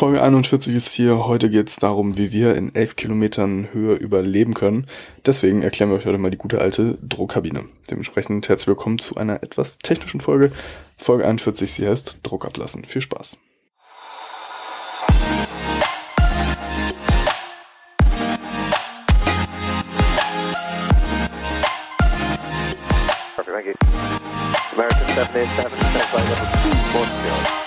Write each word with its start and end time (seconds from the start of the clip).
Folge 0.00 0.22
41 0.22 0.74
ist 0.74 0.94
hier. 0.94 1.26
Heute 1.26 1.50
geht 1.50 1.68
es 1.68 1.76
darum, 1.76 2.16
wie 2.16 2.32
wir 2.32 2.54
in 2.54 2.74
11 2.74 2.96
Kilometern 2.96 3.68
Höhe 3.70 3.96
überleben 3.96 4.54
können. 4.54 4.86
Deswegen 5.26 5.60
erklären 5.60 5.90
wir 5.90 5.98
euch 5.98 6.06
heute 6.06 6.16
mal 6.16 6.30
die 6.30 6.38
gute 6.38 6.58
alte 6.58 6.96
Druckkabine. 7.02 7.66
Dementsprechend 7.90 8.48
herzlich 8.48 8.68
willkommen 8.68 8.98
zu 8.98 9.16
einer 9.16 9.42
etwas 9.42 9.76
technischen 9.76 10.22
Folge. 10.22 10.52
Folge 10.96 11.26
41, 11.26 11.74
sie 11.74 11.86
heißt 11.86 12.20
Druck 12.22 12.46
ablassen. 12.46 12.86
Viel 12.86 13.02
Spaß. 13.02 13.38
American 24.72 25.26
787, 25.34 27.59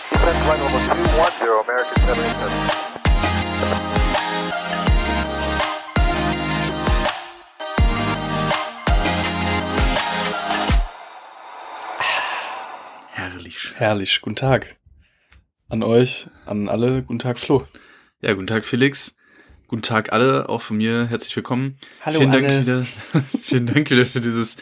Ah, 11.97 12.03
herrlich. 13.11 13.73
Herrlich. 13.77 14.19
Guten 14.19 14.35
Tag. 14.35 14.75
An 15.69 15.81
euch, 15.81 16.27
an 16.45 16.67
alle. 16.67 17.03
Guten 17.03 17.19
Tag, 17.19 17.39
Flo. 17.39 17.65
Ja, 18.19 18.33
guten 18.33 18.47
Tag, 18.47 18.65
Felix. 18.65 19.15
Guten 19.69 19.81
Tag 19.81 20.11
alle, 20.11 20.49
auch 20.49 20.61
von 20.61 20.75
mir 20.75 21.07
herzlich 21.07 21.35
willkommen. 21.37 21.77
Hallo 22.01 22.19
vielen 22.19 22.31
Dank 22.33 22.47
wieder, 22.49 22.85
vielen 23.41 23.65
Dank 23.65 23.89
wieder 23.89 24.05
für 24.05 24.19
dieses 24.19 24.57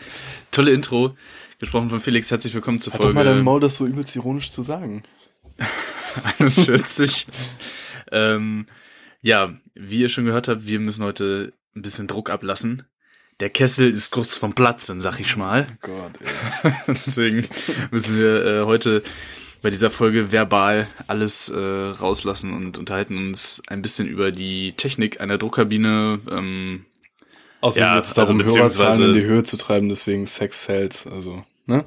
tolle 0.51 0.73
Intro. 0.73 1.15
Gesprochen 1.57 1.89
von 1.89 1.99
Felix, 1.99 2.29
herzlich 2.29 2.53
willkommen 2.53 2.79
zur 2.79 2.93
Hat 2.93 3.01
Folge. 3.01 3.15
Doch 3.15 3.25
mal 3.25 3.29
deinen 3.29 3.43
Maul, 3.43 3.59
das 3.59 3.77
so 3.77 3.87
übelst 3.87 4.15
ironisch 4.15 4.51
zu 4.51 4.61
sagen. 4.61 5.03
41. 6.39 7.27
ähm, 8.11 8.65
ja, 9.21 9.53
wie 9.75 10.01
ihr 10.01 10.09
schon 10.09 10.25
gehört 10.25 10.47
habt, 10.47 10.65
wir 10.67 10.79
müssen 10.79 11.03
heute 11.03 11.53
ein 11.75 11.81
bisschen 11.81 12.07
Druck 12.07 12.29
ablassen. 12.29 12.83
Der 13.39 13.49
Kessel 13.49 13.89
ist 13.89 14.11
kurz 14.11 14.37
vom 14.37 14.53
Platzen, 14.53 14.99
sag 14.99 15.19
ich 15.19 15.35
mal. 15.37 15.67
Oh 15.71 15.87
Gott, 15.87 16.11
ey. 16.63 16.71
Deswegen 16.87 17.47
müssen 17.91 18.17
wir 18.17 18.45
äh, 18.45 18.65
heute 18.65 19.01
bei 19.61 19.69
dieser 19.69 19.91
Folge 19.91 20.31
verbal 20.31 20.87
alles 21.07 21.49
äh, 21.49 21.57
rauslassen 21.57 22.53
und 22.53 22.77
unterhalten 22.77 23.17
uns 23.17 23.61
ein 23.67 23.81
bisschen 23.81 24.07
über 24.07 24.31
die 24.31 24.73
Technik 24.73 25.21
einer 25.21 25.37
Druckkabine. 25.37 26.19
Ähm, 26.31 26.85
Außerdem 27.61 27.87
Ja, 27.87 27.93
also 27.93 28.15
darum, 28.15 28.37
beziehungsweise- 28.39 28.83
Hörerzahlen 28.83 29.07
in 29.09 29.13
die 29.13 29.23
Höhe 29.25 29.43
zu 29.43 29.55
treiben, 29.57 29.87
deswegen 29.89 30.25
Sex 30.25 30.63
Sales, 30.63 31.05
also, 31.05 31.45
ne? 31.67 31.85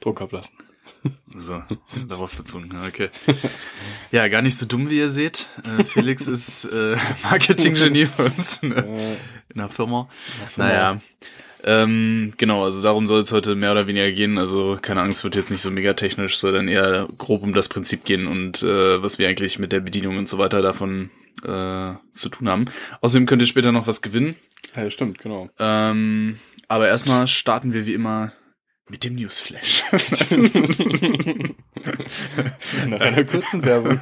Druck 0.00 0.22
ablassen. 0.22 0.54
So, 1.36 1.62
darauf 2.08 2.36
bezogen, 2.36 2.70
okay. 2.86 3.10
Ja, 4.10 4.28
gar 4.28 4.42
nicht 4.42 4.58
so 4.58 4.66
dumm, 4.66 4.90
wie 4.90 4.98
ihr 4.98 5.10
seht. 5.10 5.48
Äh, 5.78 5.84
Felix 5.84 6.26
ist 6.26 6.66
äh, 6.66 6.96
Marketinggenie 7.22 8.06
für 8.06 8.24
uns 8.24 8.62
ne, 8.62 9.16
in 9.48 9.58
der 9.58 9.68
Firma. 9.68 10.08
Firma. 10.48 10.68
Naja. 10.68 11.00
Ähm, 11.62 12.32
genau, 12.38 12.64
also 12.64 12.82
darum 12.82 13.06
soll 13.06 13.20
es 13.20 13.32
heute 13.32 13.54
mehr 13.54 13.72
oder 13.72 13.86
weniger 13.86 14.10
gehen. 14.12 14.38
Also 14.38 14.78
keine 14.80 15.02
Angst, 15.02 15.24
wird 15.24 15.36
jetzt 15.36 15.50
nicht 15.50 15.60
so 15.60 15.70
mega 15.70 15.92
technisch, 15.92 16.38
sondern 16.38 16.68
eher 16.68 17.08
grob 17.18 17.42
um 17.42 17.52
das 17.52 17.68
Prinzip 17.68 18.04
gehen 18.04 18.26
und 18.26 18.62
äh, 18.62 19.02
was 19.02 19.18
wir 19.18 19.28
eigentlich 19.28 19.58
mit 19.58 19.72
der 19.72 19.80
Bedienung 19.80 20.16
und 20.16 20.28
so 20.28 20.38
weiter 20.38 20.62
davon 20.62 21.10
äh, 21.42 21.92
zu 22.12 22.28
tun 22.30 22.48
haben. 22.48 22.64
Außerdem 23.00 23.26
könnt 23.26 23.42
ihr 23.42 23.48
später 23.48 23.72
noch 23.72 23.86
was 23.86 24.02
gewinnen. 24.02 24.36
ja, 24.74 24.88
stimmt, 24.90 25.18
genau. 25.18 25.50
Ähm, 25.58 26.38
aber 26.68 26.88
erstmal 26.88 27.26
starten 27.26 27.72
wir 27.72 27.86
wie 27.86 27.94
immer 27.94 28.32
mit 28.90 29.04
dem 29.04 29.14
Newsflash. 29.14 29.84
Nach 32.88 33.00
einer 33.00 33.24
kurzen 33.24 33.64
Werbung. 33.64 34.00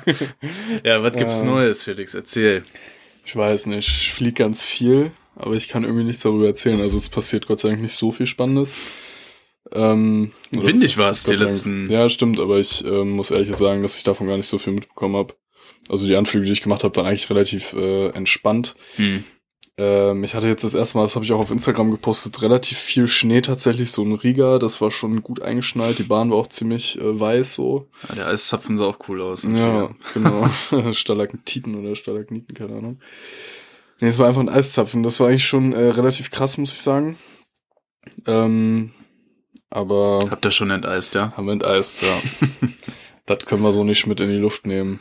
ja, 0.85 1.03
was 1.03 1.17
gibt's 1.17 1.41
Ja. 1.41 1.47
Neues, 1.47 1.85
Felix? 1.85 2.15
Erzähl. 2.15 2.63
Ich 3.25 3.37
weiß 3.37 3.67
nicht, 3.67 3.89
ich 3.89 4.13
flieg 4.13 4.37
ganz 4.37 4.65
viel, 4.65 5.11
aber 5.37 5.55
ich 5.55 5.69
kann 5.69 5.85
irgendwie 5.85 6.05
nichts 6.05 6.23
darüber 6.23 6.47
erzählen. 6.47 6.81
Also 6.81 6.97
es 6.97 7.09
passiert 7.09 7.47
Gott 7.47 7.61
sei 7.61 7.69
Dank 7.71 7.83
nicht 7.83 7.93
so 7.93 8.11
viel 8.13 8.27
Spannendes. 8.27 8.79
Ähm, 9.73 10.33
Windig 10.53 10.93
es 10.93 10.99
war's 10.99 11.25
Gott 11.25 11.35
die 11.35 11.39
Dank- 11.39 11.51
letzten- 11.53 11.91
Ja, 11.91 12.09
stimmt, 12.09 12.41
aber 12.41 12.59
ich 12.59 12.83
ähm, 12.85 13.11
muss 13.11 13.31
ehrlich 13.31 13.55
sagen, 13.55 13.83
dass 13.83 13.99
ich 13.99 14.05
davon 14.05 14.27
gar 14.27 14.39
nicht 14.39 14.49
so 14.49 14.59
viel 14.59 14.73
mitbekommen 14.73 15.17
habe. 15.17 15.35
Also 15.91 16.07
die 16.07 16.17
Anflüge, 16.17 16.47
die 16.47 16.53
ich 16.53 16.63
gemacht 16.63 16.85
habe, 16.85 16.97
waren 16.97 17.07
eigentlich 17.07 17.29
relativ 17.29 17.75
äh, 17.75 18.09
entspannt. 18.09 18.77
Hm. 18.97 19.25
Ähm, 19.79 20.25
ich 20.25 20.35
hatte 20.35 20.49
jetzt 20.49 20.65
das 20.65 20.75
erste 20.75 20.99
Mal, 20.99 21.05
das 21.05 21.15
habe 21.15 21.25
ich 21.25 21.33
auch 21.33 21.39
auf 21.39 21.53
Instagram 21.53 21.93
gepostet, 21.93 22.43
relativ 22.43 22.79
viel 22.79 23.07
Schnee 23.07 23.41
tatsächlich, 23.41 23.93
so 23.93 24.03
ein 24.03 24.13
Riga, 24.13 24.59
das 24.59 24.81
war 24.81 24.91
schon 24.91 25.23
gut 25.23 25.41
eingeschnallt, 25.41 26.01
die 26.01 26.03
Bahn 26.03 26.31
war 26.31 26.39
auch 26.39 26.49
ziemlich 26.49 27.01
äh, 27.01 27.21
weiß 27.21 27.55
so. 27.55 27.87
Ja, 28.09 28.17
der 28.17 28.27
Eiszapfen 28.27 28.77
sah 28.77 28.87
auch 28.87 28.99
cool 29.09 29.23
aus. 29.23 29.45
Ja, 29.45 29.91
genau. 30.13 30.49
Stalaktiten 30.93 31.77
oder 31.77 31.95
Stalagniten, 31.95 32.55
keine 32.55 32.77
Ahnung. 32.77 33.01
Nee, 34.01 34.09
es 34.09 34.19
war 34.19 34.27
einfach 34.27 34.41
ein 34.41 34.49
Eiszapfen. 34.49 35.03
Das 35.03 35.21
war 35.21 35.29
eigentlich 35.29 35.47
schon 35.47 35.73
äh, 35.73 35.89
relativ 35.91 36.31
krass, 36.31 36.59
muss 36.59 36.73
ich 36.73 36.81
sagen. 36.81 37.17
Ähm, 38.27 38.93
aber 39.71 40.21
Habt 40.31 40.45
ihr 40.45 40.51
schon 40.51 40.71
enteist, 40.71 41.15
ja? 41.15 41.33
haben 41.37 41.47
wir 41.47 41.53
enteist, 41.53 42.03
ja. 42.03 42.21
das 43.27 43.45
können 43.45 43.63
wir 43.63 43.73
so 43.73 43.85
nicht 43.85 44.07
mit 44.07 44.21
in 44.21 44.31
die 44.31 44.37
Luft 44.37 44.67
nehmen. 44.67 45.01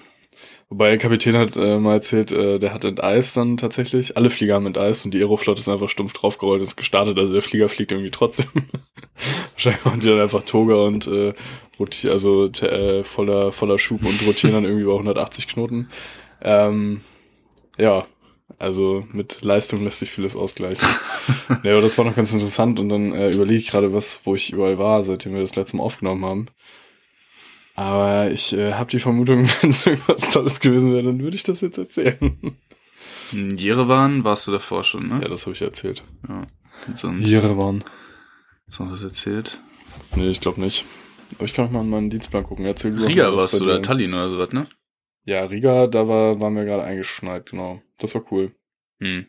Wobei 0.69 0.89
der 0.89 0.97
Kapitän 0.97 1.38
hat 1.38 1.55
äh, 1.55 1.78
mal 1.78 1.94
erzählt, 1.94 2.33
äh, 2.33 2.59
der 2.59 2.73
hat 2.73 2.83
enteist 2.83 3.38
dann 3.38 3.55
tatsächlich. 3.55 4.17
Alle 4.17 4.29
Flieger 4.29 4.55
haben 4.55 4.66
enteist 4.66 5.05
und 5.05 5.13
die 5.13 5.19
Aeroflot 5.19 5.59
ist 5.59 5.69
einfach 5.69 5.88
stumpf 5.88 6.11
draufgerollt 6.11 6.59
und 6.59 6.67
ist 6.67 6.75
gestartet. 6.75 7.17
Also 7.17 7.33
der 7.33 7.41
Flieger 7.41 7.69
fliegt 7.69 7.94
irgendwie 7.94 8.11
trotzdem. 8.11 8.47
Wahrscheinlich 9.53 9.85
machen 9.85 10.01
die 10.01 10.07
dann 10.07 10.19
einfach 10.19 10.44
Toga 10.44 10.75
und 10.75 11.07
äh, 11.07 11.33
rotieren, 11.79 12.11
also 12.11 12.47
äh, 12.47 13.03
voller, 13.06 13.53
voller 13.53 13.79
Schub 13.79 14.03
und 14.03 14.27
rotieren 14.27 14.56
dann 14.56 14.66
irgendwie 14.66 14.85
bei 14.85 14.91
180 14.91 15.47
Knoten. 15.47 15.89
Ähm, 16.41 17.00
ja, 17.77 18.06
also 18.59 19.06
mit 19.13 19.44
Leistung 19.44 19.85
lässt 19.85 20.00
sich 20.00 20.11
vieles 20.11 20.35
ausgleichen. 20.35 20.88
ja, 21.63 21.72
aber 21.72 21.81
das 21.81 21.97
war 21.97 22.03
noch 22.03 22.16
ganz 22.16 22.33
interessant 22.33 22.79
und 22.81 22.89
dann 22.89 23.13
äh, 23.13 23.29
überlege 23.29 23.59
ich 23.59 23.69
gerade, 23.69 23.94
was, 23.94 24.22
wo 24.25 24.35
ich 24.35 24.51
überall 24.51 24.77
war, 24.77 25.01
seitdem 25.03 25.33
wir 25.33 25.41
das 25.41 25.56
letzte 25.56 25.77
Mal 25.77 25.83
aufgenommen 25.83 26.25
haben. 26.25 26.45
Aber 27.77 28.31
ich 28.31 28.53
äh, 28.53 28.73
habe 28.73 28.89
die 28.89 28.99
Vermutung, 28.99 29.47
wenn 29.61 29.69
es 29.69 29.85
irgendwas 29.85 30.29
Tolles 30.31 30.59
gewesen 30.59 30.91
wäre, 30.93 31.03
dann 31.03 31.21
würde 31.21 31.35
ich 31.35 31.43
das 31.43 31.61
jetzt 31.61 31.77
erzählen. 31.77 32.57
In 33.31 33.55
Jerewan 33.55 34.23
warst 34.23 34.47
du 34.47 34.51
davor 34.51 34.83
schon, 34.83 35.07
ne? 35.07 35.19
ja, 35.21 35.27
das 35.27 35.45
habe 35.45 35.53
ich 35.53 35.61
erzählt. 35.61 36.03
Ja. 36.27 36.47
Und 36.88 36.97
sonst 36.97 37.29
Jerewan. 37.29 37.83
hast 38.65 38.79
du 38.79 38.83
noch 38.83 38.91
was 38.93 39.03
erzählt? 39.03 39.61
Nee, 40.15 40.29
ich 40.29 40.41
glaube 40.41 40.59
nicht. 40.59 40.85
Aber 41.35 41.45
ich 41.45 41.53
kann 41.53 41.65
noch 41.65 41.71
mal 41.71 41.81
in 41.81 41.89
meinen 41.89 42.09
Dienstplan 42.09 42.43
gucken. 42.43 42.65
Erzähl 42.65 42.91
du 42.91 43.05
Riga 43.05 43.31
warst 43.35 43.59
du 43.59 43.65
oder 43.65 43.81
Tallinn 43.81 44.13
oder 44.13 44.29
sowas, 44.29 44.53
ne? 44.53 44.67
Ja, 45.25 45.45
Riga, 45.45 45.85
da 45.85 46.07
war, 46.07 46.39
waren 46.39 46.55
wir 46.55 46.65
gerade 46.65 46.83
eingeschneit, 46.83 47.47
genau. 47.47 47.83
Das 47.99 48.15
war 48.15 48.25
cool. 48.31 48.55
Hm. 48.99 49.27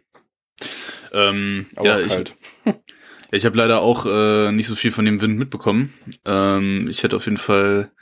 Ähm, 1.12 1.66
Aber 1.76 1.86
ja, 1.86 1.96
auch 1.96 2.00
ich, 2.00 2.08
kalt. 2.14 2.36
ich 3.30 3.44
habe 3.44 3.58
leider 3.58 3.82
auch 3.82 4.06
äh, 4.06 4.52
nicht 4.52 4.68
so 4.68 4.74
viel 4.74 4.92
von 4.92 5.04
dem 5.04 5.20
Wind 5.20 5.38
mitbekommen. 5.38 5.92
Ähm, 6.24 6.88
ich 6.88 7.02
hätte 7.02 7.16
auf 7.16 7.26
jeden 7.26 7.36
Fall 7.36 7.92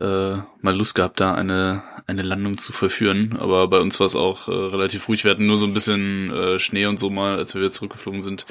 äh, 0.00 0.36
mal 0.60 0.76
Lust 0.76 0.94
gehabt, 0.94 1.20
da 1.20 1.34
eine, 1.34 1.82
eine 2.06 2.22
Landung 2.22 2.58
zu 2.58 2.72
vollführen. 2.72 3.36
Aber 3.38 3.68
bei 3.68 3.78
uns 3.78 3.98
war 4.00 4.06
es 4.06 4.16
auch 4.16 4.48
äh, 4.48 4.52
relativ 4.52 5.08
ruhig. 5.08 5.24
Wir 5.24 5.30
hatten 5.30 5.46
nur 5.46 5.58
so 5.58 5.66
ein 5.66 5.74
bisschen 5.74 6.30
äh, 6.32 6.58
Schnee 6.58 6.86
und 6.86 6.98
so 6.98 7.10
mal, 7.10 7.38
als 7.38 7.54
wir 7.54 7.60
wieder 7.60 7.70
zurückgeflogen 7.70 8.20
sind 8.20 8.46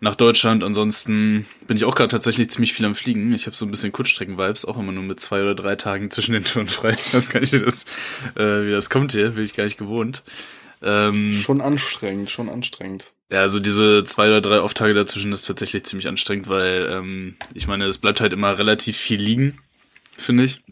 nach 0.00 0.14
Deutschland. 0.14 0.62
Ansonsten 0.62 1.46
bin 1.66 1.76
ich 1.76 1.84
auch 1.84 1.94
gerade 1.94 2.08
tatsächlich 2.08 2.50
ziemlich 2.50 2.72
viel 2.74 2.84
am 2.86 2.94
Fliegen. 2.94 3.32
Ich 3.32 3.46
habe 3.46 3.56
so 3.56 3.64
ein 3.64 3.70
bisschen 3.70 3.92
Kurzstrecken-Vibes, 3.92 4.64
auch 4.66 4.78
immer 4.78 4.92
nur 4.92 5.02
mit 5.04 5.20
zwei 5.20 5.40
oder 5.42 5.54
drei 5.54 5.74
Tagen 5.76 6.10
zwischen 6.10 6.32
den 6.34 6.44
Touren 6.44 6.66
frei. 6.68 6.90
Ich 6.90 7.14
weiß 7.14 7.30
gar 7.30 7.40
nicht, 7.40 7.52
wie 7.52 7.60
das, 7.60 7.84
äh, 8.36 8.66
wie 8.66 8.72
das 8.72 8.90
kommt 8.90 9.12
hier. 9.12 9.30
Bin 9.30 9.44
ich 9.44 9.54
gar 9.54 9.64
nicht 9.64 9.78
gewohnt. 9.78 10.22
Ähm, 10.82 11.32
Schon 11.32 11.62
anstrengend, 11.62 12.28
schon 12.30 12.50
anstrengend. 12.50 13.06
ja, 13.32 13.40
also 13.40 13.58
diese 13.58 14.04
zwei 14.04 14.28
oder 14.28 14.42
drei 14.42 14.60
Off-Tage 14.60 14.92
dazwischen 14.92 15.32
ist 15.32 15.46
tatsächlich 15.46 15.84
ziemlich 15.84 16.06
anstrengend, 16.06 16.50
weil 16.50 16.88
ähm, 16.92 17.36
ich 17.54 17.66
meine, 17.66 17.86
es 17.86 17.96
bleibt 17.96 18.20
halt 18.20 18.34
immer 18.34 18.58
relativ 18.58 18.98
viel 18.98 19.18
liegen, 19.18 19.58
finde 20.18 20.44
ich. 20.44 20.62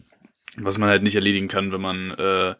Was 0.57 0.77
man 0.77 0.89
halt 0.89 1.03
nicht 1.03 1.15
erledigen 1.15 1.47
kann, 1.47 1.71
wenn 1.71 1.81
man 1.81 2.11
äh, 2.11 2.55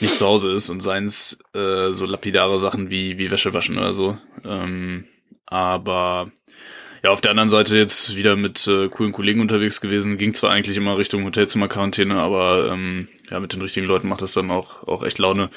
nicht 0.00 0.16
zu 0.16 0.26
Hause 0.26 0.52
ist 0.52 0.70
und 0.70 0.80
seins 0.80 1.38
äh, 1.54 1.92
so 1.92 2.06
lapidare 2.06 2.58
Sachen 2.58 2.90
wie, 2.90 3.18
wie 3.18 3.30
Wäsche 3.30 3.54
waschen 3.54 3.78
oder 3.78 3.94
so. 3.94 4.18
Ähm, 4.44 5.04
aber 5.46 6.32
ja, 7.02 7.10
auf 7.10 7.20
der 7.20 7.32
anderen 7.32 7.50
Seite 7.50 7.76
jetzt 7.76 8.16
wieder 8.16 8.34
mit 8.34 8.66
äh, 8.66 8.88
coolen 8.88 9.12
Kollegen 9.12 9.40
unterwegs 9.40 9.80
gewesen. 9.80 10.16
Ging 10.16 10.32
zwar 10.32 10.50
eigentlich 10.50 10.76
immer 10.76 10.96
Richtung 10.96 11.24
Hotelzimmer-Quarantäne, 11.24 12.14
aber 12.14 12.70
ähm, 12.72 13.08
ja, 13.30 13.40
mit 13.40 13.52
den 13.52 13.60
richtigen 13.60 13.86
Leuten 13.86 14.08
macht 14.08 14.22
das 14.22 14.32
dann 14.32 14.50
auch, 14.50 14.82
auch 14.88 15.02
echt 15.02 15.18
Laune. 15.18 15.50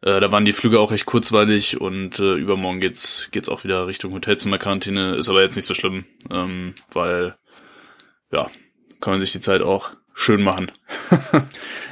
Äh, 0.00 0.20
da 0.20 0.32
waren 0.32 0.44
die 0.44 0.54
Flüge 0.54 0.80
auch 0.80 0.92
recht 0.92 1.06
kurzweilig 1.06 1.80
und 1.80 2.18
äh, 2.20 2.34
übermorgen 2.34 2.80
geht's 2.80 3.28
geht's 3.32 3.48
auch 3.48 3.64
wieder 3.64 3.86
Richtung 3.86 4.12
Hotelzimmer-Quarantäne. 4.12 5.16
Ist 5.16 5.28
aber 5.28 5.42
jetzt 5.42 5.56
nicht 5.56 5.66
so 5.66 5.74
schlimm, 5.74 6.06
ähm, 6.30 6.74
weil 6.92 7.36
ja, 8.32 8.50
kann 9.00 9.12
man 9.12 9.20
sich 9.20 9.32
die 9.32 9.40
Zeit 9.40 9.60
auch 9.60 9.92
schön 10.14 10.42
machen. 10.42 10.70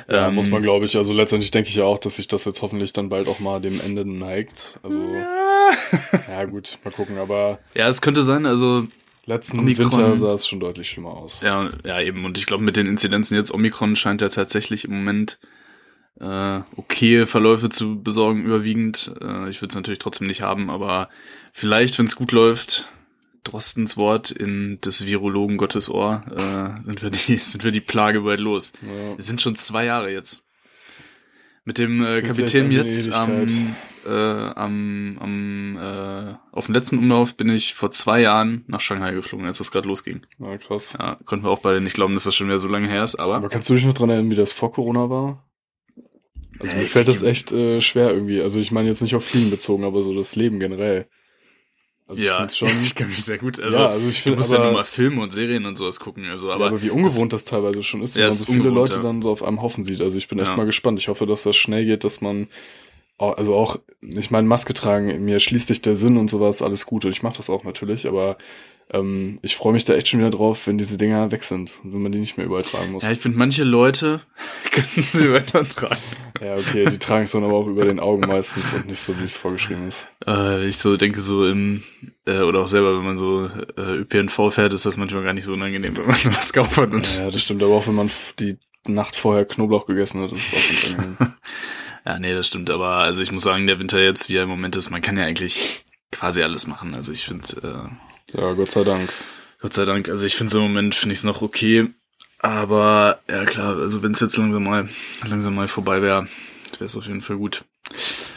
Ja, 0.09 0.29
Ähm, 0.29 0.35
muss 0.35 0.51
man, 0.51 0.61
glaube 0.63 0.85
ich. 0.85 0.97
Also 0.97 1.13
letztendlich 1.13 1.53
denke 1.53 1.69
ich 1.69 1.77
ja 1.77 1.85
auch, 1.85 1.99
dass 1.99 2.17
sich 2.17 2.27
das 2.27 2.45
jetzt 2.45 2.61
hoffentlich 2.61 2.93
dann 2.93 3.09
bald 3.09 3.29
auch 3.29 3.39
mal 3.39 3.61
dem 3.61 3.81
Ende 3.81 4.05
neigt. 4.05 4.79
Also, 4.83 5.01
ja 6.29 6.45
gut, 6.45 6.79
mal 6.85 6.91
gucken. 6.91 7.19
Aber 7.19 7.61
Ja, 7.75 7.89
es 7.89 8.03
könnte 8.03 8.23
sein, 8.23 8.45
also 8.45 8.85
letzten 9.27 9.61
Omikron. 9.61 9.93
Winter 9.93 10.17
sah 10.17 10.33
es 10.35 10.47
schon 10.47 10.61
deutlich 10.61 10.91
schlimmer 10.91 11.11
aus. 11.11 11.41
Ja, 11.43 11.71
ja, 11.85 12.01
eben. 12.01 12.25
Und 12.25 12.37
ich 12.37 12.47
glaube, 12.47 12.65
mit 12.65 12.77
den 12.77 12.87
Inzidenzen 12.87 13.37
jetzt 13.37 13.55
Omikron 13.55 13.95
scheint 13.97 14.21
ja 14.21 14.29
tatsächlich 14.29 14.85
im 14.85 14.93
Moment 14.93 15.39
äh, 16.21 16.61
okay 16.77 17.25
Verläufe 17.25 17.69
zu 17.69 18.03
besorgen, 18.03 18.45
überwiegend. 18.45 19.15
Äh, 19.21 19.49
ich 19.49 19.63
würde 19.63 19.71
es 19.71 19.77
natürlich 19.77 20.01
trotzdem 20.01 20.27
nicht 20.27 20.43
haben, 20.43 20.69
aber 20.69 21.09
vielleicht, 21.53 21.99
wenn 21.99 22.07
es 22.07 22.17
gut 22.17 22.33
läuft, 22.33 22.89
Drostens 23.45 23.97
Wort 23.97 24.31
in 24.31 24.81
des 24.81 25.07
Virologen 25.07 25.57
Gottes 25.57 25.89
Ohr, 25.91 26.25
äh, 26.31 26.85
sind 26.85 27.03
wir 27.03 27.11
die, 27.11 27.37
sind 27.37 27.65
wir 27.65 27.71
die 27.71 27.81
Plage 27.81 28.21
bald 28.21 28.41
los. 28.41 28.73
Ja. 28.83 29.15
Es 29.19 29.27
sind 29.27 29.41
schon 29.41 29.57
zwei 29.57 29.85
Jahre 29.85 30.13
jetzt. 30.13 30.43
Mit 31.65 31.79
dem 31.79 32.05
äh, 32.05 32.23
Kapitän 32.23 32.73
jetzt 32.73 33.13
am, 33.13 33.47
äh, 34.05 34.11
am, 34.11 35.17
am 35.21 35.79
äh, 35.81 36.35
auf 36.51 36.67
dem 36.67 36.75
letzten 36.75 36.99
Umlauf 36.99 37.37
bin 37.37 37.49
ich 37.49 37.75
vor 37.75 37.93
zwei 37.93 38.21
Jahren 38.21 38.65
nach 38.67 38.81
Shanghai 38.81 39.13
geflogen, 39.13 39.47
als 39.47 39.59
das 39.59 39.71
gerade 39.71 39.87
losging. 39.87 40.27
Na, 40.39 40.59
krass. 40.59 40.97
Ja, 40.99 41.21
konnten 41.25 41.45
wir 41.45 41.51
auch 41.51 41.61
beide 41.61 41.81
nicht 41.81 41.95
glauben, 41.95 42.15
dass 42.15 42.25
das 42.25 42.35
schon 42.35 42.49
wieder 42.49 42.59
so 42.59 42.69
lange 42.69 42.89
her 42.89 43.05
ist, 43.05 43.15
aber 43.15 43.37
Aber 43.37 43.49
kannst 43.49 43.71
du 43.71 43.75
dich 43.75 43.85
noch 43.85 43.95
dran 43.95 44.11
erinnern, 44.11 44.33
wie 44.33 44.37
das 44.37 44.53
vor 44.53 44.73
Corona 44.73 45.09
war? 45.09 45.49
Also 46.59 46.77
mir 46.77 46.87
fällt 46.87 47.09
das 47.09 47.23
echt 47.23 47.53
äh, 47.53 47.81
schwer 47.81 48.11
irgendwie. 48.11 48.41
Also 48.41 48.59
ich 48.59 48.73
meine 48.73 48.89
jetzt 48.89 49.03
nicht 49.03 49.15
auf 49.15 49.25
Fliegen 49.25 49.51
bezogen, 49.51 49.85
aber 49.85 50.03
so 50.03 50.15
das 50.15 50.35
Leben 50.37 50.59
generell. 50.59 51.09
Also 52.13 52.23
ja, 52.23 52.45
ich 52.47 52.59
find's 52.59 52.83
ich 52.83 52.95
kann 52.95 53.09
mich 53.09 53.25
sehr 53.25 53.39
gut. 53.39 53.61
Also, 53.61 53.79
ja, 53.79 53.89
also 53.89 54.09
ich 54.09 54.17
du 54.17 54.23
finde, 54.23 54.37
musst 54.39 54.53
aber, 54.53 54.65
ja 54.65 54.71
nur 54.71 54.79
mal 54.79 54.85
Filme 54.85 55.23
und 55.23 55.33
Serien 55.33 55.67
und 55.67 55.77
sowas 55.77 56.01
gucken. 56.01 56.25
Also, 56.27 56.49
aber, 56.51 56.67
aber, 56.67 56.67
aber 56.69 56.83
wie 56.83 56.91
ungewohnt 56.91 57.33
das, 57.33 57.45
teilweise 57.45 57.83
schon 57.83 58.03
ist, 58.03 58.15
wenn 58.15 58.23
Ja, 58.23 58.29
man 58.29 58.37
so 58.37 58.47
viele 58.47 58.59
ungewohnt, 58.59 58.77
Leute 58.77 58.97
ja. 58.97 59.03
dann 59.03 59.23
so 59.23 59.31
auf 59.31 59.43
einem 59.43 59.61
Haufen 59.63 59.85
sieht. 59.85 60.01
Also 60.01 60.19
ich 60.19 60.29
bin 60.29 60.39
echt 60.39 60.49
Ja. 60.51 60.57
mal 60.57 60.67
gespannt. 60.67 60.99
Ich 60.99 61.09
hoffe, 61.09 61.27
dass 61.27 61.43
das 61.43 61.57
schnell 61.57 61.85
geht, 61.85 62.05
dass 62.05 62.21
man 62.21 62.49
also 63.19 63.55
auch, 63.55 63.77
ich 64.01 64.33
meine, 64.33 64.49
Maske 64.49 64.75
tragen, 64.75 65.25
mir 65.25 65.39
schließt 65.39 65.69
sich 65.69 65.81
der 65.81 65.95
Sinn 65.95 66.17
und 66.17 66.29
sowas, 66.29 66.61
alles 66.61 66.87
gut. 66.87 67.05
Und 67.05 67.13
ich 67.13 67.23
mache 67.23 67.37
das 67.37 67.51
auch 67.51 67.63
natürlich, 67.63 68.09
aber 68.09 68.37
ähm, 68.91 69.39
ich 69.43 69.57
freue 69.57 69.73
mich 69.73 69.85
da 69.85 69.95
echt 69.95 70.09
schon 70.09 70.21
wieder 70.21 70.31
drauf, 70.31 70.67
wenn 70.67 70.79
diese 70.79 70.99
Dinger 70.99 71.33
weg 71.33 71.45
sind 71.45 71.73
und 71.83 71.95
wenn 71.95 72.03
man 72.03 72.13
die 72.13 72.19
nicht 72.19 72.37
mehr 72.37 72.47
überall 72.47 72.63
tragen 72.63 72.93
muss. 72.93 73.05
ja, 73.05 73.11
ich 73.11 73.19
finde, 73.19 73.39
manche 73.39 73.65
Leute 73.65 74.21
können 74.71 75.07
sie 75.07 75.33
weiter 75.33 75.65
tragen. 75.65 76.01
Ja, 76.41 76.55
okay, 76.55 76.87
die 76.91 76.99
tragen 76.99 77.25
es 77.25 77.33
dann 77.33 77.45
aber 77.45 77.55
auch 77.55 77.67
über 77.67 77.85
den 77.85 78.01
Augen 78.01 78.27
meistens 78.27 78.75
und 78.75 78.87
nicht 78.89 79.01
so, 79.01 79.19
wie 79.19 79.23
es 79.25 79.37
vorgeschrieben 79.37 79.89
ist. 79.89 80.09
Äh, 80.27 80.67
ich 80.67 80.79
so 80.79 80.97
denke 80.97 81.21
so 81.21 81.47
im, 81.47 81.83
äh, 82.27 82.41
oder 82.41 82.61
auch 82.61 82.67
selber, 82.67 82.97
wenn 82.97 83.05
man 83.05 83.17
so 83.17 83.47
äh, 83.77 83.99
ÖPNV 83.99 84.51
fährt, 84.51 84.73
ist 84.73 84.85
das 84.85 84.97
manchmal 84.97 85.23
gar 85.23 85.35
nicht 85.35 85.45
so 85.45 85.53
unangenehm, 85.53 85.97
wenn 85.97 86.07
man 86.07 86.37
was 86.37 86.53
kauft 86.53 86.77
hat 86.77 86.93
und 86.93 87.19
Ja, 87.19 87.31
das 87.31 87.43
stimmt, 87.43 87.63
aber 87.63 87.75
auch 87.75 87.87
wenn 87.87 87.95
man 87.95 88.11
die 88.39 88.59
Nacht 88.87 89.15
vorher 89.15 89.45
Knoblauch 89.45 89.87
gegessen 89.87 90.23
hat, 90.23 90.33
ist 90.33 90.53
es 90.53 90.59
auch 90.59 90.69
ganz 90.69 90.97
angenehm. 90.99 91.35
Ja, 92.05 92.19
nee, 92.19 92.35
das 92.35 92.49
stimmt, 92.49 92.69
aber 92.69 92.89
also 92.89 93.23
ich 93.23 93.31
muss 93.31 93.45
sagen, 93.45 93.67
der 93.69 93.79
Winter 93.79 94.03
jetzt, 94.03 94.29
wie 94.29 94.37
er 94.37 94.43
im 94.43 94.49
Moment 94.49 94.75
ist, 94.75 94.91
man 94.91 95.03
kann 95.03 95.17
ja 95.17 95.25
eigentlich 95.25 95.85
quasi 96.11 96.43
alles 96.43 96.67
machen. 96.67 96.95
Also 96.95 97.13
ich 97.13 97.25
finde, 97.25 97.47
äh, 97.63 98.12
Ja, 98.33 98.53
Gott 98.53 98.71
sei 98.71 98.85
Dank. 98.85 99.13
Gott 99.61 99.75
sei 99.75 99.85
Dank, 99.85 100.09
also 100.09 100.27
ich 100.27 100.35
finde 100.35 100.49
es 100.49 100.55
im 100.55 100.63
Moment, 100.63 100.95
finde 100.95 101.13
ich 101.13 101.19
es 101.19 101.25
noch 101.25 101.43
okay. 101.43 101.89
Aber 102.41 103.21
ja 103.31 103.45
klar, 103.45 103.77
also 103.77 104.03
wenn 104.03 104.13
es 104.13 104.21
jetzt 104.21 104.37
langsam 104.37 104.65
mal, 104.65 104.89
langsam 105.29 105.55
mal 105.55 105.69
vorbei 105.69 106.03
wäre, 106.03 106.27
wäre 106.73 106.85
es 106.85 106.97
auf 106.97 107.07
jeden 107.07 107.21
Fall 107.21 107.37
gut. 107.37 107.65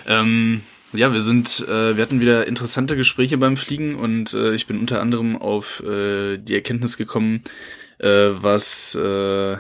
Ähm, 0.06 0.62
ja, 0.94 1.12
wir 1.12 1.20
sind, 1.20 1.66
äh, 1.68 1.98
wir 1.98 2.04
hatten 2.04 2.22
wieder 2.22 2.48
interessante 2.48 2.96
Gespräche 2.96 3.38
beim 3.38 3.58
Fliegen 3.58 3.96
und 3.96 4.34
äh, 4.34 4.54
ich 4.54 4.68
bin 4.68 4.80
unter 4.80 5.02
anderem 5.02 5.36
auf 5.38 5.82
äh, 5.84 6.38
die 6.38 6.54
Erkenntnis 6.54 6.98
gekommen, 6.98 7.44
äh, 7.98 8.30
was 8.34 8.96
äh, 8.96 9.58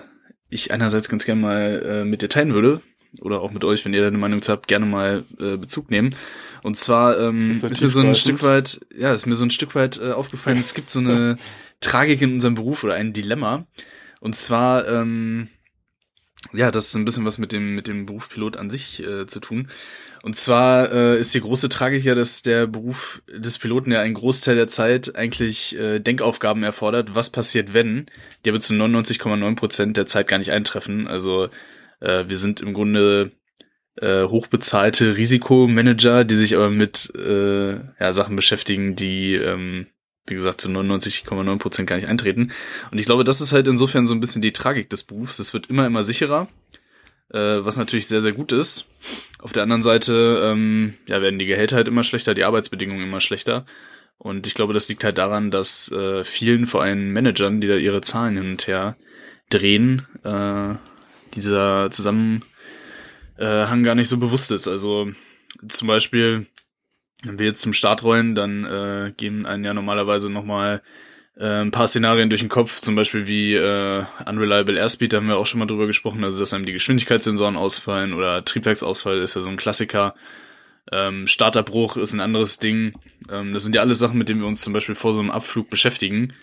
ich 0.49 0.71
einerseits 0.71 1.09
ganz 1.09 1.25
gerne 1.25 1.41
mal 1.41 1.83
äh, 1.83 2.05
mit 2.05 2.21
dir 2.21 2.29
teilen 2.29 2.53
würde 2.53 2.81
oder 3.21 3.41
auch 3.41 3.51
mit 3.51 3.63
euch, 3.63 3.85
wenn 3.85 3.93
ihr 3.93 4.01
da 4.01 4.07
eine 4.07 4.17
Meinung 4.17 4.41
zu 4.41 4.51
habt, 4.51 4.67
gerne 4.67 4.85
mal 4.85 5.23
äh, 5.39 5.57
Bezug 5.57 5.89
nehmen. 5.89 6.15
Und 6.63 6.77
zwar 6.77 7.19
ähm, 7.19 7.51
Ist 7.51 7.63
ist, 7.63 7.81
mir 7.81 7.87
so 7.87 8.01
ein? 8.01 8.15
Stück 8.15 8.43
weit, 8.43 8.79
ja, 8.97 9.13
ist 9.13 9.25
mir 9.25 9.35
so 9.35 9.45
ein 9.45 9.51
Stück 9.51 9.75
weit 9.75 9.99
äh, 9.99 10.11
aufgefallen, 10.11 10.57
es 10.57 10.73
gibt 10.73 10.89
so 10.89 10.99
eine 10.99 11.37
Tragik 11.79 12.21
in 12.21 12.33
unserem 12.33 12.55
Beruf 12.55 12.83
oder 12.83 12.95
ein 12.95 13.13
Dilemma. 13.13 13.67
Und 14.19 14.35
zwar, 14.35 14.87
ähm, 14.87 15.49
ja, 16.53 16.71
das 16.71 16.87
ist 16.87 16.95
ein 16.95 17.05
bisschen 17.05 17.25
was 17.25 17.37
mit 17.37 17.51
dem 17.51 17.75
mit 17.75 17.87
dem 17.87 18.05
Beruf 18.05 18.29
Pilot 18.29 18.57
an 18.57 18.69
sich 18.69 19.01
äh, 19.03 19.27
zu 19.27 19.39
tun. 19.39 19.67
Und 20.25 20.35
zwar 20.35 20.91
äh, 20.91 21.19
ist 21.19 21.35
die 21.35 21.41
große 21.41 21.69
Tragik 21.69 22.03
ja, 22.03 22.15
dass 22.15 22.41
der 22.41 22.65
Beruf 22.65 23.21
des 23.31 23.59
Piloten 23.59 23.91
ja 23.91 24.01
einen 24.01 24.15
Großteil 24.15 24.55
der 24.55 24.67
Zeit 24.67 25.15
eigentlich 25.15 25.77
äh, 25.77 25.99
Denkaufgaben 25.99 26.63
erfordert. 26.63 27.13
Was 27.13 27.29
passiert, 27.29 27.75
wenn? 27.75 28.07
Die 28.43 28.49
aber 28.49 28.59
zu 28.59 28.73
99,9 28.73 29.55
Prozent 29.55 29.97
der 29.97 30.07
Zeit 30.07 30.27
gar 30.27 30.39
nicht 30.39 30.51
eintreffen. 30.51 31.07
Also 31.07 31.49
äh, 32.05 32.29
wir 32.29 32.37
sind 32.37 32.61
im 32.61 32.73
Grunde 32.73 33.31
äh, 33.97 34.25
hochbezahlte 34.25 35.17
Risikomanager, 35.17 36.23
die 36.23 36.35
sich 36.35 36.55
aber 36.55 36.69
mit 36.69 37.11
äh, 37.15 37.75
ja, 37.99 38.13
Sachen 38.13 38.35
beschäftigen, 38.35 38.95
die 38.95 39.35
ähm, 39.35 39.87
wie 40.27 40.35
gesagt, 40.35 40.61
zu 40.61 40.69
99,9 40.69 41.57
Prozent 41.59 41.87
gar 41.87 41.95
nicht 41.95 42.07
eintreten. 42.07 42.51
Und 42.91 42.97
ich 42.97 43.05
glaube, 43.05 43.23
das 43.23 43.41
ist 43.41 43.53
halt 43.53 43.67
insofern 43.67 44.07
so 44.07 44.13
ein 44.13 44.19
bisschen 44.19 44.41
die 44.41 44.53
Tragik 44.53 44.89
des 44.89 45.03
Berufs. 45.03 45.39
Es 45.39 45.53
wird 45.53 45.67
immer, 45.67 45.85
immer 45.85 46.03
sicherer, 46.03 46.47
äh, 47.29 47.37
was 47.37 47.77
natürlich 47.77 48.07
sehr, 48.07 48.21
sehr 48.21 48.31
gut 48.31 48.51
ist. 48.51 48.87
Auf 49.39 49.51
der 49.51 49.63
anderen 49.63 49.83
Seite 49.83 50.41
ähm, 50.43 50.95
ja, 51.05 51.21
werden 51.21 51.37
die 51.37 51.45
Gehälter 51.45 51.75
halt 51.75 51.87
immer 51.87 52.03
schlechter, 52.03 52.33
die 52.33 52.43
Arbeitsbedingungen 52.43 53.03
immer 53.03 53.19
schlechter. 53.19 53.65
Und 54.17 54.47
ich 54.47 54.55
glaube, 54.55 54.73
das 54.73 54.89
liegt 54.89 55.03
halt 55.03 55.17
daran, 55.17 55.51
dass 55.51 55.91
äh, 55.91 56.23
vielen, 56.23 56.65
vor 56.65 56.81
allem 56.81 57.13
Managern, 57.13 57.61
die 57.61 57.67
da 57.67 57.75
ihre 57.75 58.01
Zahlen 58.01 58.37
hin 58.37 58.51
und 58.51 58.65
her 58.65 58.97
drehen, 59.49 60.07
äh, 60.23 60.75
dieser 61.35 61.91
Zusammenhang 61.91 62.41
gar 63.37 63.95
nicht 63.95 64.09
so 64.09 64.17
bewusst 64.17 64.51
ist. 64.51 64.67
Also 64.67 65.11
zum 65.67 65.87
Beispiel 65.87 66.47
wenn 67.25 67.39
wir 67.39 67.45
jetzt 67.45 67.61
zum 67.61 67.73
Start 67.73 68.03
rollen, 68.03 68.35
dann 68.35 68.65
äh, 68.65 69.13
gehen 69.15 69.45
einen 69.45 69.63
ja 69.63 69.73
normalerweise 69.73 70.29
nochmal 70.29 70.81
äh, 71.37 71.61
ein 71.61 71.71
paar 71.71 71.87
Szenarien 71.87 72.29
durch 72.29 72.41
den 72.41 72.49
Kopf, 72.49 72.81
zum 72.81 72.95
Beispiel 72.95 73.27
wie 73.27 73.55
äh, 73.55 74.03
Unreliable 74.25 74.77
Airspeed, 74.77 75.13
da 75.13 75.17
haben 75.17 75.27
wir 75.27 75.37
auch 75.37 75.45
schon 75.45 75.59
mal 75.59 75.65
drüber 75.65 75.87
gesprochen, 75.87 76.23
also 76.23 76.39
dass 76.39 76.53
einem 76.53 76.65
die 76.65 76.73
Geschwindigkeitssensoren 76.73 77.55
ausfallen 77.55 78.13
oder 78.13 78.43
Triebwerksausfall 78.43 79.19
ist 79.19 79.35
ja 79.35 79.41
so 79.41 79.49
ein 79.49 79.57
Klassiker. 79.57 80.15
Ähm, 80.91 81.25
Starterbruch 81.25 81.97
ist 81.97 82.13
ein 82.13 82.19
anderes 82.19 82.59
Ding. 82.59 82.93
Ähm, 83.31 83.53
das 83.53 83.63
sind 83.63 83.73
ja 83.73 83.81
alles 83.81 83.97
Sachen, 83.97 84.19
mit 84.19 84.29
denen 84.29 84.41
wir 84.41 84.47
uns 84.47 84.61
zum 84.61 84.73
Beispiel 84.73 84.95
vor 84.95 85.13
so 85.13 85.19
einem 85.19 85.31
Abflug 85.31 85.69
beschäftigen, 85.69 86.33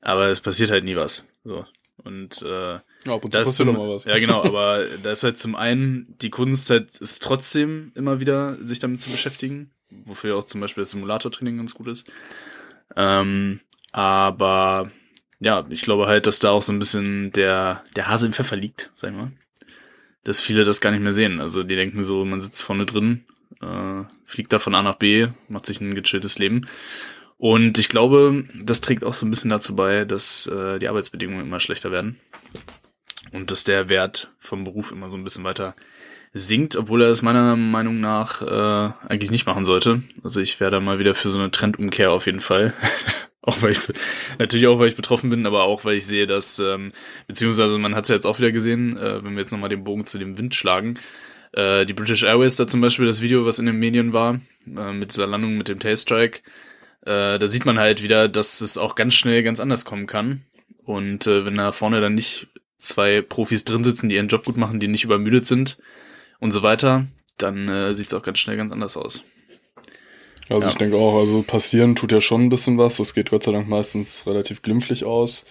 aber 0.00 0.28
es 0.28 0.40
passiert 0.40 0.70
halt 0.70 0.84
nie 0.84 0.96
was. 0.96 1.28
So. 1.44 1.66
Und 2.10 2.42
äh, 2.42 2.74
Ja, 2.74 3.14
ab 3.14 3.24
und 3.24 3.30
zu 3.32 3.36
da 3.36 3.40
ist 3.40 3.50
passiert 3.50 3.68
zum, 3.68 3.76
mal 3.76 3.88
was. 3.88 4.04
Ja, 4.04 4.18
genau, 4.18 4.42
aber 4.42 4.84
da 5.02 5.12
ist 5.12 5.22
halt 5.22 5.38
zum 5.38 5.54
einen 5.54 6.16
die 6.20 6.30
Kunst 6.30 6.68
halt 6.70 6.98
ist 6.98 7.22
trotzdem 7.22 7.92
immer 7.94 8.18
wieder 8.18 8.62
sich 8.62 8.80
damit 8.80 9.00
zu 9.00 9.10
beschäftigen, 9.10 9.70
wofür 9.90 10.36
auch 10.36 10.44
zum 10.44 10.60
Beispiel 10.60 10.82
das 10.82 10.90
Simulator-Training 10.90 11.56
ganz 11.58 11.74
gut 11.74 11.86
ist. 11.86 12.10
Ähm, 12.96 13.60
aber 13.92 14.90
ja, 15.38 15.64
ich 15.70 15.82
glaube 15.82 16.06
halt, 16.06 16.26
dass 16.26 16.40
da 16.40 16.50
auch 16.50 16.62
so 16.62 16.72
ein 16.72 16.80
bisschen 16.80 17.30
der, 17.32 17.84
der 17.94 18.08
Hase 18.08 18.26
im 18.26 18.32
Pfeffer 18.32 18.56
liegt, 18.56 18.90
sag 18.94 19.10
ich 19.10 19.16
mal. 19.16 19.30
Dass 20.24 20.40
viele 20.40 20.64
das 20.64 20.80
gar 20.80 20.90
nicht 20.90 21.00
mehr 21.00 21.14
sehen. 21.14 21.40
Also 21.40 21.62
die 21.62 21.76
denken 21.76 22.04
so, 22.04 22.24
man 22.24 22.40
sitzt 22.40 22.62
vorne 22.62 22.86
drin, 22.86 23.24
äh, 23.62 24.02
fliegt 24.24 24.52
da 24.52 24.58
von 24.58 24.74
A 24.74 24.82
nach 24.82 24.96
B, 24.96 25.28
macht 25.48 25.64
sich 25.64 25.80
ein 25.80 25.94
gechilltes 25.94 26.38
Leben. 26.38 26.66
Und 27.40 27.78
ich 27.78 27.88
glaube, 27.88 28.44
das 28.62 28.82
trägt 28.82 29.02
auch 29.02 29.14
so 29.14 29.24
ein 29.24 29.30
bisschen 29.30 29.48
dazu 29.48 29.74
bei, 29.74 30.04
dass 30.04 30.46
äh, 30.46 30.78
die 30.78 30.88
Arbeitsbedingungen 30.88 31.46
immer 31.46 31.58
schlechter 31.58 31.90
werden. 31.90 32.20
Und 33.32 33.50
dass 33.50 33.64
der 33.64 33.88
Wert 33.88 34.30
vom 34.38 34.62
Beruf 34.62 34.92
immer 34.92 35.08
so 35.08 35.16
ein 35.16 35.24
bisschen 35.24 35.42
weiter 35.42 35.74
sinkt, 36.34 36.76
obwohl 36.76 37.00
er 37.00 37.08
es 37.08 37.22
meiner 37.22 37.56
Meinung 37.56 37.98
nach 37.98 38.42
äh, 38.42 38.92
eigentlich 39.08 39.30
nicht 39.30 39.46
machen 39.46 39.64
sollte. 39.64 40.02
Also 40.22 40.42
ich 40.42 40.60
wäre 40.60 40.70
da 40.70 40.80
mal 40.80 40.98
wieder 40.98 41.14
für 41.14 41.30
so 41.30 41.38
eine 41.38 41.50
Trendumkehr 41.50 42.12
auf 42.12 42.26
jeden 42.26 42.40
Fall. 42.40 42.74
auch 43.40 43.62
weil 43.62 43.70
ich 43.70 43.80
natürlich 44.38 44.66
auch 44.66 44.78
weil 44.78 44.88
ich 44.88 44.96
betroffen 44.96 45.30
bin, 45.30 45.46
aber 45.46 45.62
auch 45.62 45.86
weil 45.86 45.96
ich 45.96 46.04
sehe, 46.04 46.26
dass 46.26 46.58
ähm, 46.58 46.92
beziehungsweise 47.26 47.78
man 47.78 47.94
hat 47.94 48.04
es 48.04 48.10
ja 48.10 48.16
jetzt 48.16 48.26
auch 48.26 48.38
wieder 48.38 48.52
gesehen, 48.52 48.98
äh, 48.98 49.24
wenn 49.24 49.32
wir 49.32 49.40
jetzt 49.40 49.50
nochmal 49.50 49.70
den 49.70 49.82
Bogen 49.82 50.04
zu 50.04 50.18
dem 50.18 50.36
Wind 50.36 50.54
schlagen. 50.54 50.98
Äh, 51.52 51.86
die 51.86 51.94
British 51.94 52.22
Airways 52.22 52.56
da 52.56 52.66
zum 52.66 52.82
Beispiel 52.82 53.06
das 53.06 53.22
Video, 53.22 53.46
was 53.46 53.58
in 53.58 53.64
den 53.64 53.78
Medien 53.78 54.12
war, 54.12 54.40
äh, 54.66 54.92
mit 54.92 55.12
dieser 55.12 55.26
Landung 55.26 55.56
mit 55.56 55.68
dem 55.68 55.78
Tailstrike, 55.78 56.42
äh, 57.02 57.38
da 57.38 57.46
sieht 57.46 57.64
man 57.66 57.78
halt 57.78 58.02
wieder, 58.02 58.28
dass 58.28 58.60
es 58.60 58.78
auch 58.78 58.94
ganz 58.94 59.14
schnell 59.14 59.42
ganz 59.42 59.60
anders 59.60 59.84
kommen 59.84 60.06
kann. 60.06 60.44
Und 60.84 61.26
äh, 61.26 61.44
wenn 61.44 61.54
da 61.54 61.72
vorne 61.72 62.00
dann 62.00 62.14
nicht 62.14 62.48
zwei 62.78 63.20
Profis 63.22 63.64
drin 63.64 63.84
sitzen, 63.84 64.08
die 64.08 64.16
ihren 64.16 64.28
Job 64.28 64.44
gut 64.44 64.56
machen, 64.56 64.80
die 64.80 64.88
nicht 64.88 65.04
übermüdet 65.04 65.46
sind 65.46 65.78
und 66.40 66.50
so 66.50 66.62
weiter, 66.62 67.06
dann 67.36 67.68
äh, 67.68 67.94
sieht 67.94 68.08
es 68.08 68.14
auch 68.14 68.22
ganz 68.22 68.38
schnell 68.38 68.56
ganz 68.56 68.72
anders 68.72 68.96
aus. 68.96 69.24
Also 70.48 70.66
Ja. 70.66 70.72
ich 70.72 70.78
denke 70.78 70.96
auch, 70.96 71.18
also 71.18 71.42
passieren 71.42 71.94
tut 71.94 72.12
ja 72.12 72.20
schon 72.20 72.42
ein 72.44 72.48
bisschen 72.48 72.76
was. 72.78 72.96
Das 72.96 73.14
geht 73.14 73.30
Gott 73.30 73.44
sei 73.44 73.52
Dank 73.52 73.68
meistens 73.68 74.26
relativ 74.26 74.62
glimpflich 74.62 75.04
aus. 75.04 75.44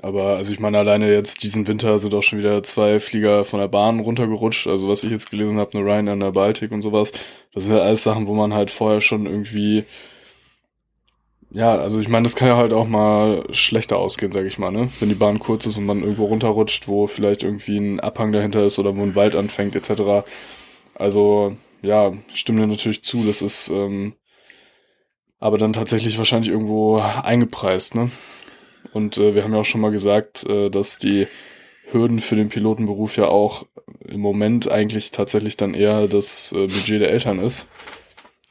Aber 0.00 0.36
also 0.36 0.52
ich 0.52 0.60
meine, 0.60 0.78
alleine 0.78 1.10
jetzt 1.12 1.42
diesen 1.42 1.66
Winter 1.66 1.98
sind 1.98 2.14
auch 2.14 2.22
schon 2.22 2.38
wieder 2.38 2.62
zwei 2.62 3.00
Flieger 3.00 3.44
von 3.44 3.58
der 3.58 3.68
Bahn 3.68 3.98
runtergerutscht. 4.00 4.66
Also 4.68 4.88
was 4.88 5.02
ich 5.02 5.10
jetzt 5.10 5.30
gelesen 5.30 5.58
habe, 5.58 5.76
eine 5.76 5.84
Ryan 5.84 6.08
an 6.08 6.20
der 6.20 6.32
Baltic 6.32 6.70
und 6.70 6.82
sowas. 6.82 7.12
Das 7.52 7.64
sind 7.64 7.74
ja 7.74 7.82
alles 7.82 8.04
Sachen, 8.04 8.26
wo 8.26 8.34
man 8.34 8.54
halt 8.54 8.70
vorher 8.70 9.00
schon 9.00 9.26
irgendwie 9.26 9.84
ja, 11.50 11.76
also 11.76 12.00
ich 12.00 12.08
meine, 12.08 12.24
das 12.24 12.36
kann 12.36 12.48
ja 12.48 12.56
halt 12.56 12.72
auch 12.72 12.86
mal 12.86 13.44
schlechter 13.52 13.98
ausgehen, 13.98 14.32
sag 14.32 14.44
ich 14.46 14.58
mal, 14.58 14.70
ne? 14.70 14.90
Wenn 15.00 15.08
die 15.08 15.14
Bahn 15.14 15.38
kurz 15.38 15.66
ist 15.66 15.78
und 15.78 15.86
man 15.86 16.00
irgendwo 16.02 16.26
runterrutscht, 16.26 16.88
wo 16.88 17.06
vielleicht 17.06 17.42
irgendwie 17.42 17.78
ein 17.78 18.00
Abhang 18.00 18.32
dahinter 18.32 18.64
ist 18.64 18.78
oder 18.78 18.94
wo 18.96 19.02
ein 19.02 19.14
Wald 19.14 19.34
anfängt, 19.34 19.74
etc. 19.74 20.28
Also, 20.94 21.56
ja, 21.82 22.12
stimme 22.34 22.60
dir 22.60 22.66
natürlich 22.66 23.02
zu, 23.02 23.24
das 23.24 23.40
ist 23.42 23.68
ähm, 23.70 24.14
aber 25.40 25.58
dann 25.58 25.72
tatsächlich 25.72 26.18
wahrscheinlich 26.18 26.50
irgendwo 26.50 26.98
eingepreist, 26.98 27.94
ne? 27.94 28.10
Und 28.92 29.18
äh, 29.18 29.34
wir 29.34 29.44
haben 29.44 29.52
ja 29.52 29.60
auch 29.60 29.64
schon 29.64 29.80
mal 29.80 29.90
gesagt, 29.90 30.44
äh, 30.48 30.70
dass 30.70 30.98
die 30.98 31.26
Hürden 31.90 32.20
für 32.20 32.36
den 32.36 32.48
Pilotenberuf 32.48 33.16
ja 33.16 33.28
auch 33.28 33.66
im 34.04 34.20
Moment 34.20 34.70
eigentlich 34.70 35.10
tatsächlich 35.10 35.56
dann 35.56 35.74
eher 35.74 36.08
das 36.08 36.52
äh, 36.52 36.66
Budget 36.66 37.00
der 37.00 37.10
Eltern 37.10 37.38
ist. 37.38 37.68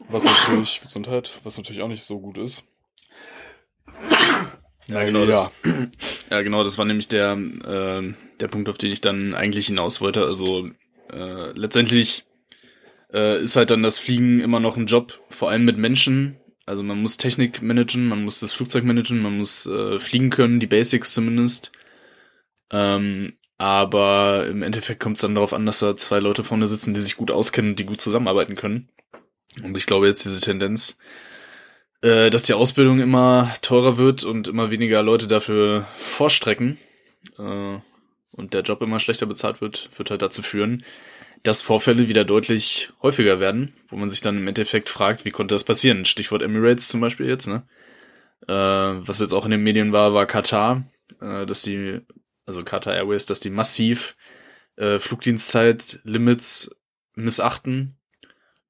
Was 0.09 0.25
natürlich 0.25 0.81
Gesundheit, 0.81 1.31
was 1.43 1.57
natürlich 1.57 1.81
auch 1.81 1.87
nicht 1.87 2.03
so 2.03 2.19
gut 2.19 2.37
ist. 2.37 2.65
Ja, 4.87 5.03
genau, 5.03 5.25
Das, 5.25 5.51
ja, 6.31 6.41
genau, 6.41 6.63
das 6.63 6.77
war 6.77 6.85
nämlich 6.85 7.07
der, 7.07 7.33
äh, 7.33 8.13
der 8.39 8.47
Punkt, 8.47 8.69
auf 8.69 8.77
den 8.77 8.91
ich 8.91 9.01
dann 9.01 9.33
eigentlich 9.33 9.67
hinaus 9.67 10.01
wollte. 10.01 10.25
Also 10.25 10.69
äh, 11.11 11.51
letztendlich 11.51 12.25
äh, 13.13 13.41
ist 13.41 13.55
halt 13.55 13.69
dann 13.69 13.83
das 13.83 13.99
Fliegen 13.99 14.39
immer 14.39 14.59
noch 14.59 14.77
ein 14.77 14.85
Job, 14.85 15.19
vor 15.29 15.49
allem 15.49 15.65
mit 15.65 15.77
Menschen. 15.77 16.37
Also 16.65 16.83
man 16.83 17.01
muss 17.01 17.17
Technik 17.17 17.61
managen, 17.61 18.07
man 18.07 18.23
muss 18.23 18.39
das 18.39 18.53
Flugzeug 18.53 18.83
managen, 18.83 19.21
man 19.21 19.37
muss 19.37 19.65
äh, 19.65 19.99
fliegen 19.99 20.29
können, 20.29 20.59
die 20.59 20.67
Basics 20.67 21.13
zumindest. 21.13 21.71
Ähm, 22.71 23.33
aber 23.57 24.47
im 24.47 24.61
Endeffekt 24.61 24.99
kommt 24.99 25.17
es 25.17 25.21
dann 25.21 25.35
darauf 25.35 25.53
an, 25.53 25.65
dass 25.65 25.79
da 25.79 25.97
zwei 25.97 26.19
Leute 26.19 26.43
vorne 26.43 26.67
sitzen, 26.67 26.93
die 26.93 26.99
sich 26.99 27.15
gut 27.15 27.31
auskennen 27.31 27.71
und 27.71 27.79
die 27.79 27.85
gut 27.85 28.01
zusammenarbeiten 28.01 28.55
können. 28.55 28.89
Und 29.63 29.75
ich 29.77 29.85
glaube 29.85 30.07
jetzt 30.07 30.25
diese 30.25 30.41
Tendenz, 30.41 30.97
äh, 32.01 32.29
dass 32.29 32.43
die 32.43 32.53
Ausbildung 32.53 32.99
immer 32.99 33.51
teurer 33.61 33.97
wird 33.97 34.23
und 34.23 34.47
immer 34.47 34.71
weniger 34.71 35.01
Leute 35.03 35.27
dafür 35.27 35.85
vorstrecken 35.95 36.77
äh, 37.37 37.77
und 38.31 38.53
der 38.53 38.61
Job 38.61 38.81
immer 38.81 38.99
schlechter 38.99 39.25
bezahlt 39.25 39.61
wird, 39.61 39.89
wird 39.97 40.11
halt 40.11 40.21
dazu 40.21 40.41
führen, 40.41 40.83
dass 41.43 41.61
Vorfälle 41.61 42.07
wieder 42.07 42.25
deutlich 42.25 42.89
häufiger 43.01 43.39
werden, 43.39 43.73
wo 43.87 43.95
man 43.95 44.09
sich 44.09 44.21
dann 44.21 44.37
im 44.37 44.47
Endeffekt 44.47 44.89
fragt, 44.89 45.25
wie 45.25 45.31
konnte 45.31 45.55
das 45.55 45.63
passieren? 45.63 46.05
Stichwort 46.05 46.41
Emirates 46.41 46.87
zum 46.87 47.01
Beispiel 47.01 47.27
jetzt, 47.27 47.47
ne? 47.47 47.65
Äh, 48.47 48.53
was 48.53 49.19
jetzt 49.19 49.33
auch 49.33 49.45
in 49.45 49.51
den 49.51 49.63
Medien 49.63 49.91
war, 49.91 50.13
war 50.13 50.25
Katar, 50.25 50.83
äh, 51.19 51.45
dass 51.45 51.63
die, 51.63 51.99
also 52.45 52.63
Qatar 52.63 52.95
Airways, 52.95 53.25
dass 53.25 53.39
die 53.39 53.49
massiv 53.49 54.15
äh, 54.75 54.99
Flugdienstzeit-Limits 54.99 56.71
missachten 57.15 57.96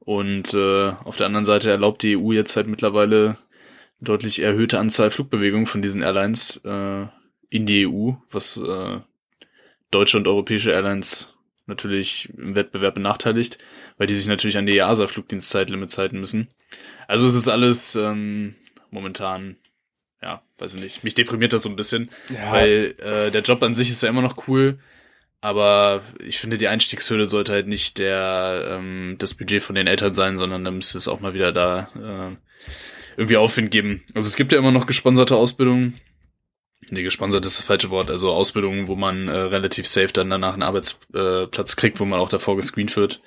und 0.07 0.53
äh, 0.53 0.91
auf 1.03 1.17
der 1.17 1.25
anderen 1.25 1.43
Seite 1.43 1.69
erlaubt 1.69 2.01
die 2.01 2.15
EU 2.15 2.31
jetzt 2.31 2.55
halt 2.55 2.67
mittlerweile 2.67 3.35
deutlich 3.99 4.41
erhöhte 4.41 4.79
Anzahl 4.79 5.09
Flugbewegungen 5.09 5.65
von 5.65 5.81
diesen 5.81 6.01
Airlines 6.01 6.61
äh, 6.63 7.07
in 7.49 7.65
die 7.65 7.85
EU, 7.85 8.13
was 8.31 8.55
äh, 8.55 9.01
deutsche 9.91 10.15
und 10.15 10.29
europäische 10.29 10.71
Airlines 10.71 11.33
natürlich 11.65 12.29
im 12.37 12.55
Wettbewerb 12.55 12.93
benachteiligt, 12.93 13.57
weil 13.97 14.07
die 14.07 14.15
sich 14.15 14.27
natürlich 14.27 14.57
an 14.57 14.65
die 14.65 14.77
EASA-Flugdienstzeitlimits 14.77 15.97
halten 15.97 16.21
müssen. 16.21 16.47
Also 17.09 17.27
es 17.27 17.35
ist 17.35 17.49
alles 17.49 17.97
ähm, 17.97 18.55
momentan, 18.89 19.57
ja, 20.21 20.41
weiß 20.57 20.75
ich 20.75 20.79
nicht, 20.79 21.03
mich 21.03 21.15
deprimiert 21.15 21.51
das 21.51 21.63
so 21.63 21.69
ein 21.69 21.75
bisschen, 21.75 22.11
ja. 22.29 22.53
weil 22.53 22.95
äh, 22.99 23.29
der 23.29 23.41
Job 23.41 23.61
an 23.61 23.75
sich 23.75 23.89
ist 23.89 24.03
ja 24.03 24.07
immer 24.07 24.21
noch 24.21 24.47
cool, 24.47 24.79
aber 25.47 26.01
ich 26.19 26.39
finde, 26.39 26.57
die 26.57 26.67
Einstiegshürde 26.67 27.29
sollte 27.29 27.53
halt 27.53 27.67
nicht 27.67 27.99
der 27.99 28.67
ähm, 28.69 29.15
das 29.17 29.33
Budget 29.33 29.63
von 29.63 29.75
den 29.75 29.87
Eltern 29.87 30.13
sein, 30.13 30.35
sondern 30.37 30.65
da 30.65 30.71
müsste 30.71 30.97
es 30.97 31.07
auch 31.07 31.21
mal 31.21 31.33
wieder 31.33 31.53
da 31.53 31.89
äh, 31.95 32.35
irgendwie 33.15 33.37
Aufwind 33.37 33.71
geben. 33.71 34.03
Also 34.13 34.27
es 34.27 34.35
gibt 34.35 34.51
ja 34.51 34.59
immer 34.59 34.73
noch 34.73 34.87
gesponserte 34.87 35.37
Ausbildungen. 35.37 35.93
Nee, 36.89 37.01
gesponsert 37.01 37.45
ist 37.45 37.59
das 37.59 37.65
falsche 37.65 37.89
Wort. 37.91 38.11
Also 38.11 38.33
Ausbildungen, 38.33 38.89
wo 38.89 38.97
man 38.97 39.29
äh, 39.29 39.37
relativ 39.37 39.87
safe 39.87 40.11
dann 40.11 40.29
danach 40.29 40.51
einen 40.51 40.63
Arbeitsplatz 40.63 41.77
kriegt, 41.77 42.01
wo 42.01 42.05
man 42.05 42.19
auch 42.19 42.29
davor 42.29 42.57
gescreent 42.57 42.97
wird. 42.97 43.21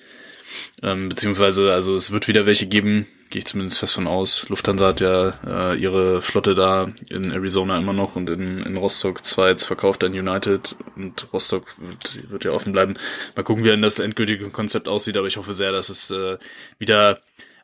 Ähm, 0.83 1.09
beziehungsweise, 1.09 1.73
also 1.73 1.95
es 1.95 2.11
wird 2.11 2.29
wieder 2.29 2.47
welche 2.47 2.67
geben, 2.67 3.07
gehe 3.31 3.39
ich 3.41 3.47
zumindest 3.47 3.79
fest 3.79 3.95
von 3.95 4.07
aus. 4.07 4.49
Lufthansa 4.49 4.89
hat 4.89 5.01
ja 5.01 5.35
äh, 5.47 5.77
ihre 5.77 6.21
Flotte 6.21 6.55
da 6.55 6.93
in 7.09 7.31
Arizona 7.31 7.79
immer 7.79 7.93
noch 7.93 8.17
und 8.17 8.29
in, 8.29 8.59
in 8.59 8.77
Rostock 8.77 9.25
zwar 9.25 9.49
jetzt 9.49 9.65
verkauft 9.65 10.03
an 10.03 10.13
United 10.13 10.75
und 10.97 11.33
Rostock 11.33 11.79
wird, 11.79 12.31
wird 12.31 12.45
ja 12.45 12.51
offen 12.51 12.73
bleiben. 12.73 12.95
Mal 13.37 13.43
gucken, 13.43 13.65
wie 13.65 13.69
dann 13.69 13.83
das 13.83 13.99
endgültige 14.01 14.51
Konzept 14.51 14.89
aussieht, 14.89 15.17
aber 15.17 15.29
ich 15.29 15.37
hoffe 15.37 15.55
sehr, 15.55 15.71
dass 15.73 15.89
es 15.89 16.11
äh, 16.11 16.39
wieder 16.79 17.21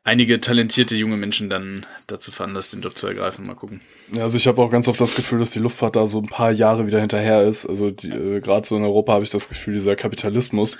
einige 0.06 0.40
talentierte 0.40 0.94
junge 0.94 1.16
Menschen 1.16 1.50
dann 1.50 1.84
dazu 2.06 2.30
veranlasst, 2.30 2.72
den 2.72 2.80
Job 2.80 2.96
zu 2.96 3.08
ergreifen. 3.08 3.44
Mal 3.44 3.56
gucken. 3.56 3.80
Ja, 4.12 4.22
also 4.22 4.38
ich 4.38 4.46
habe 4.46 4.62
auch 4.62 4.70
ganz 4.70 4.86
oft 4.86 5.00
das 5.00 5.16
Gefühl, 5.16 5.40
dass 5.40 5.50
die 5.50 5.58
Luftfahrt 5.58 5.96
da 5.96 6.06
so 6.06 6.20
ein 6.20 6.28
paar 6.28 6.52
Jahre 6.52 6.86
wieder 6.86 7.00
hinterher 7.00 7.42
ist. 7.42 7.66
Also 7.66 7.88
äh, 7.88 8.40
gerade 8.40 8.64
so 8.66 8.76
in 8.76 8.84
Europa 8.84 9.14
habe 9.14 9.24
ich 9.24 9.30
das 9.30 9.48
Gefühl, 9.48 9.74
dieser 9.74 9.96
Kapitalismus 9.96 10.78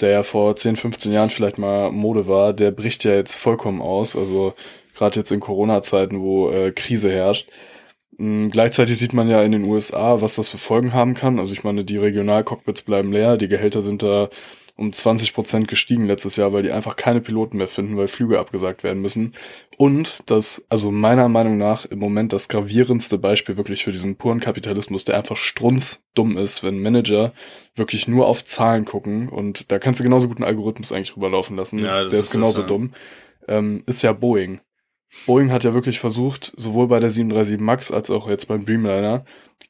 der 0.00 0.10
ja 0.10 0.22
vor 0.22 0.56
10, 0.56 0.76
15 0.76 1.12
Jahren 1.12 1.30
vielleicht 1.30 1.58
mal 1.58 1.90
Mode 1.90 2.26
war, 2.26 2.52
der 2.52 2.70
bricht 2.70 3.04
ja 3.04 3.14
jetzt 3.14 3.36
vollkommen 3.36 3.80
aus. 3.82 4.16
Also 4.16 4.54
gerade 4.94 5.18
jetzt 5.18 5.32
in 5.32 5.40
Corona-Zeiten, 5.40 6.20
wo 6.20 6.50
äh, 6.50 6.72
Krise 6.72 7.10
herrscht. 7.10 7.48
Ähm, 8.18 8.50
gleichzeitig 8.50 8.98
sieht 8.98 9.12
man 9.12 9.28
ja 9.28 9.42
in 9.42 9.52
den 9.52 9.66
USA, 9.66 10.20
was 10.20 10.36
das 10.36 10.48
für 10.48 10.58
Folgen 10.58 10.92
haben 10.92 11.14
kann. 11.14 11.38
Also 11.38 11.52
ich 11.52 11.64
meine, 11.64 11.84
die 11.84 11.98
Regionalcockpits 11.98 12.82
bleiben 12.82 13.12
leer, 13.12 13.36
die 13.36 13.48
Gehälter 13.48 13.82
sind 13.82 14.02
da 14.02 14.28
um 14.78 14.92
20 14.92 15.34
Prozent 15.34 15.66
gestiegen 15.66 16.06
letztes 16.06 16.36
Jahr, 16.36 16.52
weil 16.52 16.62
die 16.62 16.70
einfach 16.70 16.94
keine 16.94 17.20
Piloten 17.20 17.56
mehr 17.56 17.66
finden, 17.66 17.96
weil 17.96 18.06
Flüge 18.06 18.38
abgesagt 18.38 18.84
werden 18.84 19.02
müssen. 19.02 19.34
Und 19.76 20.30
das, 20.30 20.64
also 20.68 20.92
meiner 20.92 21.28
Meinung 21.28 21.58
nach 21.58 21.84
im 21.84 21.98
Moment 21.98 22.32
das 22.32 22.48
gravierendste 22.48 23.18
Beispiel 23.18 23.56
wirklich 23.56 23.82
für 23.82 23.90
diesen 23.90 24.16
puren 24.16 24.38
Kapitalismus, 24.38 25.04
der 25.04 25.16
einfach 25.16 25.36
strunzdumm 25.36 26.38
ist, 26.38 26.62
wenn 26.62 26.80
Manager 26.80 27.32
wirklich 27.74 28.06
nur 28.06 28.28
auf 28.28 28.44
Zahlen 28.44 28.84
gucken 28.84 29.28
und 29.28 29.72
da 29.72 29.80
kannst 29.80 29.98
du 29.98 30.04
genauso 30.04 30.28
gut 30.28 30.36
einen 30.36 30.46
Algorithmus 30.46 30.92
eigentlich 30.92 31.16
rüberlaufen 31.16 31.56
lassen. 31.56 31.80
Ja, 31.80 31.86
das 31.86 32.00
der 32.00 32.06
ist, 32.10 32.26
ist 32.26 32.32
genauso 32.32 32.60
ja. 32.60 32.66
dumm. 32.68 32.94
Ähm, 33.48 33.82
ist 33.86 34.02
ja 34.02 34.12
Boeing. 34.12 34.60
Boeing 35.26 35.50
hat 35.50 35.64
ja 35.64 35.74
wirklich 35.74 36.00
versucht, 36.00 36.52
sowohl 36.56 36.88
bei 36.88 37.00
der 37.00 37.10
737 37.10 37.60
MAX 37.60 37.90
als 37.90 38.10
auch 38.10 38.28
jetzt 38.28 38.46
beim 38.46 38.64
Dreamliner 38.64 39.24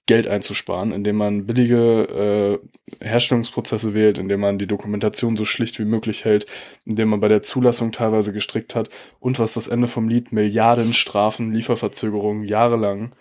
Geld 0.06 0.26
einzusparen, 0.26 0.92
indem 0.92 1.16
man 1.16 1.46
billige 1.46 2.60
äh, 3.00 3.04
Herstellungsprozesse 3.04 3.94
wählt, 3.94 4.18
indem 4.18 4.40
man 4.40 4.58
die 4.58 4.66
Dokumentation 4.66 5.36
so 5.36 5.44
schlicht 5.44 5.78
wie 5.78 5.84
möglich 5.84 6.24
hält, 6.24 6.46
indem 6.84 7.08
man 7.10 7.20
bei 7.20 7.28
der 7.28 7.42
Zulassung 7.42 7.92
teilweise 7.92 8.32
gestrickt 8.32 8.74
hat 8.74 8.88
und 9.20 9.38
was 9.38 9.54
das 9.54 9.68
Ende 9.68 9.86
vom 9.86 10.08
Lied 10.08 10.32
Milliarden 10.32 10.92
Strafen, 10.92 11.52
Lieferverzögerungen 11.52 12.44
jahrelang 12.44 13.14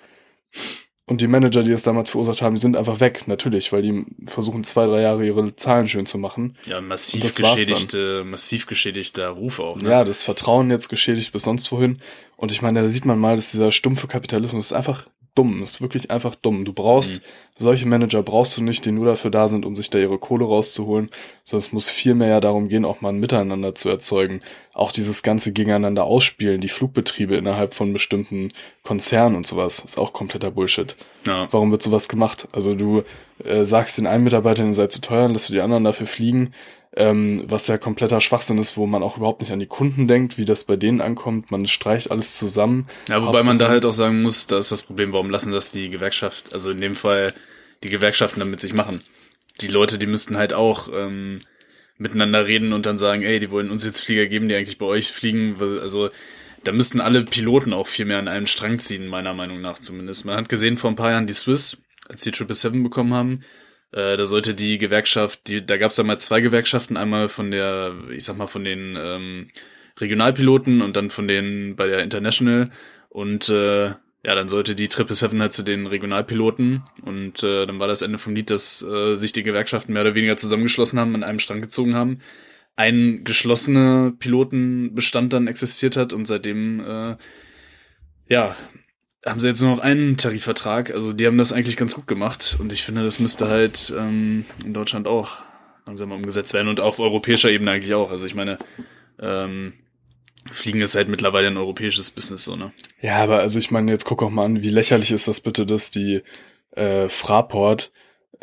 und 1.10 1.22
die 1.22 1.28
Manager, 1.28 1.64
die 1.64 1.72
es 1.72 1.84
damals 1.84 2.12
verursacht 2.12 2.42
haben, 2.42 2.56
die 2.56 2.62
sind 2.62 2.76
einfach 2.76 3.00
weg, 3.00 3.28
natürlich, 3.28 3.72
weil 3.72 3.82
die 3.82 4.06
versuchen 4.26 4.66
zwei, 4.66 4.86
drei 4.88 5.02
Jahre 5.02 5.26
ihre 5.26 5.56
Zahlen 5.56 5.88
schön 5.88 6.06
zu 6.06 6.18
machen. 6.18 6.58
Ja, 6.66 6.82
massiv 6.82 7.34
geschädigte, 7.34 8.26
massiv 8.26 8.66
geschädigter 8.66 9.30
Ruf 9.30 9.60
auch. 9.60 9.78
Ne? 9.78 9.90
Ja, 9.90 10.04
das 10.04 10.24
Vertrauen 10.24 10.70
jetzt 10.70 10.90
geschädigt 10.90 11.32
bis 11.32 11.44
sonst 11.44 11.72
wohin. 11.72 12.00
Und 12.36 12.52
ich 12.52 12.62
meine, 12.62 12.82
da 12.82 12.88
sieht 12.90 13.06
man 13.06 13.20
mal, 13.20 13.38
dass 13.38 13.52
dieser 13.52 13.72
stumpfe 13.72 14.08
Kapitalismus 14.08 14.66
ist 14.66 14.74
einfach 14.74 15.08
dumm, 15.38 15.62
ist 15.62 15.82
wirklich 15.82 16.10
einfach 16.10 16.36
dumm. 16.36 16.66
Du 16.66 16.74
brauchst, 16.74 17.22
mhm. 17.22 17.26
solche 17.56 17.86
Manager 17.86 18.24
brauchst 18.24 18.58
du 18.58 18.64
nicht, 18.64 18.86
die 18.86 18.92
nur 18.92 19.06
dafür 19.06 19.30
da 19.30 19.48
sind, 19.48 19.66
um 19.66 19.76
sich 19.76 19.90
da 19.90 20.00
ihre 20.00 20.18
Kohle 20.18 20.46
rauszuholen, 20.46 21.10
sondern 21.44 21.66
es 21.66 21.72
muss 21.72 21.90
viel 21.90 22.16
mehr 22.16 22.30
ja 22.30 22.40
darum 22.40 22.70
gehen, 22.70 22.86
auch 22.86 23.02
mal 23.02 23.10
ein 23.10 23.20
Miteinander 23.20 23.76
zu 23.76 23.90
erzeugen. 23.90 24.42
Auch 24.74 24.92
dieses 24.92 25.24
ganze 25.24 25.54
Gegeneinander 25.54 26.06
ausspielen, 26.06 26.62
die 26.62 26.68
Flugbetriebe 26.68 27.36
innerhalb 27.36 27.74
von 27.74 27.94
bestimmten 27.94 28.52
Konzernen 28.84 29.36
und 29.36 29.48
sowas, 29.48 29.80
ist 29.80 29.98
auch 29.98 30.14
kompletter 30.14 30.52
Bullshit. 30.52 30.96
Ja. 31.26 31.48
Warum 31.52 31.72
wird 31.72 31.84
sowas 31.84 32.10
gemacht? 32.10 32.48
Also 32.54 32.76
du 32.76 33.04
äh, 33.44 33.64
sagst 33.64 33.98
den 33.98 34.08
einen 34.08 34.24
Mitarbeiter, 34.24 34.66
ihr 34.66 34.74
seid 34.74 34.92
zu 34.92 35.02
teuer, 35.02 35.30
lässt 35.30 35.50
du 35.50 35.54
die 35.54 35.62
anderen 35.62 35.84
dafür 35.84 36.08
fliegen, 36.08 36.54
ähm, 36.98 37.44
was 37.48 37.68
ja 37.68 37.78
kompletter 37.78 38.20
Schwachsinn 38.22 38.58
ist, 38.58 38.76
wo 38.76 38.88
man 38.88 39.04
auch 39.04 39.18
überhaupt 39.18 39.42
nicht 39.42 39.52
an 39.52 39.60
die 39.60 39.68
Kunden 39.68 40.08
denkt, 40.08 40.38
wie 40.38 40.46
das 40.46 40.64
bei 40.64 40.76
denen 40.76 41.00
ankommt. 41.00 41.52
Man 41.52 41.66
streicht 41.66 42.12
alles 42.12 42.38
zusammen. 42.38 42.88
Ja, 43.08 43.24
wobei 43.26 43.44
man 43.44 43.60
da 43.60 43.70
halt 43.70 43.86
auch 43.86 43.94
sagen 43.94 44.22
muss, 44.22 44.48
da 44.48 44.58
ist 44.58 44.72
das 44.72 44.84
Problem, 44.84 45.14
warum 45.14 45.30
lassen 45.30 45.52
das 45.52 45.72
die 45.72 45.90
Gewerkschaft, 45.90 46.54
also 46.54 46.72
in 46.72 46.82
dem 46.82 46.96
Fall 46.96 47.34
die 47.84 47.90
Gewerkschaften 47.90 48.40
damit 48.40 48.60
sich 48.60 48.74
machen. 48.74 49.02
Die 49.62 49.68
Leute, 49.68 49.98
die 49.98 50.08
müssten 50.08 50.38
halt 50.38 50.54
auch 50.54 50.90
ähm, 50.94 51.40
miteinander 51.98 52.48
reden 52.48 52.74
und 52.74 52.86
dann 52.86 52.98
sagen, 52.98 53.22
ey, 53.22 53.40
die 53.40 53.52
wollen 53.52 53.72
uns 53.72 53.86
jetzt 53.86 54.02
Flieger 54.02 54.26
geben, 54.26 54.50
die 54.50 54.56
eigentlich 54.56 54.78
bei 54.78 54.86
euch 54.86 55.12
fliegen. 55.12 55.58
Also 55.82 56.10
da 56.64 56.72
müssten 56.72 57.02
alle 57.02 57.24
Piloten 57.24 57.74
auch 57.74 57.88
viel 57.88 58.06
mehr 58.06 58.20
an 58.20 58.28
einem 58.28 58.48
Strang 58.48 58.80
ziehen, 58.80 59.08
meiner 59.08 59.34
Meinung 59.34 59.62
nach 59.62 59.80
zumindest. 59.80 60.26
Man 60.26 60.38
hat 60.38 60.50
gesehen 60.50 60.78
vor 60.78 60.90
ein 60.90 60.96
paar 60.96 61.12
Jahren 61.12 61.28
die 61.28 61.34
Swiss, 61.34 61.84
als 62.08 62.24
die 62.24 62.32
777 62.32 62.84
bekommen 62.84 63.14
haben, 63.14 63.42
äh, 63.92 64.18
da 64.18 64.26
sollte 64.26 64.54
die 64.54 64.78
Gewerkschaft, 64.78 65.48
die, 65.48 65.66
da 65.66 65.78
gab 65.78 65.92
es 65.92 66.04
mal 66.04 66.20
zwei 66.20 66.42
Gewerkschaften, 66.42 66.98
einmal 66.98 67.30
von 67.30 67.52
der, 67.52 67.94
ich 68.12 68.24
sag 68.24 68.38
mal, 68.38 68.48
von 68.48 68.64
den 68.64 68.98
ähm, 69.00 69.48
Regionalpiloten 70.00 70.82
und 70.82 70.96
dann 70.96 71.10
von 71.10 71.28
den 71.28 71.76
bei 71.76 71.88
der 71.88 72.00
International. 72.00 72.70
Und 73.10 73.50
äh, 73.50 73.86
ja, 73.86 74.36
dann 74.36 74.50
sollte 74.50 74.76
die 74.76 74.86
777 74.86 75.40
halt 75.40 75.54
zu 75.54 75.64
den 75.64 75.88
Regionalpiloten 75.88 76.84
und 77.02 77.44
äh, 77.44 77.66
dann 77.66 77.80
war 77.80 77.88
das 77.88 78.02
Ende 78.02 78.18
vom 78.18 78.36
Lied, 78.36 78.50
dass 78.50 78.84
äh, 78.84 79.16
sich 79.16 79.32
die 79.32 79.44
Gewerkschaften 79.44 79.94
mehr 79.94 80.02
oder 80.02 80.16
weniger 80.16 80.36
zusammengeschlossen 80.36 81.00
haben, 81.00 81.16
an 81.16 81.24
einem 81.24 81.40
Strang 81.40 81.62
gezogen 81.62 81.96
haben. 81.96 82.20
Ein 82.76 83.24
geschlossener 83.24 84.12
Pilotenbestand 84.20 85.34
dann 85.34 85.48
existiert 85.48 85.96
hat 85.98 86.14
und 86.14 86.26
seitdem 86.26 86.80
äh, 86.82 87.16
ja, 88.28 88.56
haben 89.26 89.40
sie 89.40 89.48
jetzt 89.48 89.62
nur 89.62 89.72
noch 89.72 89.80
einen 89.80 90.18
Tarifvertrag. 90.18 90.92
Also 90.92 91.14
die 91.14 91.26
haben 91.28 91.38
das 91.38 91.54
eigentlich 91.54 91.78
ganz 91.78 91.96
gut 91.96 92.08
gemacht 92.08 92.58
und 92.60 92.72
ich 92.72 92.84
finde, 92.84 93.04
das 93.04 93.20
müsste 93.20 93.48
halt 93.48 93.94
ähm, 93.98 94.46
in 94.64 94.74
Deutschland 94.74 95.08
auch 95.08 95.38
langsam 95.86 96.12
umgesetzt 96.12 96.54
werden 96.54 96.68
und 96.68 96.80
auf 96.80 97.00
europäischer 97.00 97.50
Ebene 97.50 97.72
eigentlich 97.72 97.94
auch. 97.94 98.12
Also 98.12 98.26
ich 98.26 98.36
meine, 98.36 98.58
ähm, 99.20 99.74
Fliegen 100.52 100.82
ist 100.82 100.96
halt 100.96 101.10
mittlerweile 101.10 101.48
ein 101.48 101.58
europäisches 101.58 102.12
Business, 102.12 102.46
so, 102.46 102.56
ne? 102.56 102.72
Ja, 103.02 103.18
aber 103.18 103.40
also 103.40 103.60
ich 103.60 103.72
meine, 103.72 103.92
jetzt 103.92 104.06
guck 104.06 104.24
auch 104.24 104.30
mal 104.30 104.46
an, 104.46 104.62
wie 104.64 104.70
lächerlich 104.70 105.12
ist 105.12 105.28
das 105.28 105.42
bitte, 105.42 105.66
dass 105.66 105.92
die 105.92 106.22
äh, 106.72 107.10
Fraport 107.10 107.92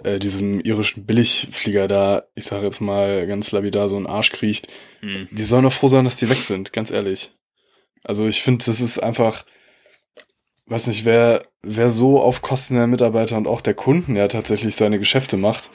äh, 0.03 0.19
diesem 0.19 0.61
irischen 0.61 1.07
Billigflieger 1.07 1.89
da, 1.89 2.25
ich 2.35 2.45
sage 2.45 2.67
jetzt 2.67 2.81
mal 2.81 3.27
ganz 3.27 3.53
lapidar, 3.53 3.89
so 3.89 3.97
einen 3.97 4.07
Arsch 4.07 4.33
kriecht, 4.33 4.69
Hm. 5.01 5.29
die 5.31 5.43
sollen 5.45 5.65
doch 5.65 5.73
froh 5.73 5.89
sein, 5.89 6.05
dass 6.05 6.17
die 6.17 6.29
weg 6.29 6.41
sind, 6.43 6.73
ganz 6.73 6.91
ehrlich. 6.91 7.31
Also 8.03 8.27
ich 8.27 8.43
finde, 8.43 8.65
das 8.65 8.81
ist 8.81 8.99
einfach, 9.03 9.45
weiß 10.67 10.87
nicht, 10.87 11.05
wer, 11.05 11.47
wer 11.63 11.91
so 11.91 12.21
auf 12.21 12.43
Kosten 12.43 12.75
der 12.75 12.87
Mitarbeiter 12.87 13.37
und 13.37 13.47
auch 13.47 13.61
der 13.61 13.75
Kunden 13.75 14.17
ja 14.17 14.29
tatsächlich 14.29 14.77
seine 14.77 14.99
Geschäfte 14.99 15.37
macht. 15.37 15.71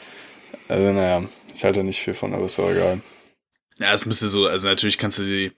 Also 0.68 0.92
naja, 0.94 1.24
ich 1.56 1.64
halte 1.64 1.84
nicht 1.84 2.00
viel 2.02 2.14
von, 2.14 2.34
aber 2.34 2.46
ist 2.46 2.58
doch 2.60 2.70
egal. 2.72 3.02
Ja, 3.80 3.94
es 3.94 4.06
müsste 4.06 4.28
so, 4.28 4.46
also 4.46 4.68
natürlich 4.68 4.98
kannst 4.98 5.20
du 5.20 5.24
die, 5.24 5.52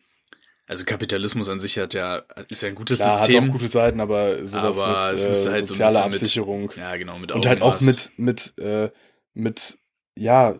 also 0.67 0.85
Kapitalismus 0.85 1.49
an 1.49 1.59
sich 1.59 1.77
hat 1.77 1.93
ja, 1.93 2.21
ist 2.49 2.61
ja 2.61 2.69
ein 2.69 2.75
gutes 2.75 2.99
Klar, 2.99 3.11
hat 3.11 3.19
System. 3.19 3.49
auch 3.49 3.51
gute 3.53 3.67
Seiten, 3.67 3.99
aber 3.99 4.45
sowas 4.47 4.79
Aber 4.79 5.09
mit 5.11 5.13
es 5.19 5.25
äh, 5.25 5.29
müsste 5.29 5.51
halt 5.51 5.67
so 5.67 5.73
ein 5.73 5.77
sozialer 5.77 5.89
bisschen 5.89 6.05
mit- 6.11 6.21
Absicherung 6.21 6.71
ja, 6.77 6.95
genau, 6.97 7.17
mit 7.19 7.31
und 7.31 7.45
halt 7.45 7.61
auch 7.61 7.75
Augenmaß. 7.75 8.11
mit, 8.17 8.53
mit, 8.57 8.63
äh, 8.63 8.89
mit, 9.33 9.77
ja, 10.17 10.55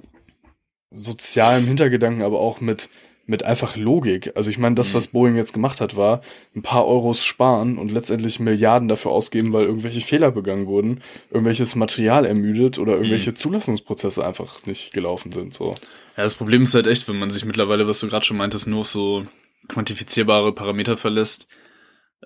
sozialem 0.91 1.65
Hintergedanken, 1.65 2.23
aber 2.23 2.39
auch 2.39 2.61
mit, 2.61 2.89
mit 3.25 3.43
einfach 3.43 3.77
Logik. 3.77 4.31
Also 4.35 4.49
ich 4.49 4.57
meine, 4.57 4.75
das, 4.75 4.91
Mhm. 4.91 4.97
was 4.97 5.07
Boeing 5.07 5.35
jetzt 5.35 5.53
gemacht 5.53 5.79
hat, 5.79 5.95
war 5.95 6.21
ein 6.55 6.61
paar 6.63 6.85
Euros 6.85 7.23
sparen 7.23 7.77
und 7.77 7.91
letztendlich 7.91 8.39
Milliarden 8.39 8.87
dafür 8.87 9.11
ausgeben, 9.11 9.53
weil 9.53 9.65
irgendwelche 9.65 10.01
Fehler 10.01 10.31
begangen 10.31 10.67
wurden, 10.67 11.01
irgendwelches 11.29 11.75
Material 11.75 12.25
ermüdet 12.25 12.79
oder 12.79 12.93
irgendwelche 12.93 13.31
Mhm. 13.31 13.35
Zulassungsprozesse 13.35 14.25
einfach 14.25 14.65
nicht 14.65 14.91
gelaufen 14.93 15.31
sind. 15.31 15.53
So. 15.53 15.75
Ja, 16.17 16.23
das 16.23 16.35
Problem 16.35 16.63
ist 16.63 16.73
halt 16.73 16.87
echt, 16.87 17.07
wenn 17.07 17.19
man 17.19 17.31
sich 17.31 17.45
mittlerweile, 17.45 17.87
was 17.87 17.99
du 17.99 18.07
gerade 18.07 18.25
schon 18.25 18.37
meintest, 18.37 18.67
nur 18.67 18.81
auf 18.81 18.87
so 18.89 19.25
quantifizierbare 19.67 20.53
Parameter 20.53 20.97
verlässt, 20.97 21.47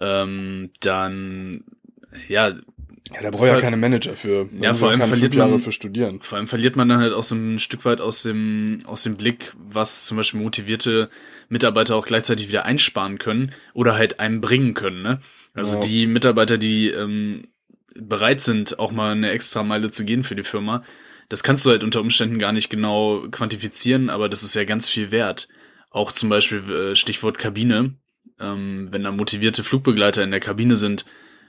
ähm, 0.01 0.71
dann, 0.81 1.63
ja, 2.27 2.53
Ja, 3.13 3.21
da 3.21 3.29
braucht 3.29 3.47
ja 3.47 3.59
keine 3.61 3.77
Manager 3.77 4.15
für. 4.15 4.49
Da 4.51 4.63
Ja, 4.63 4.73
vor 4.73 4.89
allem 4.89 5.01
verliert 5.03 5.35
man- 5.35 5.59
für 5.59 5.71
studieren. 5.71 6.21
vor 6.21 6.37
allem 6.37 6.47
verliert 6.47 6.75
man 6.75 6.89
dann 6.89 6.99
halt 6.99 7.13
auch 7.13 7.23
so 7.23 7.35
ein 7.35 7.59
Stück 7.59 7.85
weit 7.85 8.01
aus 8.01 8.23
dem, 8.23 8.79
aus 8.85 9.03
dem 9.03 9.15
Blick, 9.15 9.53
was 9.57 10.07
zum 10.07 10.17
Beispiel 10.17 10.41
motivierte 10.41 11.09
Mitarbeiter 11.47 11.95
auch 11.95 12.05
gleichzeitig 12.05 12.47
wieder 12.47 12.65
einsparen 12.65 13.19
können 13.19 13.51
oder 13.73 13.95
halt 13.95 14.19
einem 14.19 14.41
bringen 14.41 14.73
können, 14.73 15.03
ne? 15.03 15.19
Also 15.53 15.75
Ja. 15.75 15.81
die 15.81 16.07
Mitarbeiter, 16.07 16.57
die 16.57 16.89
ähm, 16.89 17.47
bereit 17.93 18.41
sind, 18.41 18.79
auch 18.79 18.91
mal 18.91 19.11
eine 19.11 19.29
extra 19.29 19.61
Meile 19.63 19.91
zu 19.91 20.03
gehen 20.03 20.23
für 20.23 20.35
die 20.35 20.43
Firma, 20.43 20.81
das 21.29 21.43
kannst 21.43 21.63
du 21.65 21.69
halt 21.69 21.83
unter 21.83 22.01
Umständen 22.01 22.39
gar 22.39 22.51
nicht 22.53 22.69
genau 22.69 23.25
quantifizieren, 23.31 24.09
aber 24.09 24.29
das 24.29 24.43
ist 24.43 24.55
ja 24.55 24.63
ganz 24.63 24.89
viel 24.89 25.11
wert. 25.11 25.47
Auch 25.91 26.11
zum 26.11 26.29
Beispiel 26.29 26.59
äh, 26.71 26.95
Stichwort 26.95 27.37
Kabine, 27.37 27.93
ähm, 28.39 28.87
wenn 28.91 29.03
da 29.03 29.11
motivierte 29.11 29.63
Flugbegleiter 29.63 30.23
in 30.23 30.31
der 30.31 30.39
Kabine 30.41 30.75
sind, 30.75 31.05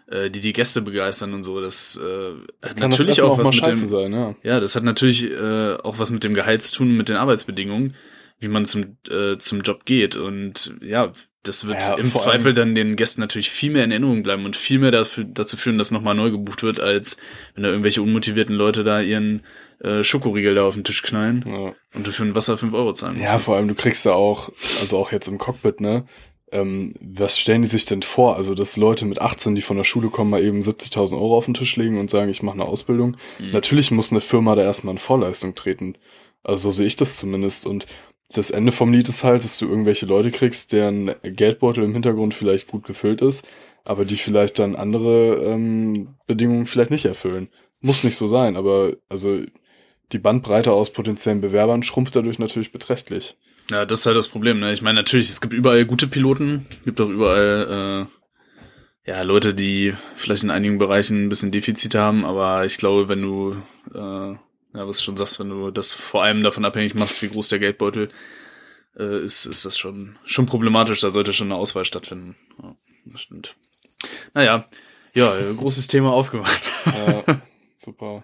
äh, 0.09 0.31
die 0.31 0.41
die 0.41 0.53
Gäste 0.53 0.83
begeistern 0.83 1.35
und 1.35 1.43
so, 1.43 1.61
das 1.61 1.99
äh, 2.03 2.31
hat 2.67 2.77
Kann 2.77 2.91
natürlich 2.91 3.17
das 3.17 3.25
auch, 3.25 3.39
was 3.39 3.51
mit 3.51 3.67
dem 3.67 3.75
sein, 3.75 4.13
ja. 4.13 4.35
ja, 4.43 4.61
das 4.61 4.77
hat 4.77 4.85
natürlich 4.85 5.31
äh, 5.31 5.75
auch 5.75 5.99
was 5.99 6.11
mit 6.11 6.25
dem 6.25 6.35
Gehalt 6.35 6.63
zu 6.63 6.75
tun, 6.77 6.97
mit 6.97 7.09
den 7.09 7.17
Arbeitsbedingungen, 7.17 7.95
wie 8.39 8.49
man 8.49 8.65
zum, 8.67 8.97
äh, 9.11 9.37
zum 9.39 9.61
Job 9.63 9.85
geht. 9.85 10.17
Und 10.17 10.75
ja, 10.81 11.13
das 11.43 11.67
wird 11.67 11.83
Ja, 11.83 11.95
im 11.95 12.13
Zweifel 12.15 12.55
dann 12.55 12.75
den 12.75 12.97
Gästen 12.97 13.21
natürlich 13.21 13.51
viel 13.51 13.71
mehr 13.71 13.85
in 13.85 13.91
Erinnerung 13.91 14.23
bleiben 14.23 14.45
und 14.45 14.57
viel 14.57 14.79
mehr 14.79 14.91
dafür, 14.91 15.25
dazu 15.25 15.57
führen, 15.57 15.79
dass 15.79 15.91
nochmal 15.91 16.15
neu 16.15 16.31
gebucht 16.31 16.63
wird, 16.63 16.81
als 16.81 17.17
wenn 17.55 17.63
da 17.63 17.71
irgendwelche 17.71 18.03
unmotivierten 18.03 18.55
Leute 18.55 18.85
da 18.85 19.01
ihren 19.01 19.43
äh, 19.81 20.03
Schokoriegel 20.03 20.55
da 20.55 20.63
auf 20.63 20.75
den 20.75 20.85
Tisch 20.85 21.03
knallen 21.03 21.45
ja. 21.47 21.75
und 21.95 22.07
du 22.07 22.11
für 22.11 22.25
ein 22.25 22.35
Wasser 22.35 22.57
fünf 22.57 22.75
Euro 22.75 22.93
zahlen 22.93 23.19
musst. 23.19 23.31
Ja, 23.31 23.39
vor 23.39 23.57
allem, 23.57 23.69
du 23.69 23.75
kriegst 23.75 24.07
da 24.07 24.13
auch, 24.13 24.51
also 24.81 24.99
auch 24.99 25.13
jetzt 25.13 25.29
im 25.29 25.39
Cockpit, 25.39 25.81
ne? 25.81 26.07
Ähm, 26.53 26.95
was 27.01 27.39
stellen 27.39 27.63
die 27.63 27.69
sich 27.69 27.87
denn 27.87 28.03
vor? 28.03 28.37
Also, 28.37 28.55
dass 28.55 28.77
Leute 28.77 29.05
mit 29.05 29.21
18, 29.21 29.55
die 29.55 29.63
von 29.63 29.77
der 29.77 29.85
Schule 29.85 30.09
kommen, 30.09 30.31
mal 30.31 30.43
eben 30.43 30.61
70.000 30.61 31.15
Euro 31.15 31.37
auf 31.37 31.47
den 31.47 31.55
Tisch 31.55 31.77
legen 31.77 31.99
und 31.99 32.11
sagen, 32.11 32.31
ich 32.31 32.43
mache 32.43 32.55
eine 32.55 32.65
Ausbildung. 32.65 33.17
Mhm. 33.39 33.51
Natürlich 33.51 33.91
muss 33.91 34.13
eine 34.13 34.21
Firma 34.21 34.55
da 34.55 34.63
erstmal 34.63 34.95
in 34.95 34.99
Vorleistung 34.99 35.55
treten. 35.55 35.95
Also, 36.45 36.71
so 36.71 36.77
sehe 36.77 36.87
ich 36.87 36.97
das 36.97 37.17
zumindest. 37.17 37.67
Und 37.67 37.87
das 38.33 38.51
Ende 38.51 38.73
vom 38.73 38.93
Lied 38.93 39.09
ist 39.09 39.25
halt, 39.25 39.45
dass 39.45 39.59
du 39.59 39.69
irgendwelche 39.69 40.07
Leute 40.07 40.31
kriegst, 40.31 40.73
deren 40.73 41.15
Geldbeutel 41.23 41.85
im 41.85 41.93
Hintergrund 41.93 42.35
vielleicht 42.35 42.69
gut 42.69 42.85
gefüllt 42.85 43.23
ist, 43.23 43.47
aber 43.85 44.05
die 44.05 44.17
vielleicht 44.17 44.59
dann 44.59 44.75
andere 44.75 45.37
ähm, 45.45 46.17
Bedingungen 46.27 46.67
vielleicht 46.67 46.91
nicht 46.91 47.05
erfüllen. 47.05 47.49
Muss 47.81 48.05
nicht 48.05 48.17
so 48.17 48.27
sein, 48.27 48.57
aber 48.57 48.95
also 49.09 49.41
die 50.13 50.19
Bandbreite 50.19 50.73
aus 50.73 50.91
potenziellen 50.91 51.41
Bewerbern 51.41 51.83
schrumpft 51.83 52.17
dadurch 52.17 52.39
natürlich 52.39 52.73
beträchtlich. 52.73 53.37
Ja, 53.71 53.85
das 53.85 54.01
ist 54.01 54.07
halt 54.07 54.17
das 54.17 54.29
Problem. 54.29 54.61
Ne? 54.61 54.73
Ich 54.73 54.83
meine, 54.83 55.01
natürlich, 55.01 55.29
es 55.29 55.41
gibt 55.41 55.53
überall 55.53 55.85
gute 55.85 56.07
Piloten, 56.07 56.67
gibt 56.85 57.01
auch 57.01 57.09
überall 57.09 58.07
äh, 59.07 59.11
ja 59.11 59.23
Leute, 59.23 59.55
die 59.55 59.95
vielleicht 60.15 60.43
in 60.43 60.51
einigen 60.51 60.79
Bereichen 60.79 61.25
ein 61.25 61.29
bisschen 61.29 61.51
Defizite 61.51 62.01
haben, 62.01 62.25
aber 62.25 62.65
ich 62.65 62.77
glaube, 62.77 63.09
wenn 63.09 63.23
du 63.23 63.57
äh, 63.95 64.37
ja, 64.77 64.87
was 64.87 64.99
du 64.99 65.05
schon 65.05 65.17
sagst, 65.17 65.41
wenn 65.41 65.49
du 65.49 65.71
das 65.71 65.95
vor 65.95 66.23
allem 66.23 66.43
davon 66.43 66.65
abhängig 66.65 66.95
machst, 66.95 67.23
wie 67.23 67.29
groß 67.29 67.49
der 67.49 67.59
Geldbeutel 67.59 68.09
äh, 68.99 69.25
ist, 69.25 69.47
ist 69.47 69.65
das 69.65 69.79
schon 69.79 70.19
schon 70.25 70.47
problematisch. 70.47 71.01
Da 71.01 71.11
sollte 71.11 71.33
schon 71.33 71.51
eine 71.51 71.59
Auswahl 71.59 71.85
stattfinden. 71.85 72.37
Ja, 72.63 72.77
das 73.07 73.23
stimmt. 73.23 73.57
Naja, 74.35 74.67
ja, 75.15 75.35
großes 75.57 75.87
Thema 75.89 76.13
aufgemacht. 76.13 76.71
Ja, 76.85 77.25
super. 77.77 78.23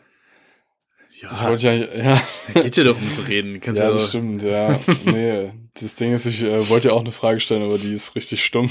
Ich 1.22 1.40
Ja, 1.40 1.48
wollte 1.48 1.68
ja, 1.68 1.74
ja, 1.74 2.22
geht 2.61 2.76
dir 2.76 2.85
doch 2.85 2.96
ums 2.96 3.28
Reden. 3.28 3.61
Kannst 3.61 3.80
ja, 3.80 3.88
ja, 3.88 3.94
das 3.94 4.08
stimmt, 4.08 4.42
ja. 4.42 4.78
Nee, 5.04 5.52
das 5.80 5.94
Ding 5.94 6.12
ist, 6.12 6.26
ich 6.26 6.42
äh, 6.42 6.68
wollte 6.68 6.88
ja 6.88 6.94
auch 6.94 7.00
eine 7.00 7.12
Frage 7.12 7.38
stellen, 7.40 7.62
aber 7.62 7.78
die 7.78 7.92
ist 7.92 8.14
richtig 8.16 8.44
stumm. 8.44 8.70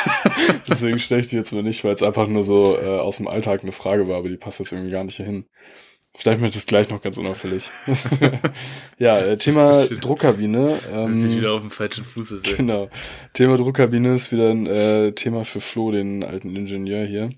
Deswegen 0.68 0.98
stelle 0.98 1.20
ich 1.20 1.28
die 1.28 1.36
jetzt 1.36 1.52
mal 1.52 1.62
nicht, 1.62 1.84
weil 1.84 1.94
es 1.94 2.02
einfach 2.02 2.26
nur 2.26 2.42
so 2.42 2.76
äh, 2.78 2.98
aus 2.98 3.18
dem 3.18 3.28
Alltag 3.28 3.62
eine 3.62 3.72
Frage 3.72 4.08
war, 4.08 4.16
aber 4.16 4.28
die 4.28 4.36
passt 4.36 4.60
jetzt 4.60 4.72
irgendwie 4.72 4.90
gar 4.92 5.04
nicht 5.04 5.16
hier 5.16 5.26
hin. 5.26 5.44
Vielleicht 6.16 6.40
möchte 6.40 6.56
ich 6.56 6.62
das 6.64 6.66
gleich 6.66 6.90
noch 6.90 7.02
ganz 7.02 7.18
unauffällig. 7.18 7.70
ja, 8.98 9.18
äh, 9.18 9.36
Thema. 9.36 9.84
Druckkabine. 9.86 10.78
dass 10.90 11.18
ich 11.18 11.24
Ähm, 11.32 11.36
wieder 11.38 11.52
auf 11.52 11.60
dem 11.60 11.72
falschen 11.72 12.04
Fuß 12.04 12.30
ist. 12.32 12.46
ey. 12.48 12.56
Genau. 12.56 12.88
Thema 13.32 13.56
Druckkabine 13.56 14.14
ist 14.14 14.30
wieder 14.32 14.50
ein 14.50 14.66
äh, 14.66 15.12
Thema 15.12 15.44
für 15.44 15.60
Flo, 15.60 15.90
den 15.90 16.22
alten 16.22 16.54
Ingenieur 16.54 17.04
hier. 17.04 17.30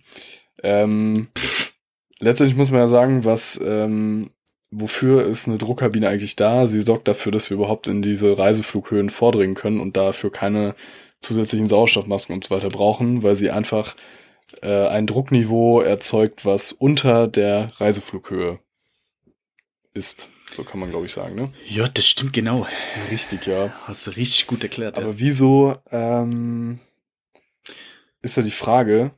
Ähm, 0.62 1.28
letztendlich 2.20 2.56
muss 2.56 2.70
man 2.70 2.80
ja 2.80 2.87
sagen, 2.87 3.24
was, 3.24 3.59
ähm, 3.64 4.28
wofür 4.70 5.24
ist 5.24 5.48
eine 5.48 5.59
Druckkabine 5.59 6.09
eigentlich 6.09 6.37
da? 6.37 6.66
Sie 6.66 6.81
sorgt 6.81 7.09
dafür, 7.09 7.33
dass 7.33 7.50
wir 7.50 7.57
überhaupt 7.57 7.88
in 7.88 8.02
diese 8.02 8.38
Reiseflughöhen 8.38 9.11
vordringen 9.11 9.55
können 9.55 9.81
und 9.81 9.96
dafür 9.96 10.31
keine 10.31 10.74
zusätzlichen 11.20 11.66
Sauerstoffmasken 11.66 12.35
und 12.35 12.44
so 12.44 12.55
weiter 12.55 12.68
brauchen, 12.68 13.22
weil 13.22 13.35
sie 13.35 13.50
einfach 13.50 13.96
äh, 14.62 14.88
ein 14.88 15.07
Druckniveau 15.07 15.81
erzeugt, 15.81 16.44
was 16.44 16.72
unter 16.72 17.29
der 17.29 17.68
Reiseflughöhe 17.79 18.61
ist. 19.94 20.31
So 20.55 20.62
kann 20.62 20.79
man, 20.79 20.90
glaube 20.90 21.07
ich, 21.07 21.12
sagen, 21.12 21.35
ne? 21.35 21.52
Ja, 21.68 21.88
das 21.88 22.07
stimmt 22.07 22.33
genau. 22.33 22.66
Richtig, 23.11 23.46
ja. 23.46 23.72
Hast 23.85 24.07
du 24.07 24.12
richtig 24.12 24.46
gut 24.46 24.62
erklärt. 24.62 24.98
Aber 24.98 25.18
wieso 25.18 25.76
ähm, 25.90 26.79
ist 28.22 28.37
ja 28.37 28.42
die 28.42 28.50
Frage, 28.50 29.12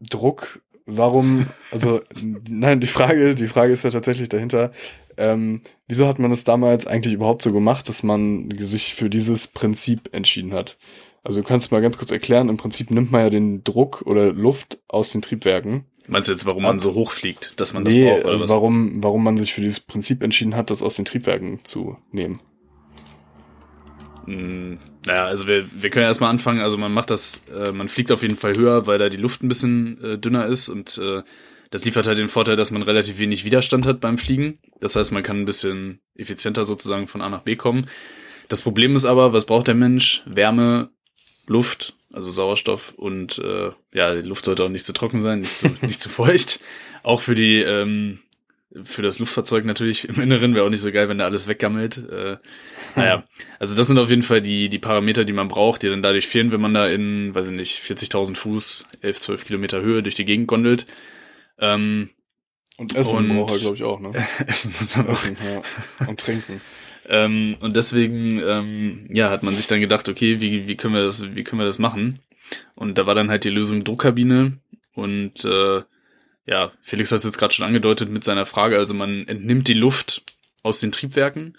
Druck, 0.00 0.62
warum, 0.86 1.46
also 1.70 2.00
nein, 2.48 2.80
die 2.80 2.86
Frage, 2.86 3.34
die 3.34 3.46
Frage 3.46 3.72
ist 3.72 3.84
ja 3.84 3.90
tatsächlich 3.90 4.28
dahinter, 4.28 4.70
ähm, 5.16 5.60
wieso 5.88 6.06
hat 6.06 6.18
man 6.18 6.32
es 6.32 6.44
damals 6.44 6.86
eigentlich 6.86 7.14
überhaupt 7.14 7.42
so 7.42 7.52
gemacht, 7.52 7.88
dass 7.88 8.02
man 8.02 8.48
sich 8.56 8.94
für 8.94 9.10
dieses 9.10 9.48
Prinzip 9.48 10.10
entschieden 10.12 10.52
hat? 10.54 10.78
Also 11.22 11.42
du 11.42 11.46
kannst 11.46 11.70
mal 11.70 11.82
ganz 11.82 11.98
kurz 11.98 12.10
erklären, 12.10 12.48
im 12.48 12.56
Prinzip 12.56 12.90
nimmt 12.90 13.12
man 13.12 13.22
ja 13.22 13.30
den 13.30 13.62
Druck 13.62 14.02
oder 14.06 14.32
Luft 14.32 14.80
aus 14.88 15.12
den 15.12 15.20
Triebwerken. 15.20 15.84
Meinst 16.08 16.28
du 16.28 16.32
jetzt, 16.32 16.46
warum 16.46 16.62
man 16.62 16.78
so 16.78 16.94
hoch 16.94 17.10
fliegt, 17.12 17.60
dass 17.60 17.74
man 17.74 17.84
das 17.84 17.94
nee, 17.94 18.10
braucht? 18.10 18.24
Also 18.24 18.48
warum, 18.48 19.02
warum 19.02 19.22
man 19.22 19.36
sich 19.36 19.52
für 19.52 19.60
dieses 19.60 19.80
Prinzip 19.80 20.22
entschieden 20.22 20.56
hat, 20.56 20.70
das 20.70 20.82
aus 20.82 20.96
den 20.96 21.04
Triebwerken 21.04 21.62
zu 21.62 21.98
nehmen. 22.10 22.40
Hm, 24.26 24.78
naja, 25.06 25.26
also 25.26 25.48
wir, 25.48 25.66
wir 25.82 25.90
können 25.90 26.06
erstmal 26.06 26.30
anfangen. 26.30 26.60
Also 26.60 26.76
man 26.76 26.92
macht 26.92 27.10
das, 27.10 27.42
äh, 27.48 27.72
man 27.72 27.88
fliegt 27.88 28.12
auf 28.12 28.22
jeden 28.22 28.36
Fall 28.36 28.56
höher, 28.56 28.86
weil 28.86 28.98
da 28.98 29.08
die 29.08 29.16
Luft 29.16 29.42
ein 29.42 29.48
bisschen 29.48 30.02
äh, 30.02 30.18
dünner 30.18 30.46
ist 30.46 30.68
und 30.68 30.98
äh, 30.98 31.22
das 31.70 31.84
liefert 31.84 32.06
halt 32.08 32.18
den 32.18 32.28
Vorteil, 32.28 32.56
dass 32.56 32.72
man 32.72 32.82
relativ 32.82 33.18
wenig 33.18 33.44
Widerstand 33.44 33.86
hat 33.86 34.00
beim 34.00 34.18
Fliegen. 34.18 34.58
Das 34.80 34.96
heißt, 34.96 35.12
man 35.12 35.22
kann 35.22 35.38
ein 35.38 35.44
bisschen 35.44 36.00
effizienter 36.16 36.64
sozusagen 36.64 37.06
von 37.06 37.22
A 37.22 37.28
nach 37.28 37.42
B 37.42 37.54
kommen. 37.54 37.86
Das 38.48 38.62
Problem 38.62 38.94
ist 38.94 39.04
aber, 39.04 39.32
was 39.32 39.44
braucht 39.44 39.68
der 39.68 39.76
Mensch? 39.76 40.24
Wärme, 40.26 40.90
Luft, 41.46 41.94
also 42.12 42.30
Sauerstoff 42.32 42.94
und 42.96 43.38
äh, 43.38 43.70
ja, 43.92 44.14
die 44.14 44.28
Luft 44.28 44.44
sollte 44.44 44.64
auch 44.64 44.68
nicht 44.68 44.84
zu 44.84 44.92
trocken 44.92 45.20
sein, 45.20 45.40
nicht 45.40 45.56
zu, 45.56 45.68
nicht 45.82 46.00
zu 46.00 46.08
feucht. 46.08 46.60
Auch 47.04 47.20
für 47.20 47.36
die 47.36 47.60
ähm, 47.60 48.18
für 48.82 49.02
das 49.02 49.18
Luftfahrzeug 49.18 49.64
natürlich 49.64 50.08
im 50.08 50.20
Inneren 50.20 50.54
wäre 50.54 50.64
auch 50.64 50.70
nicht 50.70 50.80
so 50.80 50.92
geil, 50.92 51.08
wenn 51.08 51.18
da 51.18 51.24
alles 51.24 51.48
weggammelt. 51.48 51.98
Äh, 52.08 52.36
naja, 52.94 53.24
also 53.58 53.76
das 53.76 53.88
sind 53.88 53.98
auf 53.98 54.10
jeden 54.10 54.22
Fall 54.22 54.40
die, 54.40 54.68
die 54.68 54.78
Parameter, 54.78 55.24
die 55.24 55.32
man 55.32 55.48
braucht, 55.48 55.82
die 55.82 55.88
dann 55.88 56.02
dadurch 56.02 56.28
fehlen, 56.28 56.52
wenn 56.52 56.60
man 56.60 56.74
da 56.74 56.86
in, 56.86 57.34
weiß 57.34 57.48
ich 57.48 57.52
nicht, 57.52 57.80
40.000 57.80 58.36
Fuß, 58.36 58.84
11, 59.02 59.18
12 59.18 59.44
Kilometer 59.44 59.82
Höhe 59.82 60.02
durch 60.02 60.14
die 60.14 60.24
Gegend 60.24 60.46
gondelt. 60.46 60.86
Ähm, 61.58 62.10
Und 62.78 62.94
Essen 62.94 63.28
braucht 63.28 63.54
er, 63.54 63.60
glaube 63.60 63.76
ich, 63.76 63.82
auch, 63.82 64.00
ne? 64.00 64.12
essen 64.46 64.72
muss 64.78 64.96
man 64.96 65.08
auch. 65.08 65.12
Essen, 65.12 65.36
ja. 65.44 66.06
Und 66.06 66.20
trinken. 66.20 66.60
Ähm, 67.08 67.56
und 67.60 67.74
deswegen, 67.74 68.40
ähm, 68.40 69.08
ja, 69.12 69.30
hat 69.30 69.42
man 69.42 69.56
sich 69.56 69.66
dann 69.66 69.80
gedacht, 69.80 70.08
okay, 70.08 70.40
wie, 70.40 70.68
wie 70.68 70.76
können 70.76 70.94
wir 70.94 71.02
das, 71.02 71.34
wie 71.34 71.42
können 71.42 71.60
wir 71.60 71.66
das 71.66 71.80
machen? 71.80 72.20
Und 72.76 72.98
da 72.98 73.06
war 73.06 73.16
dann 73.16 73.30
halt 73.30 73.42
die 73.42 73.50
Lösung 73.50 73.82
Druckkabine 73.82 74.58
und 74.94 75.44
äh, 75.44 75.82
ja, 76.50 76.72
Felix 76.80 77.12
hat 77.12 77.18
es 77.18 77.24
jetzt 77.24 77.38
gerade 77.38 77.54
schon 77.54 77.64
angedeutet 77.64 78.10
mit 78.10 78.24
seiner 78.24 78.44
Frage, 78.44 78.76
also 78.76 78.92
man 78.92 79.26
entnimmt 79.28 79.68
die 79.68 79.74
Luft 79.74 80.22
aus 80.64 80.80
den 80.80 80.90
Triebwerken. 80.90 81.56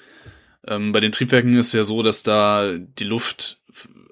Ähm, 0.67 0.91
bei 0.91 0.99
den 0.99 1.13
Triebwerken 1.13 1.58
ist 1.58 1.67
es 1.67 1.73
ja 1.73 1.86
so, 1.86 2.04
dass 2.04 2.23
da 2.23 2.73
die 2.77 3.06
Luft 3.06 3.62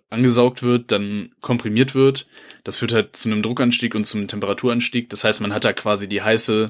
angesaugt 0.09 0.63
wird, 0.63 0.93
dann 0.93 1.35
komprimiert 1.41 1.95
wird. 1.95 2.27
Das 2.63 2.77
führt 2.77 2.93
halt 2.93 3.17
zu 3.17 3.29
einem 3.29 3.41
Druckanstieg 3.41 3.93
und 3.93 4.05
zum 4.05 4.27
Temperaturanstieg. 4.27 5.09
Das 5.09 5.25
heißt, 5.25 5.41
man 5.41 5.53
hat 5.53 5.65
da 5.65 5.73
quasi 5.73 6.07
die 6.07 6.21
heiße, 6.21 6.69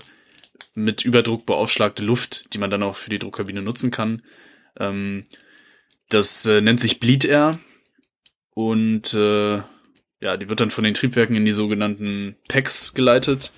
mit 0.76 1.06
Überdruck 1.06 1.46
beaufschlagte 1.46 2.04
Luft, 2.04 2.54
die 2.54 2.58
man 2.58 2.70
dann 2.70 2.84
auch 2.84 2.96
für 2.96 3.10
die 3.10 3.20
Druckkabine 3.20 3.62
nutzen 3.62 3.92
kann. 3.92 4.24
Ähm, 4.78 5.26
das 6.10 6.48
äh, 6.48 6.62
nennt 6.62 6.80
sich 6.80 7.00
Bleed 7.00 7.26
Air 7.26 7.60
und 8.56 9.14
äh, 9.14 9.62
ja, 10.22 10.36
die 10.38 10.50
wird 10.50 10.60
dann 10.60 10.72
von 10.72 10.84
den 10.84 10.96
Triebwerken 10.96 11.36
in 11.36 11.46
die 11.46 11.52
sogenannten 11.52 12.36
Packs 12.48 12.94
geleitet. 12.96 13.52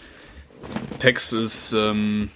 Packs 0.99 1.33
ist 1.33 1.73
ähm, 1.73 2.29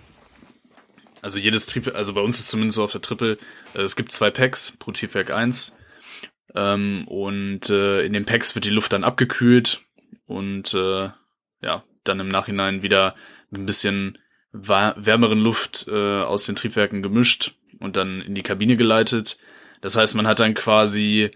also 1.21 1.39
jedes 1.39 1.65
Triebwerk, 1.65 1.95
also 1.95 2.13
bei 2.13 2.21
uns 2.21 2.39
ist 2.39 2.49
zumindest 2.49 2.75
so 2.75 2.83
auf 2.83 2.91
der 2.91 3.01
Triple, 3.01 3.37
äh, 3.73 3.81
es 3.81 3.95
gibt 3.95 4.11
zwei 4.11 4.29
Packs 4.31 4.75
pro 4.77 4.91
Triebwerk 4.91 5.31
eins 5.31 5.75
ähm, 6.53 7.07
und 7.07 7.69
äh, 7.69 8.03
in 8.03 8.13
den 8.13 8.25
Packs 8.25 8.55
wird 8.55 8.65
die 8.65 8.69
Luft 8.69 8.93
dann 8.93 9.03
abgekühlt 9.03 9.81
und 10.27 10.73
äh, 10.73 11.09
ja, 11.61 11.83
dann 12.03 12.19
im 12.19 12.27
Nachhinein 12.27 12.83
wieder 12.83 13.15
mit 13.49 13.61
ein 13.61 13.65
bisschen 13.65 14.17
wärmeren 14.51 15.39
Luft 15.39 15.87
äh, 15.87 16.21
aus 16.21 16.45
den 16.45 16.55
Triebwerken 16.55 17.01
gemischt 17.01 17.55
und 17.79 17.97
dann 17.97 18.21
in 18.21 18.35
die 18.35 18.43
Kabine 18.43 18.77
geleitet. 18.77 19.37
Das 19.81 19.97
heißt, 19.97 20.15
man 20.15 20.27
hat 20.27 20.39
dann 20.39 20.53
quasi 20.53 21.31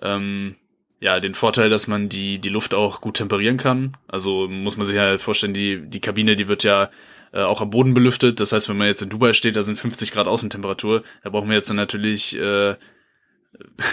ähm, 0.00 0.56
ja 1.02 1.18
den 1.18 1.34
Vorteil, 1.34 1.68
dass 1.68 1.88
man 1.88 2.08
die 2.08 2.38
die 2.38 2.48
Luft 2.48 2.74
auch 2.74 3.00
gut 3.00 3.16
temperieren 3.16 3.56
kann. 3.56 3.96
Also 4.06 4.46
muss 4.48 4.76
man 4.76 4.86
sich 4.86 4.96
halt 4.98 5.20
vorstellen, 5.20 5.52
die 5.52 5.82
die 5.84 6.00
Kabine, 6.00 6.36
die 6.36 6.46
wird 6.46 6.62
ja 6.62 6.90
äh, 7.32 7.42
auch 7.42 7.60
am 7.60 7.70
Boden 7.70 7.92
belüftet. 7.92 8.38
Das 8.38 8.52
heißt, 8.52 8.68
wenn 8.68 8.76
man 8.76 8.86
jetzt 8.86 9.02
in 9.02 9.08
Dubai 9.08 9.32
steht, 9.32 9.56
da 9.56 9.64
sind 9.64 9.76
50 9.76 10.12
Grad 10.12 10.28
Außentemperatur, 10.28 11.02
da 11.24 11.30
brauchen 11.30 11.48
wir 11.48 11.56
jetzt 11.56 11.68
dann 11.68 11.76
natürlich 11.76 12.38
äh, 12.38 12.76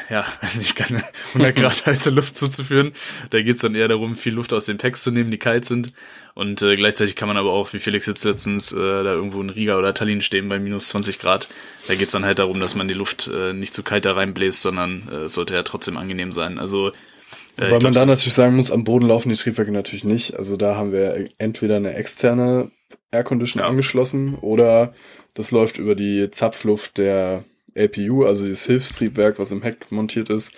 ja, 0.10 0.26
weiß 0.41 0.58
nicht, 0.58 0.76
keine 0.76 1.04
100 1.34 1.56
Grad 1.56 1.86
heiße 1.86 2.10
Luft 2.12 2.38
zuzuführen. 2.38 2.93
Da 3.30 3.41
geht's 3.41 3.62
dann 3.62 3.76
eher 3.76 3.88
darum, 3.88 4.15
viel 4.15 4.34
Luft 4.34 4.54
aus 4.54 4.65
den 4.65 4.78
Packs 4.78 5.04
zu 5.04 5.12
nehmen, 5.12 5.30
die 5.30 5.38
kalt 5.38 5.65
sind. 5.65 5.93
Und 6.34 6.62
äh, 6.62 6.76
gleichzeitig 6.76 7.15
kann 7.15 7.28
man 7.28 7.38
aber 7.38 7.52
auch, 7.52 7.74
wie 7.74 7.80
Felix 7.80 8.06
jetzt 8.06 8.24
letztens, 8.24 8.72
äh, 8.72 8.78
da 8.78 9.13
irgendwo 9.13 9.41
in 9.41 9.50
Riga 9.50 9.78
oder 9.78 9.93
Tallinn 9.93 10.22
stehen 10.22 10.48
bei 10.48 10.60
minus 10.60 10.89
20 10.89 11.19
Grad. 11.19 11.50
Da 11.88 11.95
geht's 11.95 12.13
dann 12.13 12.26
halt 12.26 12.39
darum, 12.39 12.60
dass 12.60 12.76
man 12.76 12.88
die 12.88 12.93
Luft 12.93 13.30
äh, 13.34 13.54
nicht 13.54 13.74
zu 13.74 13.84
kalt 13.84 14.06
da 14.06 14.13
reinbläst, 14.13 14.62
sondern 14.62 15.10
äh, 15.10 15.30
sollte 15.30 15.56
ja 15.56 15.63
trotzdem 15.63 15.98
angenehm 15.98 16.32
sein. 16.32 16.58
Also 16.58 16.91
äh, 17.58 17.72
Weil 17.72 17.82
man 17.82 17.93
da 17.93 18.06
natürlich 18.06 18.34
sagen 18.34 18.56
muss, 18.56 18.72
am 18.72 18.86
Boden 18.86 19.08
laufen 19.08 19.30
die 19.30 19.36
Triebwerke 19.36 19.72
natürlich 19.72 20.06
nicht. 20.06 20.38
Also 20.38 20.56
da 20.56 20.76
haben 20.76 20.93
wir 20.93 21.28
entweder 21.38 21.76
eine 21.76 21.93
externe 21.93 22.72
Aircondition 23.12 23.62
ja. 23.62 23.67
angeschlossen 23.67 24.36
oder 24.36 24.93
das 25.34 25.52
läuft 25.52 25.78
über 25.78 25.95
die 25.95 26.32
Zapfluft 26.32 26.98
der 26.98 27.43
APU, 27.80 28.26
also 28.26 28.46
dieses 28.46 28.65
Hilfstriebwerk, 28.65 29.39
was 29.39 29.52
im 29.52 29.62
Heck 29.62 29.92
montiert 29.92 30.30
ist. 30.30 30.54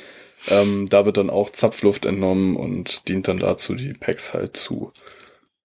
Ähm, 0.48 0.88
da 0.90 1.06
wird 1.06 1.18
dann 1.18 1.30
auch 1.30 1.52
Zapfluft 1.52 2.06
entnommen 2.06 2.56
und 2.56 3.08
dient 3.08 3.28
dann 3.28 3.40
dazu, 3.40 3.76
die 3.76 3.94
Packs 3.94 4.34
halt 4.34 4.58
zu 4.58 4.92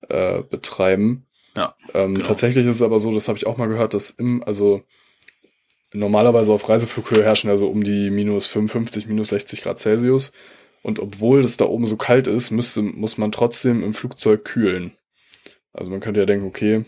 äh, 0.08 0.42
betreiben. 0.42 1.26
Ja, 1.56 1.74
ähm, 1.94 2.14
genau. 2.14 2.26
Tatsächlich 2.26 2.66
ist 2.66 2.76
es 2.76 2.82
aber 2.82 3.00
so, 3.00 3.12
das 3.12 3.28
habe 3.28 3.38
ich 3.38 3.46
auch 3.46 3.56
mal 3.56 3.68
gehört, 3.68 3.94
dass 3.94 4.10
im, 4.10 4.42
also 4.42 4.82
normalerweise 5.92 6.52
auf 6.52 6.68
Reiseflughöhe 6.68 7.24
herrschen 7.24 7.48
ja 7.48 7.56
so 7.56 7.68
um 7.68 7.82
die 7.82 8.10
minus 8.10 8.46
55, 8.46 9.06
minus 9.06 9.30
60 9.30 9.62
Grad 9.62 9.78
Celsius. 9.78 10.32
Und 10.82 11.00
obwohl 11.00 11.40
es 11.40 11.56
da 11.56 11.64
oben 11.64 11.86
so 11.86 11.96
kalt 11.96 12.26
ist, 12.26 12.50
müsste, 12.50 12.82
muss 12.82 13.18
man 13.18 13.32
trotzdem 13.32 13.82
im 13.82 13.94
Flugzeug 13.94 14.44
kühlen. 14.44 14.92
Also 15.72 15.90
man 15.90 16.00
könnte 16.00 16.20
ja 16.20 16.26
denken, 16.26 16.46
okay, 16.46 16.84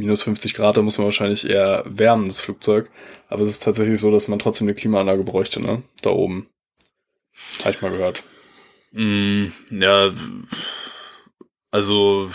minus 0.00 0.22
50 0.24 0.54
Grad, 0.54 0.76
da 0.76 0.82
muss 0.82 0.98
man 0.98 1.04
wahrscheinlich 1.04 1.48
eher 1.48 1.84
wärmen, 1.86 2.26
das 2.26 2.40
Flugzeug. 2.40 2.90
Aber 3.28 3.42
es 3.42 3.48
ist 3.50 3.62
tatsächlich 3.62 4.00
so, 4.00 4.10
dass 4.10 4.28
man 4.28 4.38
trotzdem 4.38 4.66
eine 4.66 4.74
Klimaanlage 4.74 5.24
bräuchte, 5.24 5.60
ne? 5.60 5.82
Da 6.02 6.10
oben. 6.10 6.48
Habe 7.60 7.70
ich 7.70 7.82
mal 7.82 7.90
gehört. 7.90 8.22
Mm, 8.92 9.46
ja, 9.70 10.12
also 11.70 12.28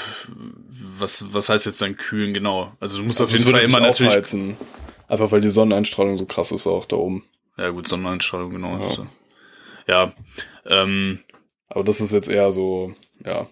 was, 0.97 1.33
was 1.33 1.49
heißt 1.49 1.65
jetzt 1.65 1.81
dann 1.81 1.97
kühlen 1.97 2.33
genau? 2.33 2.71
Also 2.79 2.99
du 2.99 3.03
musst 3.03 3.19
also 3.19 3.33
auf 3.33 3.37
jeden 3.37 3.51
Fall 3.51 3.61
immer 3.61 3.81
natürlich. 3.81 4.13
Aufheizen. 4.13 4.57
Einfach 5.07 5.31
weil 5.31 5.41
die 5.41 5.49
Sonneneinstrahlung 5.49 6.17
so 6.17 6.25
krass 6.25 6.51
ist 6.51 6.67
auch 6.67 6.85
da 6.85 6.95
oben. 6.95 7.23
Ja, 7.57 7.69
gut, 7.69 7.87
Sonneneinstrahlung, 7.87 8.51
genau. 8.51 8.79
Ja, 8.79 9.07
ja 9.87 10.13
ähm, 10.65 11.19
aber 11.67 11.83
das 11.83 12.01
ist 12.01 12.13
jetzt 12.13 12.29
eher 12.29 12.51
so, 12.51 12.93
ja, 13.25 13.47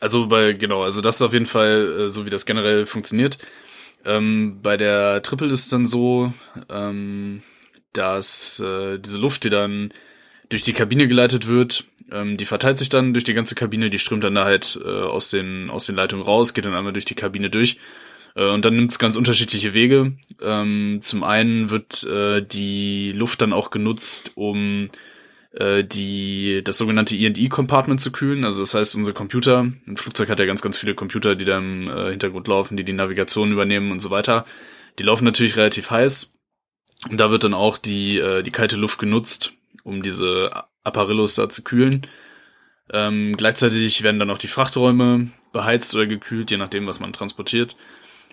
also 0.00 0.26
bei, 0.28 0.52
genau, 0.52 0.82
also 0.82 1.00
das 1.00 1.16
ist 1.16 1.22
auf 1.22 1.32
jeden 1.32 1.46
Fall 1.46 2.00
äh, 2.00 2.10
so, 2.10 2.26
wie 2.26 2.30
das 2.30 2.46
generell 2.46 2.86
funktioniert. 2.86 3.38
Ähm, 4.04 4.60
bei 4.62 4.76
der 4.76 5.22
Triple 5.22 5.48
ist 5.48 5.60
es 5.60 5.68
dann 5.68 5.86
so, 5.86 6.32
ähm, 6.68 7.42
dass 7.92 8.60
äh, 8.60 8.98
diese 8.98 9.18
Luft, 9.18 9.44
die 9.44 9.50
dann 9.50 9.92
durch 10.48 10.62
die 10.62 10.72
Kabine 10.72 11.08
geleitet 11.08 11.46
wird, 11.46 11.84
ähm, 12.10 12.36
die 12.36 12.44
verteilt 12.44 12.78
sich 12.78 12.88
dann 12.88 13.12
durch 13.12 13.24
die 13.24 13.34
ganze 13.34 13.54
Kabine, 13.54 13.90
die 13.90 13.98
strömt 13.98 14.24
dann 14.24 14.34
da 14.34 14.44
halt 14.44 14.80
äh, 14.82 14.88
aus, 14.88 15.30
den, 15.30 15.68
aus 15.70 15.86
den 15.86 15.96
Leitungen 15.96 16.24
raus, 16.24 16.54
geht 16.54 16.64
dann 16.64 16.74
einmal 16.74 16.92
durch 16.92 17.04
die 17.04 17.14
Kabine 17.14 17.50
durch. 17.50 17.78
Äh, 18.34 18.48
und 18.48 18.64
dann 18.64 18.76
nimmt 18.76 18.92
es 18.92 18.98
ganz 18.98 19.16
unterschiedliche 19.16 19.74
Wege. 19.74 20.12
Ähm, 20.40 21.00
zum 21.02 21.24
einen 21.24 21.70
wird 21.70 22.04
äh, 22.04 22.40
die 22.40 23.12
Luft 23.12 23.42
dann 23.42 23.52
auch 23.52 23.70
genutzt, 23.70 24.32
um 24.36 24.88
äh, 25.58 25.82
die 25.82 26.62
das 26.62 26.78
sogenannte 26.78 27.16
E&E-Compartment 27.16 28.00
zu 28.00 28.12
kühlen. 28.12 28.44
Also 28.44 28.60
das 28.60 28.74
heißt, 28.74 28.94
unsere 28.94 29.14
Computer, 29.14 29.60
ein 29.86 29.96
Flugzeug 29.96 30.30
hat 30.30 30.38
ja 30.38 30.46
ganz, 30.46 30.62
ganz 30.62 30.78
viele 30.78 30.94
Computer, 30.94 31.34
die 31.34 31.44
da 31.44 31.58
im 31.58 31.88
äh, 31.88 32.10
Hintergrund 32.10 32.46
laufen, 32.46 32.76
die 32.76 32.84
die 32.84 32.92
Navigation 32.92 33.50
übernehmen 33.50 33.90
und 33.90 33.98
so 33.98 34.10
weiter. 34.10 34.44
Die 34.98 35.02
laufen 35.02 35.24
natürlich 35.24 35.56
relativ 35.56 35.90
heiß. 35.90 36.30
Und 37.10 37.18
da 37.18 37.30
wird 37.30 37.42
dann 37.42 37.54
auch 37.54 37.76
die, 37.76 38.18
äh, 38.18 38.42
die 38.42 38.52
kalte 38.52 38.76
Luft 38.76 39.00
genutzt, 39.00 39.54
um 39.82 40.02
diese 40.02 40.50
Apparillos 40.84 41.34
da 41.34 41.48
zu 41.48 41.62
kühlen. 41.62 42.06
Ähm, 42.92 43.34
gleichzeitig 43.36 44.02
werden 44.02 44.20
dann 44.20 44.30
auch 44.30 44.38
die 44.38 44.46
Frachträume 44.46 45.30
beheizt 45.52 45.94
oder 45.94 46.06
gekühlt, 46.06 46.52
je 46.52 46.56
nachdem, 46.56 46.86
was 46.86 47.00
man 47.00 47.12
transportiert. 47.12 47.76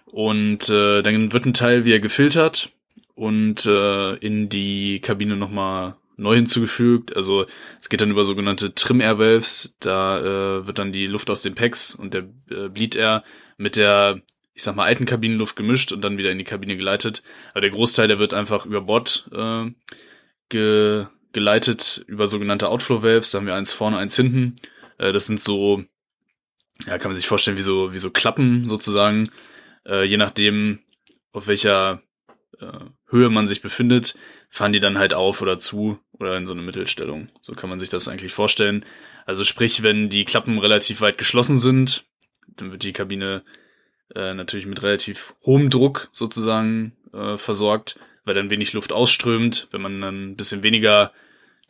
Und 0.05 0.69
äh, 0.69 1.01
dann 1.01 1.33
wird 1.33 1.45
ein 1.45 1.53
Teil 1.53 1.85
wieder 1.85 1.99
gefiltert 1.99 2.71
und 3.15 3.65
äh, 3.65 4.13
in 4.17 4.47
die 4.49 4.99
Kabine 5.01 5.35
nochmal 5.35 5.95
neu 6.17 6.35
hinzugefügt. 6.35 7.15
Also 7.15 7.45
es 7.79 7.89
geht 7.89 8.01
dann 8.01 8.11
über 8.11 8.25
sogenannte 8.25 8.73
Trim 8.73 9.01
Air 9.01 9.19
Valves. 9.19 9.75
Da 9.79 10.19
äh, 10.19 10.67
wird 10.67 10.79
dann 10.79 10.91
die 10.91 11.07
Luft 11.07 11.29
aus 11.29 11.41
den 11.41 11.55
Packs 11.55 11.93
und 11.95 12.13
der 12.13 12.29
äh, 12.49 12.69
Bleed 12.69 12.95
Air 12.95 13.23
mit 13.57 13.75
der, 13.75 14.21
ich 14.53 14.63
sag 14.63 14.75
mal, 14.75 14.85
alten 14.85 15.05
Kabinenluft 15.05 15.55
gemischt 15.55 15.91
und 15.91 16.01
dann 16.01 16.17
wieder 16.17 16.31
in 16.31 16.37
die 16.37 16.43
Kabine 16.43 16.77
geleitet. 16.77 17.23
Aber 17.51 17.61
der 17.61 17.69
Großteil, 17.69 18.07
der 18.07 18.19
wird 18.19 18.33
einfach 18.33 18.65
über 18.65 18.81
Bord 18.81 19.29
äh, 19.33 19.71
ge 20.49 21.05
geleitet 21.33 22.05
über 22.07 22.27
sogenannte 22.27 22.69
Outflow 22.69 23.03
Valves. 23.03 23.31
Da 23.31 23.39
haben 23.39 23.45
wir 23.45 23.55
eins 23.55 23.73
vorne, 23.73 23.97
eins 23.97 24.15
hinten. 24.15 24.55
Äh, 24.97 25.11
das 25.11 25.27
sind 25.27 25.41
so, 25.41 25.83
ja, 26.87 26.97
kann 26.97 27.11
man 27.11 27.17
sich 27.17 27.27
vorstellen, 27.27 27.57
wie 27.57 27.61
so, 27.61 27.93
wie 27.93 27.99
so 27.99 28.09
Klappen 28.09 28.65
sozusagen. 28.65 29.29
Äh, 29.85 30.05
je 30.05 30.15
nachdem, 30.15 30.79
auf 31.33 31.47
welcher 31.47 32.01
äh, 32.59 32.79
Höhe 33.09 33.29
man 33.29 33.47
sich 33.47 33.61
befindet, 33.61 34.15
fahren 34.49 34.73
die 34.73 34.79
dann 34.79 34.97
halt 34.97 35.13
auf 35.13 35.41
oder 35.41 35.57
zu 35.57 35.99
oder 36.13 36.37
in 36.37 36.47
so 36.47 36.53
eine 36.53 36.61
Mittelstellung. 36.61 37.27
So 37.41 37.53
kann 37.53 37.69
man 37.69 37.79
sich 37.79 37.89
das 37.89 38.07
eigentlich 38.07 38.33
vorstellen. 38.33 38.85
Also 39.25 39.43
sprich, 39.43 39.83
wenn 39.83 40.09
die 40.09 40.25
Klappen 40.25 40.59
relativ 40.59 41.01
weit 41.01 41.17
geschlossen 41.17 41.57
sind, 41.57 42.05
dann 42.55 42.71
wird 42.71 42.83
die 42.83 42.93
Kabine 42.93 43.43
äh, 44.13 44.33
natürlich 44.33 44.65
mit 44.65 44.81
relativ 44.83 45.35
hohem 45.45 45.69
Druck 45.69 46.09
sozusagen 46.11 46.93
äh, 47.13 47.37
versorgt, 47.37 47.99
weil 48.23 48.35
dann 48.35 48.49
wenig 48.49 48.73
Luft 48.73 48.93
ausströmt. 48.93 49.67
Wenn 49.71 49.81
man 49.81 50.01
dann 50.01 50.31
ein 50.31 50.35
bisschen 50.35 50.63
weniger 50.63 51.11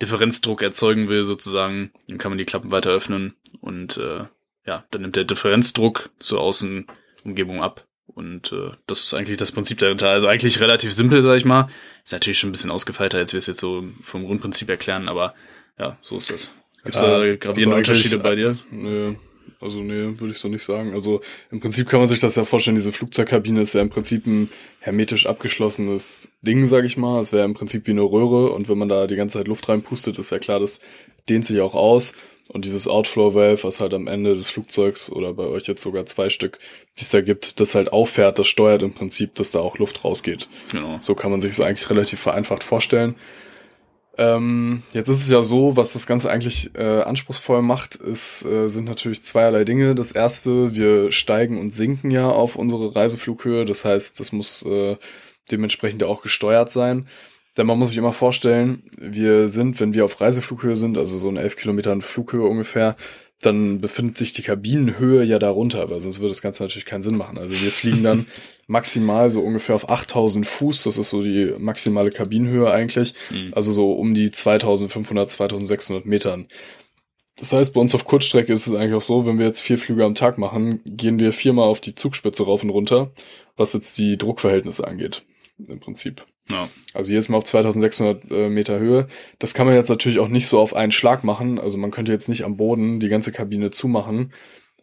Differenzdruck 0.01 0.61
erzeugen 0.61 1.09
will 1.09 1.23
sozusagen, 1.23 1.91
dann 2.07 2.17
kann 2.17 2.31
man 2.31 2.37
die 2.37 2.45
Klappen 2.45 2.71
weiter 2.71 2.91
öffnen 2.91 3.35
und 3.61 3.97
äh, 3.97 4.25
ja, 4.65 4.83
dann 4.91 5.01
nimmt 5.01 5.15
der 5.15 5.23
Differenzdruck 5.23 6.09
zur 6.19 6.41
Außenumgebung 6.41 7.61
ab. 7.61 7.85
Und 8.07 8.51
äh, 8.51 8.71
das 8.87 9.03
ist 9.03 9.13
eigentlich 9.13 9.37
das 9.37 9.51
Prinzip 9.51 9.79
dahinter. 9.79 10.09
Also 10.09 10.27
eigentlich 10.27 10.59
relativ 10.59 10.93
simpel, 10.93 11.21
sag 11.21 11.37
ich 11.37 11.45
mal. 11.45 11.67
Ist 12.03 12.13
natürlich 12.13 12.39
schon 12.39 12.49
ein 12.49 12.53
bisschen 12.53 12.71
ausgefeilter, 12.71 13.17
als 13.17 13.33
wir 13.33 13.39
es 13.39 13.47
jetzt 13.47 13.59
so 13.59 13.83
vom 14.01 14.25
Grundprinzip 14.25 14.69
erklären, 14.69 15.09
aber 15.09 15.33
ja, 15.77 15.97
so 16.01 16.17
ist 16.17 16.29
das. 16.29 16.51
Gibt 16.83 16.95
es 16.95 17.01
ja, 17.01 17.19
da 17.19 17.35
gravierende 17.35 17.77
Unterschiede 17.77 18.19
bei 18.19 18.35
dir? 18.35 18.57
Nö. 18.71 19.15
Also 19.59 19.81
nee, 19.81 20.19
würde 20.19 20.33
ich 20.33 20.37
so 20.37 20.47
nicht 20.47 20.63
sagen. 20.63 20.93
Also 20.93 21.21
im 21.49 21.59
Prinzip 21.59 21.89
kann 21.89 21.99
man 21.99 22.07
sich 22.07 22.19
das 22.19 22.35
ja 22.35 22.43
vorstellen, 22.43 22.75
diese 22.75 22.91
Flugzeugkabine 22.91 23.61
ist 23.61 23.73
ja 23.73 23.81
im 23.81 23.89
Prinzip 23.89 24.27
ein 24.27 24.49
hermetisch 24.79 25.25
abgeschlossenes 25.25 26.29
Ding, 26.41 26.67
sag 26.67 26.85
ich 26.85 26.97
mal. 26.97 27.19
Es 27.19 27.33
wäre 27.33 27.45
im 27.45 27.55
Prinzip 27.55 27.87
wie 27.87 27.91
eine 27.91 28.03
Röhre 28.03 28.51
und 28.51 28.69
wenn 28.69 28.77
man 28.77 28.89
da 28.89 29.07
die 29.07 29.15
ganze 29.15 29.39
Zeit 29.39 29.47
Luft 29.47 29.67
reinpustet, 29.67 30.19
ist 30.19 30.31
ja 30.31 30.39
klar, 30.39 30.59
das 30.59 30.81
dehnt 31.27 31.45
sich 31.45 31.59
auch 31.61 31.73
aus. 31.73 32.13
Und 32.47 32.65
dieses 32.65 32.87
Outflow 32.87 33.33
Valve, 33.33 33.63
was 33.63 33.81
halt 33.81 33.93
am 33.93 34.07
Ende 34.07 34.35
des 34.35 34.49
Flugzeugs 34.49 35.11
oder 35.11 35.33
bei 35.33 35.45
euch 35.45 35.67
jetzt 35.67 35.81
sogar 35.81 36.05
zwei 36.05 36.29
Stück, 36.29 36.59
die 36.97 37.01
es 37.01 37.09
da 37.09 37.21
gibt, 37.21 37.59
das 37.59 37.75
halt 37.75 37.91
auffährt, 37.91 38.37
das 38.37 38.47
steuert 38.47 38.83
im 38.83 38.93
Prinzip, 38.93 39.33
dass 39.35 39.51
da 39.51 39.59
auch 39.59 39.77
Luft 39.77 40.03
rausgeht. 40.05 40.47
Genau. 40.71 40.99
So 41.01 41.15
kann 41.15 41.31
man 41.31 41.41
sich 41.41 41.55
das 41.55 41.65
eigentlich 41.65 41.89
relativ 41.89 42.19
vereinfacht 42.19 42.63
vorstellen. 42.63 43.15
Ähm, 44.17 44.83
jetzt 44.93 45.09
ist 45.09 45.21
es 45.21 45.29
ja 45.29 45.43
so, 45.43 45.75
was 45.75 45.93
das 45.93 46.07
Ganze 46.07 46.29
eigentlich 46.29 46.73
äh, 46.75 47.01
anspruchsvoll 47.01 47.61
macht, 47.61 47.95
ist, 47.95 48.45
äh, 48.45 48.67
sind 48.67 48.85
natürlich 48.85 49.23
zweierlei 49.23 49.65
Dinge. 49.65 49.93
Das 49.95 50.11
erste, 50.11 50.73
wir 50.75 51.11
steigen 51.11 51.59
und 51.59 51.73
sinken 51.73 52.11
ja 52.11 52.29
auf 52.29 52.55
unsere 52.55 52.95
Reiseflughöhe. 52.95 53.65
Das 53.65 53.83
heißt, 53.83 54.19
das 54.19 54.31
muss 54.31 54.63
äh, 54.63 54.95
dementsprechend 55.51 56.01
ja 56.01 56.07
auch 56.07 56.21
gesteuert 56.21 56.71
sein. 56.71 57.07
Denn 57.57 57.67
man 57.67 57.77
muss 57.79 57.89
sich 57.89 57.97
immer 57.97 58.13
vorstellen, 58.13 58.83
wir 58.99 59.47
sind, 59.47 59.79
wenn 59.79 59.93
wir 59.93 60.05
auf 60.05 60.19
Reiseflughöhe 60.19 60.75
sind, 60.75 60.97
also 60.97 61.17
so 61.17 61.29
eine 61.29 61.41
11 61.41 61.55
Kilometern 61.55 62.01
Flughöhe 62.01 62.45
ungefähr, 62.47 62.95
dann 63.41 63.81
befindet 63.81 64.17
sich 64.17 64.33
die 64.33 64.41
Kabinenhöhe 64.43 65.23
ja 65.23 65.39
darunter, 65.39 65.89
weil 65.89 65.99
sonst 65.99 66.19
würde 66.19 66.29
das 66.29 66.41
Ganze 66.41 66.63
natürlich 66.63 66.85
keinen 66.85 67.03
Sinn 67.03 67.17
machen. 67.17 67.37
Also 67.37 67.53
wir 67.53 67.71
fliegen 67.71 68.01
dann 68.03 68.25
maximal 68.67 69.29
so 69.29 69.41
ungefähr 69.41 69.75
auf 69.75 69.89
8000 69.89 70.47
Fuß, 70.47 70.83
das 70.83 70.97
ist 70.97 71.09
so 71.09 71.21
die 71.21 71.53
maximale 71.59 72.11
Kabinenhöhe 72.11 72.71
eigentlich, 72.71 73.13
Mhm. 73.31 73.53
also 73.53 73.71
so 73.71 73.91
um 73.93 74.13
die 74.13 74.31
2500, 74.31 75.29
2600 75.29 76.05
Metern. 76.05 76.47
Das 77.37 77.51
heißt, 77.51 77.73
bei 77.73 77.81
uns 77.81 77.93
auf 77.93 78.05
Kurzstrecke 78.05 78.53
ist 78.53 78.67
es 78.67 78.73
eigentlich 78.73 78.93
auch 78.93 79.01
so, 79.01 79.25
wenn 79.25 79.37
wir 79.37 79.45
jetzt 79.45 79.61
vier 79.61 79.77
Flüge 79.77 80.05
am 80.05 80.15
Tag 80.15 80.37
machen, 80.37 80.79
gehen 80.85 81.19
wir 81.19 81.33
viermal 81.33 81.67
auf 81.67 81.81
die 81.81 81.93
Zugspitze 81.93 82.43
rauf 82.43 82.63
und 82.63 82.69
runter, 82.69 83.11
was 83.57 83.73
jetzt 83.73 83.97
die 83.97 84.17
Druckverhältnisse 84.17 84.87
angeht, 84.87 85.23
im 85.57 85.79
Prinzip. 85.79 86.25
Ja. 86.51 86.69
Also 86.93 87.11
jedes 87.11 87.29
Mal 87.29 87.37
auf 87.37 87.43
2600 87.43 88.31
äh, 88.31 88.49
Meter 88.49 88.79
Höhe. 88.79 89.07
Das 89.39 89.53
kann 89.53 89.65
man 89.65 89.75
jetzt 89.75 89.89
natürlich 89.89 90.19
auch 90.19 90.27
nicht 90.27 90.47
so 90.47 90.59
auf 90.59 90.75
einen 90.75 90.91
Schlag 90.91 91.23
machen. 91.23 91.59
Also 91.59 91.77
man 91.77 91.91
könnte 91.91 92.11
jetzt 92.11 92.29
nicht 92.29 92.43
am 92.43 92.57
Boden 92.57 92.99
die 92.99 93.09
ganze 93.09 93.31
Kabine 93.31 93.71
zumachen, 93.71 94.31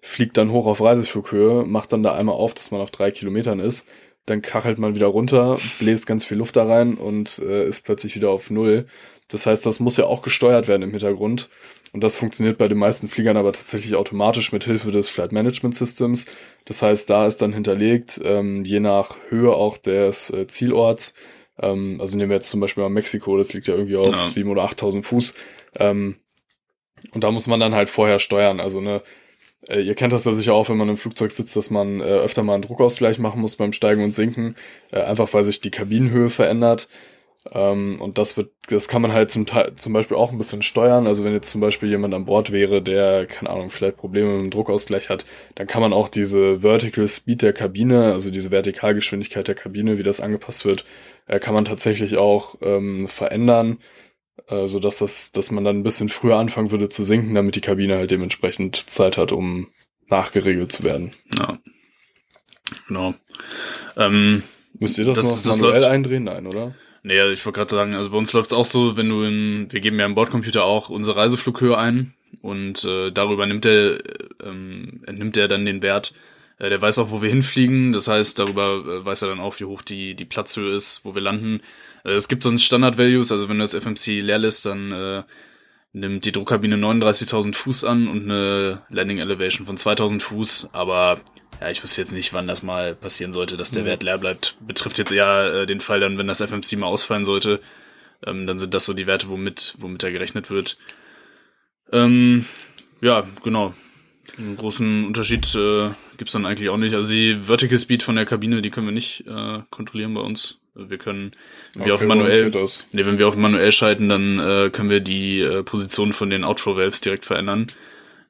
fliegt 0.01 0.37
dann 0.37 0.51
hoch 0.51 0.67
auf 0.67 0.81
Reiseflughöhe, 0.81 1.65
macht 1.65 1.93
dann 1.93 2.03
da 2.03 2.15
einmal 2.15 2.35
auf, 2.35 2.55
dass 2.55 2.71
man 2.71 2.81
auf 2.81 2.91
drei 2.91 3.11
Kilometern 3.11 3.61
ist. 3.61 3.87
Dann 4.27 4.41
kachelt 4.41 4.79
man 4.79 4.95
wieder 4.95 5.09
runter, 5.09 5.59
bläst 5.79 6.07
ganz 6.07 6.25
viel 6.25 6.39
Luft 6.39 6.57
da 6.57 6.67
rein 6.67 6.95
und 6.95 7.39
äh, 7.41 7.67
ist 7.67 7.83
plötzlich 7.83 8.15
wieder 8.15 8.31
auf 8.31 8.51
Null. 8.51 8.87
Das 9.29 9.47
heißt, 9.47 9.65
das 9.65 9.81
muss 9.81 9.97
ja 9.97 10.07
auch 10.07 10.23
gesteuert 10.23 10.69
werden 10.69 10.83
im 10.83 10.91
Hintergrund. 10.91 11.49
Und 11.93 12.03
das 12.03 12.17
funktioniert 12.17 12.59
bei 12.59 12.69
den 12.69 12.79
meisten 12.79 13.09
Fliegern 13.09 13.37
aber 13.37 13.53
tatsächlich 13.53 13.95
automatisch 13.95 14.53
mit 14.53 14.65
Hilfe 14.65 14.91
des 14.91 15.09
Flight 15.09 15.33
Management 15.33 15.77
Systems. 15.77 16.27
Das 16.65 16.83
heißt, 16.83 17.09
da 17.09 17.27
ist 17.27 17.43
dann 17.43 17.53
hinterlegt, 17.53 18.21
ähm, 18.25 18.65
je 18.65 18.81
nach 18.81 19.17
Höhe 19.29 19.53
auch 19.55 19.77
des 19.79 20.31
äh, 20.31 20.47
Zielorts, 20.47 21.15
ähm, 21.59 21.99
also 22.01 22.17
nehmen 22.17 22.31
wir 22.31 22.37
jetzt 22.37 22.51
zum 22.51 22.61
Beispiel 22.61 22.83
mal 22.83 22.89
Mexiko, 22.91 23.37
das 23.37 23.53
liegt 23.53 23.67
ja 23.67 23.75
irgendwie 23.75 23.97
auf 23.97 24.07
Ja. 24.07 24.13
7.000 24.15 24.51
oder 24.51 24.65
8.000 24.65 25.03
Fuß. 25.03 25.35
Ähm, 25.79 26.17
und 27.13 27.25
da 27.25 27.31
muss 27.31 27.47
man 27.47 27.61
dann 27.61 27.75
halt 27.75 27.89
vorher 27.89 28.19
steuern. 28.19 28.61
Also 28.61 28.81
ne, 28.81 29.03
äh, 29.69 29.81
ihr 29.81 29.95
kennt 29.95 30.13
das 30.13 30.25
ja 30.25 30.33
sicher 30.33 30.55
auch, 30.55 30.69
wenn 30.69 30.77
man 30.77 30.89
im 30.89 30.97
Flugzeug 30.97 31.31
sitzt, 31.31 31.57
dass 31.57 31.71
man 31.71 32.01
äh, 32.01 32.05
öfter 32.05 32.43
mal 32.43 32.55
einen 32.55 32.63
Druckausgleich 32.63 33.19
machen 33.19 33.41
muss 33.41 33.57
beim 33.57 33.73
Steigen 33.73 34.03
und 34.05 34.15
Sinken, 34.15 34.57
äh, 34.93 35.01
einfach 35.01 35.33
weil 35.35 35.45
sich 35.45 35.61
die 35.61 35.71
Kabinenhöhe 35.71 36.31
verändert. 36.31 36.89
Ähm, 37.51 38.01
und 38.01 38.19
das 38.19 38.37
wird, 38.37 38.53
das 38.69 38.87
kann 38.87 39.03
man 39.03 39.13
halt 39.13 39.31
zum 39.33 39.47
Teil, 39.47 39.75
zum 39.77 39.93
Beispiel 39.93 40.17
auch 40.17 40.31
ein 40.31 40.39
bisschen 40.39 40.63
steuern. 40.63 41.07
Also 41.09 41.25
wenn 41.25 41.33
jetzt 41.33 41.51
zum 41.51 41.61
Beispiel 41.61 41.89
jemand 41.89 42.15
an 42.15 42.25
Bord 42.25 42.53
wäre, 42.53 42.81
der, 42.83 43.27
keine 43.27 43.51
Ahnung, 43.51 43.69
vielleicht 43.69 43.97
Probleme 43.97 44.33
mit 44.33 44.41
dem 44.43 44.51
Druckausgleich 44.51 45.09
hat, 45.09 45.25
dann 45.57 45.67
kann 45.67 45.83
man 45.83 45.93
auch 45.93 46.09
diese 46.09 46.61
Vertical 46.63 47.09
Speed 47.09 47.43
der 47.43 47.53
Kabine, 47.53 48.13
also 48.13 48.31
diese 48.31 48.51
Vertikalgeschwindigkeit 48.53 49.49
der 49.49 49.57
Kabine, 49.57 49.99
wie 49.99 50.05
das 50.05 50.21
angepasst 50.21 50.65
wird, 50.65 50.85
äh, 51.27 51.41
kann 51.41 51.55
man 51.55 51.65
tatsächlich 51.65 52.17
auch 52.17 52.55
ähm, 52.63 53.09
verändern, 53.09 53.79
äh, 54.47 54.67
so 54.67 54.79
dass 54.79 54.99
das, 54.99 55.33
dass 55.33 55.51
man 55.51 55.65
dann 55.65 55.79
ein 55.79 55.83
bisschen 55.83 56.09
früher 56.11 56.37
anfangen 56.37 56.71
würde 56.71 56.89
zu 56.89 57.03
sinken, 57.03 57.35
damit 57.35 57.57
die 57.57 57.61
Kabine 57.61 57.97
halt 57.97 58.13
dementsprechend 58.13 58.77
Zeit 58.89 59.19
hat, 59.19 59.33
um 59.33 59.69
nachgeregelt 60.07 60.71
zu 60.71 60.85
werden. 60.85 61.11
Ja. 61.37 61.59
Genau. 62.87 63.15
Ähm, 63.97 64.43
Müsst 64.79 64.99
ihr 64.99 65.05
das, 65.05 65.17
Das- 65.19 65.27
noch 65.45 65.51
das 65.53 65.59
manuell 65.61 65.81
läuft- 65.81 65.93
eindrehen? 65.93 66.25
Nein, 66.25 66.47
oder? 66.47 66.75
Nee, 67.05 67.33
ich 67.33 67.45
wollte 67.45 67.59
gerade 67.59 67.75
sagen, 67.75 67.95
also 67.95 68.11
bei 68.11 68.17
uns 68.17 68.33
läuft's 68.33 68.53
auch 68.53 68.65
so, 68.65 68.97
wenn 68.97 69.09
du 69.09 69.25
in, 69.25 69.67
wir 69.71 69.81
geben 69.81 69.99
ja 69.99 70.07
im 70.07 70.15
Bordcomputer 70.15 70.65
auch 70.65 70.89
unsere 70.89 71.17
Reiseflughöhe 71.17 71.77
ein 71.77 72.15
und 72.43 72.85
äh, 72.85 73.11
darüber 73.11 73.47
nimmt 73.47 73.67
er, 73.67 73.99
ähm, 74.43 75.03
entnimmt 75.07 75.37
er 75.37 75.49
dann 75.49 75.65
den 75.65 75.83
Wert. 75.83 76.15
Äh, 76.59 76.71
der 76.71 76.81
weiß 76.81 77.01
auch, 77.01 77.11
wo 77.11 77.21
wir 77.21 77.29
hinfliegen, 77.29 77.93
das 77.93 78.07
heißt, 78.07 78.39
darüber 78.39 78.85
äh, 78.87 79.05
weiß 79.05 79.23
er 79.23 79.29
dann 79.29 79.41
auch, 79.41 79.59
wie 79.59 79.65
hoch 79.65 79.83
die, 79.83 80.15
die 80.15 80.25
Platzhöhe 80.25 80.75
ist, 80.75 81.05
wo 81.05 81.13
wir 81.15 81.23
landen. 81.23 81.61
Äh, 82.05 82.13
es 82.13 82.29
gibt 82.29 82.45
sonst 82.45 82.63
Standard-Values, 82.63 83.33
also 83.33 83.49
wenn 83.49 83.59
du 83.59 83.65
das 83.65 83.75
FMC 83.75 84.21
leer 84.21 84.39
lässt, 84.39 84.65
dann 84.67 84.93
äh, 84.93 85.23
nimmt 85.93 86.25
die 86.25 86.33
Druckkabine 86.33 86.77
39.000 86.77 87.55
Fuß 87.55 87.85
an 87.85 88.09
und 88.09 88.25
eine 88.25 88.83
Landing 88.89 89.19
Elevation 89.19 89.67
von 89.67 89.77
2.000 89.77 90.21
Fuß, 90.21 90.71
aber 90.73 91.21
ja, 91.61 91.71
ich 91.71 91.83
wüsste 91.83 92.01
jetzt 92.01 92.13
nicht, 92.13 92.33
wann 92.33 92.49
das 92.49 92.63
mal 92.63 92.95
passieren 92.95 93.33
sollte, 93.33 93.57
dass 93.57 93.71
der 93.71 93.83
Ja. 93.83 93.89
Wert 93.91 94.03
leer 94.03 94.19
bleibt. 94.19 94.57
Betrifft 94.67 94.99
jetzt 94.99 95.13
eher 95.13 95.63
äh, 95.63 95.67
den 95.67 95.81
Fall 95.81 96.01
dann, 96.01 96.19
wenn 96.19 96.27
das 96.27 96.41
FMC 96.41 96.77
mal 96.79 96.87
ausfallen 96.87 97.25
sollte, 97.25 97.61
ähm, 98.27 98.47
dann 98.47 98.59
sind 98.59 98.75
das 98.75 98.87
so 98.87 98.95
die 98.95 99.07
Werte, 99.07 99.29
womit, 99.29 99.75
womit 99.79 100.03
da 100.03 100.11
gerechnet 100.11 100.51
wird. 100.51 100.79
Ähm, 101.93 102.47
ja, 103.01 103.27
genau. 103.43 103.75
Einen 104.39 104.57
großen 104.57 105.05
Unterschied 105.07 105.55
äh, 105.55 105.91
gibt's 106.17 106.33
dann 106.33 106.47
eigentlich 106.47 106.71
auch 106.71 106.79
nicht. 106.79 106.95
Also 106.95 107.13
die 107.13 107.37
Vertical 107.39 107.77
Speed 107.77 108.03
von 108.03 108.17
der 108.17 108.25
Kabine, 108.25 108.63
die 108.63 108.71
können 108.71 108.87
wir 108.87 108.93
nicht 108.93 109.27
äh, 109.27 109.61
kontrollieren 109.71 110.15
bei 110.15 110.23
uns. 110.23 110.59
Wir 110.75 110.99
können, 110.99 111.33
wenn 111.75 111.87
wir 111.87 111.95
auf 111.95 112.01
Okay, 112.01 112.09
bei 112.09 112.15
uns 112.15 112.47
manuell. 112.53 112.69
Nee, 112.93 113.05
wenn 113.05 113.19
wir 113.19 113.29
auf 113.29 113.37
manuell 113.37 113.73
schalten, 113.73 114.09
dann 114.09 114.41
äh, 114.41 114.71
können 114.71 114.89
wir 114.89 115.01
die 115.01 115.41
äh, 115.41 115.63
Position 115.63 116.13
von 116.13 116.31
den 116.31 116.45
Outflow-Valves 116.45 117.03
direkt 117.03 117.27
verändern. 117.27 117.67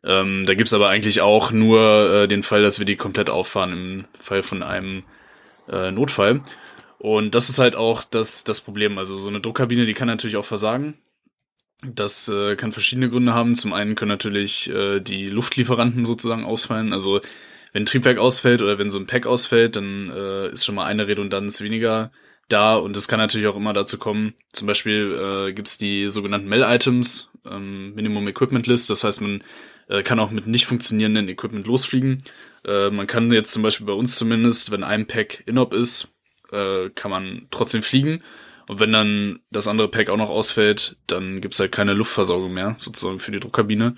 Ähm, 0.05 0.45
da 0.47 0.55
gibt's 0.55 0.75
aber 0.75 0.89
eigentlich 0.89 1.21
auch 1.21 1.53
nur 1.53 2.13
äh, 2.13 2.29
den 2.29 2.43
Fall, 2.43 2.63
dass 2.63 2.81
wir 2.81 2.87
die 2.87 2.97
komplett 2.97 3.31
auffahren 3.31 3.73
im 3.73 4.05
Fall 4.19 4.43
von 4.43 4.65
einem 4.65 5.05
äh, 5.69 5.93
Notfall. 5.93 6.43
Und 6.99 7.35
das 7.35 7.49
ist 7.49 7.59
halt 7.59 7.77
auch 7.77 8.03
das, 8.03 8.43
das 8.43 8.61
Problem. 8.61 8.99
Also 8.99 9.19
so 9.19 9.29
eine 9.29 9.41
Druckkabine, 9.41 9.87
die 9.87 9.95
kann 9.95 10.09
natürlich 10.09 10.37
auch 10.37 10.45
versagen. 10.45 10.99
Das 11.85 12.29
äh, 12.29 12.57
kann 12.57 12.73
verschiedene 12.73 13.09
Gründe 13.09 13.35
haben. 13.35 13.55
Zum 13.55 13.73
einen 13.73 13.95
können 13.95 14.09
natürlich 14.09 14.71
äh, 14.71 15.01
die 15.01 15.29
Luftlieferanten 15.29 16.05
sozusagen 16.05 16.45
ausfallen. 16.45 16.93
Also 16.93 17.21
wenn 17.73 17.83
ein 17.83 17.87
Triebwerk 17.87 18.19
ausfällt 18.19 18.63
oder 18.63 18.79
wenn 18.79 18.91
so 18.91 18.99
ein 18.99 19.07
Pack 19.07 19.27
ausfällt, 19.27 19.77
dann 19.77 20.11
äh, 20.11 20.49
ist 20.51 20.65
schon 20.65 20.75
mal 20.75 20.87
eine 20.87 21.09
Redundanz 21.09 21.61
weniger 21.61 22.13
da 22.53 22.77
und 22.77 22.97
es 22.97 23.09
kann 23.09 23.19
natürlich 23.19 23.47
auch 23.47 23.57
immer 23.57 23.73
dazu 23.73 23.99
kommen, 23.99 24.35
zum 24.53 24.67
Beispiel 24.67 25.49
äh, 25.49 25.53
gibt's 25.53 25.79
die 25.79 26.09
sogenannten 26.09 26.49
Mel-Items, 26.49 27.31
ähm, 27.51 27.95
Minimum 27.95 28.29
Equipment 28.29 28.67
List, 28.67 28.91
das 28.91 29.05
heißt, 29.05 29.21
man 29.21 29.43
äh, 29.89 30.03
kann 30.03 30.21
auch 30.21 30.31
mit 30.31 30.47
nicht 30.47 30.67
funktionierenden 30.67 31.29
Equipment 31.29 31.67
losfliegen. 31.67 32.23
Äh, 32.65 32.91
man 32.91 33.07
kann 33.07 33.31
jetzt 33.33 33.53
zum 33.53 33.63
Beispiel 33.63 33.87
bei 33.87 33.93
uns 33.93 34.17
zumindest, 34.17 34.71
wenn 34.71 34.85
ein 34.85 35.07
Pack 35.07 35.43
inop 35.47 35.75
ist, 35.75 36.15
äh, 36.51 36.91
kann 36.91 37.11
man 37.11 37.49
trotzdem 37.51 37.83
fliegen. 37.83 38.23
Und 38.69 38.81
wenn 38.81 38.93
dann 38.93 39.41
das 39.51 39.69
andere 39.69 39.89
Pack 39.89 40.09
auch 40.09 40.17
noch 40.17 40.31
ausfällt, 40.31 40.97
dann 41.07 41.41
gibt's 41.41 41.59
halt 41.59 41.73
keine 41.73 41.95
Luftversorgung 41.95 42.53
mehr, 42.53 42.77
sozusagen 42.79 43.19
für 43.19 43.33
die 43.33 43.41
Druckkabine. 43.41 43.97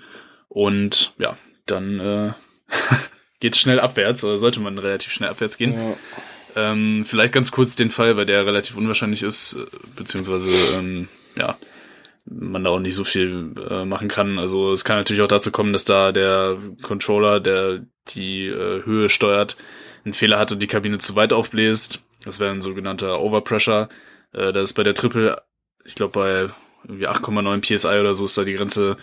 Und 0.49 1.13
ja, 1.17 1.37
dann 1.65 1.99
äh, 1.99 2.33
geht's 3.39 3.59
schnell 3.59 3.79
abwärts, 3.79 4.23
oder 4.23 4.37
sollte 4.37 4.59
man 4.59 4.77
relativ 4.77 5.13
schnell 5.13 5.29
abwärts 5.29 5.57
gehen. 5.57 5.73
Ja. 5.73 5.97
Ähm, 6.55 7.03
vielleicht 7.05 7.33
ganz 7.33 7.51
kurz 7.51 7.75
den 7.75 7.91
Fall, 7.91 8.15
weil 8.17 8.25
der 8.25 8.45
relativ 8.45 8.77
unwahrscheinlich 8.77 9.23
ist, 9.23 9.57
beziehungsweise 9.95 10.49
ähm, 10.77 11.09
ja, 11.35 11.57
man 12.25 12.63
da 12.63 12.71
auch 12.71 12.79
nicht 12.79 12.95
so 12.95 13.03
viel 13.03 13.53
äh, 13.69 13.85
machen 13.85 14.07
kann. 14.07 14.39
Also 14.39 14.71
es 14.71 14.83
kann 14.83 14.97
natürlich 14.97 15.21
auch 15.21 15.27
dazu 15.27 15.51
kommen, 15.51 15.73
dass 15.73 15.85
da 15.85 16.11
der 16.11 16.57
Controller, 16.81 17.39
der 17.39 17.85
die 18.09 18.47
äh, 18.47 18.83
Höhe 18.83 19.09
steuert, 19.09 19.57
einen 20.03 20.13
Fehler 20.13 20.39
hat 20.39 20.51
und 20.51 20.61
die 20.61 20.67
Kabine 20.67 20.97
zu 20.97 21.15
weit 21.15 21.33
aufbläst. 21.33 22.01
Das 22.23 22.39
wäre 22.39 22.51
ein 22.51 22.61
sogenannter 22.61 23.21
Overpressure. 23.21 23.89
Äh, 24.33 24.53
das 24.53 24.69
ist 24.69 24.73
bei 24.73 24.83
der 24.83 24.95
Triple, 24.95 25.41
ich 25.83 25.95
glaube 25.95 26.19
bei 26.19 26.49
irgendwie 26.87 27.07
8,9 27.07 27.61
PSI 27.61 27.99
oder 27.99 28.15
so 28.15 28.25
ist 28.25 28.37
da 28.37 28.43
die 28.43 28.53
Grenze. 28.53 28.97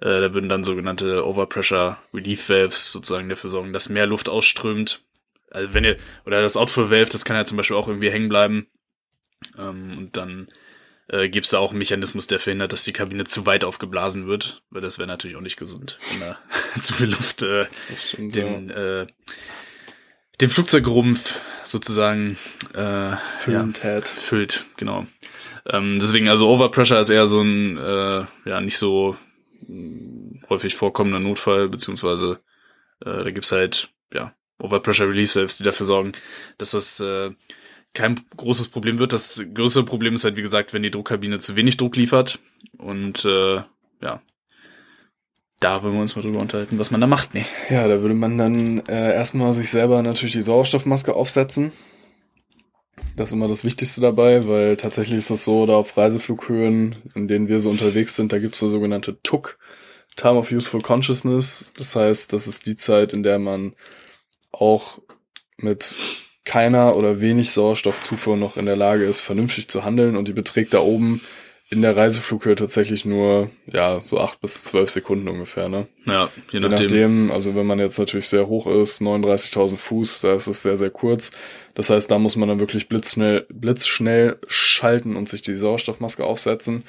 Äh, 0.00 0.20
da 0.20 0.34
würden 0.34 0.48
dann 0.48 0.64
sogenannte 0.64 1.26
Overpressure 1.26 1.98
Relief 2.12 2.48
Valves 2.48 2.92
sozusagen 2.92 3.28
dafür 3.28 3.50
sorgen, 3.50 3.72
dass 3.72 3.88
mehr 3.88 4.06
Luft 4.06 4.28
ausströmt. 4.28 5.02
Also 5.50 5.74
wenn 5.74 5.84
ihr, 5.84 5.96
oder 6.24 6.42
das 6.42 6.56
Outflow 6.56 6.90
Valve, 6.90 7.10
das 7.10 7.24
kann 7.24 7.36
ja 7.36 7.44
zum 7.44 7.56
Beispiel 7.56 7.76
auch 7.76 7.88
irgendwie 7.88 8.10
hängen 8.10 8.28
bleiben. 8.28 8.66
Ähm, 9.58 9.96
und 9.98 10.16
dann 10.16 10.48
äh, 11.08 11.28
gibt 11.28 11.44
es 11.44 11.50
da 11.50 11.58
auch 11.58 11.70
einen 11.70 11.78
Mechanismus, 11.78 12.26
der 12.26 12.38
verhindert, 12.38 12.72
dass 12.72 12.84
die 12.84 12.92
Kabine 12.92 13.24
zu 13.24 13.46
weit 13.46 13.64
aufgeblasen 13.64 14.26
wird, 14.26 14.62
weil 14.70 14.80
das 14.80 14.98
wäre 14.98 15.06
natürlich 15.06 15.36
auch 15.36 15.42
nicht 15.42 15.56
gesund, 15.58 15.98
wenn 16.10 16.20
da 16.20 16.38
zu 16.80 16.94
viel 16.94 17.10
Luft 17.10 17.42
äh, 17.42 17.66
stimmt, 17.96 18.34
den, 18.34 18.70
äh, 18.70 19.06
den 20.40 20.50
Flugzeugrumpf 20.50 21.40
sozusagen 21.64 22.36
äh, 22.74 23.10
ja, 23.10 23.16
Füllend 23.38 23.84
hat. 23.84 24.08
füllt, 24.08 24.66
genau. 24.76 25.06
Ähm, 25.66 25.98
deswegen, 26.00 26.28
also 26.28 26.48
Overpressure 26.48 27.00
ist 27.00 27.10
eher 27.10 27.26
so 27.26 27.40
ein 27.40 27.76
äh, 27.76 28.24
ja 28.44 28.60
nicht 28.60 28.78
so 28.78 29.16
mh, 29.66 30.48
häufig 30.48 30.74
vorkommender 30.74 31.20
Notfall, 31.20 31.68
beziehungsweise 31.68 32.40
äh, 33.00 33.24
da 33.24 33.30
gibt's 33.30 33.52
halt 33.52 33.90
ja 34.12 34.34
Overpressure 34.58 35.08
Relief 35.08 35.34
Valves, 35.36 35.58
die 35.58 35.64
dafür 35.64 35.86
sorgen, 35.86 36.12
dass 36.58 36.72
das 36.72 37.00
äh, 37.00 37.30
kein 37.94 38.20
großes 38.36 38.68
Problem 38.68 38.98
wird. 38.98 39.12
Das 39.12 39.44
größere 39.54 39.84
Problem 39.84 40.14
ist 40.14 40.24
halt, 40.24 40.36
wie 40.36 40.42
gesagt, 40.42 40.72
wenn 40.72 40.82
die 40.82 40.90
Druckkabine 40.90 41.38
zu 41.38 41.56
wenig 41.56 41.76
Druck 41.76 41.96
liefert. 41.96 42.38
Und 42.78 43.24
äh, 43.24 43.62
ja, 44.02 44.22
da 45.60 45.82
wollen 45.82 45.94
wir 45.94 46.00
uns 46.00 46.14
mal 46.14 46.22
drüber 46.22 46.40
unterhalten, 46.40 46.78
was 46.78 46.90
man 46.90 47.00
da 47.00 47.06
macht. 47.06 47.34
Nee. 47.34 47.46
Ja, 47.70 47.88
da 47.88 48.02
würde 48.02 48.14
man 48.14 48.36
dann 48.36 48.78
äh, 48.86 49.14
erstmal 49.14 49.52
sich 49.54 49.70
selber 49.70 50.02
natürlich 50.02 50.34
die 50.34 50.42
Sauerstoffmaske 50.42 51.14
aufsetzen. 51.14 51.72
Das 53.16 53.30
ist 53.30 53.32
immer 53.32 53.48
das 53.48 53.64
Wichtigste 53.64 54.02
dabei, 54.02 54.46
weil 54.46 54.76
tatsächlich 54.76 55.18
ist 55.18 55.30
es 55.30 55.44
so, 55.44 55.64
da 55.64 55.76
auf 55.76 55.96
Reiseflughöhen, 55.96 56.96
in 57.14 57.28
denen 57.28 57.48
wir 57.48 57.60
so 57.60 57.70
unterwegs 57.70 58.14
sind, 58.14 58.32
da 58.32 58.38
gibt's 58.38 58.62
eine 58.62 58.70
sogenannte 58.70 59.22
TUC, 59.22 59.58
Time 60.16 60.34
of 60.34 60.52
Useful 60.52 60.82
Consciousness. 60.82 61.72
Das 61.78 61.96
heißt, 61.96 62.34
das 62.34 62.46
ist 62.46 62.66
die 62.66 62.76
Zeit, 62.76 63.14
in 63.14 63.22
der 63.22 63.38
man 63.38 63.74
auch 64.60 64.98
mit 65.58 65.96
keiner 66.44 66.96
oder 66.96 67.20
wenig 67.20 67.50
Sauerstoffzufuhr 67.50 68.36
noch 68.36 68.56
in 68.56 68.66
der 68.66 68.76
Lage 68.76 69.04
ist, 69.04 69.20
vernünftig 69.20 69.68
zu 69.68 69.84
handeln 69.84 70.16
und 70.16 70.28
die 70.28 70.32
beträgt 70.32 70.74
da 70.74 70.78
oben 70.80 71.20
in 71.68 71.82
der 71.82 71.96
Reiseflughöhe 71.96 72.54
tatsächlich 72.54 73.04
nur, 73.04 73.50
ja, 73.66 73.98
so 73.98 74.20
acht 74.20 74.40
bis 74.40 74.62
zwölf 74.62 74.88
Sekunden 74.88 75.26
ungefähr, 75.26 75.68
ne? 75.68 75.88
Ja, 76.06 76.30
je 76.52 76.60
Je 76.60 76.60
nachdem. 76.60 76.86
nachdem, 76.86 77.30
also 77.32 77.56
wenn 77.56 77.66
man 77.66 77.80
jetzt 77.80 77.98
natürlich 77.98 78.28
sehr 78.28 78.46
hoch 78.46 78.68
ist, 78.68 79.02
39.000 79.02 79.76
Fuß, 79.76 80.20
da 80.20 80.34
ist 80.34 80.46
es 80.46 80.62
sehr, 80.62 80.76
sehr 80.76 80.90
kurz. 80.90 81.32
Das 81.74 81.90
heißt, 81.90 82.08
da 82.08 82.20
muss 82.20 82.36
man 82.36 82.48
dann 82.48 82.60
wirklich 82.60 82.88
blitzschnell, 82.88 83.46
blitzschnell 83.48 84.38
schalten 84.46 85.16
und 85.16 85.28
sich 85.28 85.42
die 85.42 85.56
Sauerstoffmaske 85.56 86.24
aufsetzen. 86.24 86.84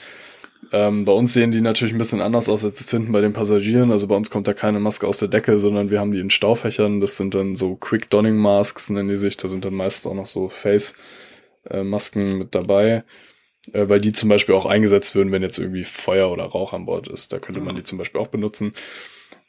Ähm, 0.71 1.05
bei 1.05 1.13
uns 1.13 1.33
sehen 1.33 1.51
die 1.51 1.61
natürlich 1.61 1.93
ein 1.93 1.97
bisschen 1.97 2.21
anders 2.21 2.49
aus 2.49 2.63
als 2.63 2.79
jetzt 2.79 2.91
hinten 2.91 3.11
bei 3.11 3.21
den 3.21 3.33
Passagieren. 3.33 3.91
Also 3.91 4.07
bei 4.07 4.15
uns 4.15 4.29
kommt 4.29 4.47
da 4.47 4.53
keine 4.53 4.79
Maske 4.79 5.07
aus 5.07 5.17
der 5.17 5.27
Decke, 5.27 5.59
sondern 5.59 5.89
wir 5.89 5.99
haben 5.99 6.11
die 6.11 6.19
in 6.19 6.29
Staufächern. 6.29 6.99
Das 6.99 7.17
sind 7.17 7.35
dann 7.35 7.55
so 7.55 7.75
Quick 7.75 8.09
Donning 8.09 8.37
Masks, 8.37 8.89
nennen 8.89 9.09
die 9.09 9.17
sich. 9.17 9.37
Da 9.37 9.47
sind 9.47 9.65
dann 9.65 9.73
meist 9.73 10.05
auch 10.07 10.13
noch 10.13 10.25
so 10.25 10.49
Face-Masken 10.49 12.37
mit 12.37 12.53
dabei. 12.55 13.03
Äh, 13.73 13.89
weil 13.89 14.01
die 14.01 14.13
zum 14.13 14.29
Beispiel 14.29 14.55
auch 14.55 14.65
eingesetzt 14.65 15.15
würden, 15.15 15.31
wenn 15.31 15.41
jetzt 15.41 15.59
irgendwie 15.59 15.83
Feuer 15.83 16.31
oder 16.31 16.45
Rauch 16.45 16.73
an 16.73 16.85
Bord 16.85 17.07
ist. 17.07 17.33
Da 17.33 17.39
könnte 17.39 17.61
man 17.61 17.75
die 17.75 17.83
zum 17.83 17.97
Beispiel 17.97 18.21
auch 18.21 18.27
benutzen. 18.27 18.73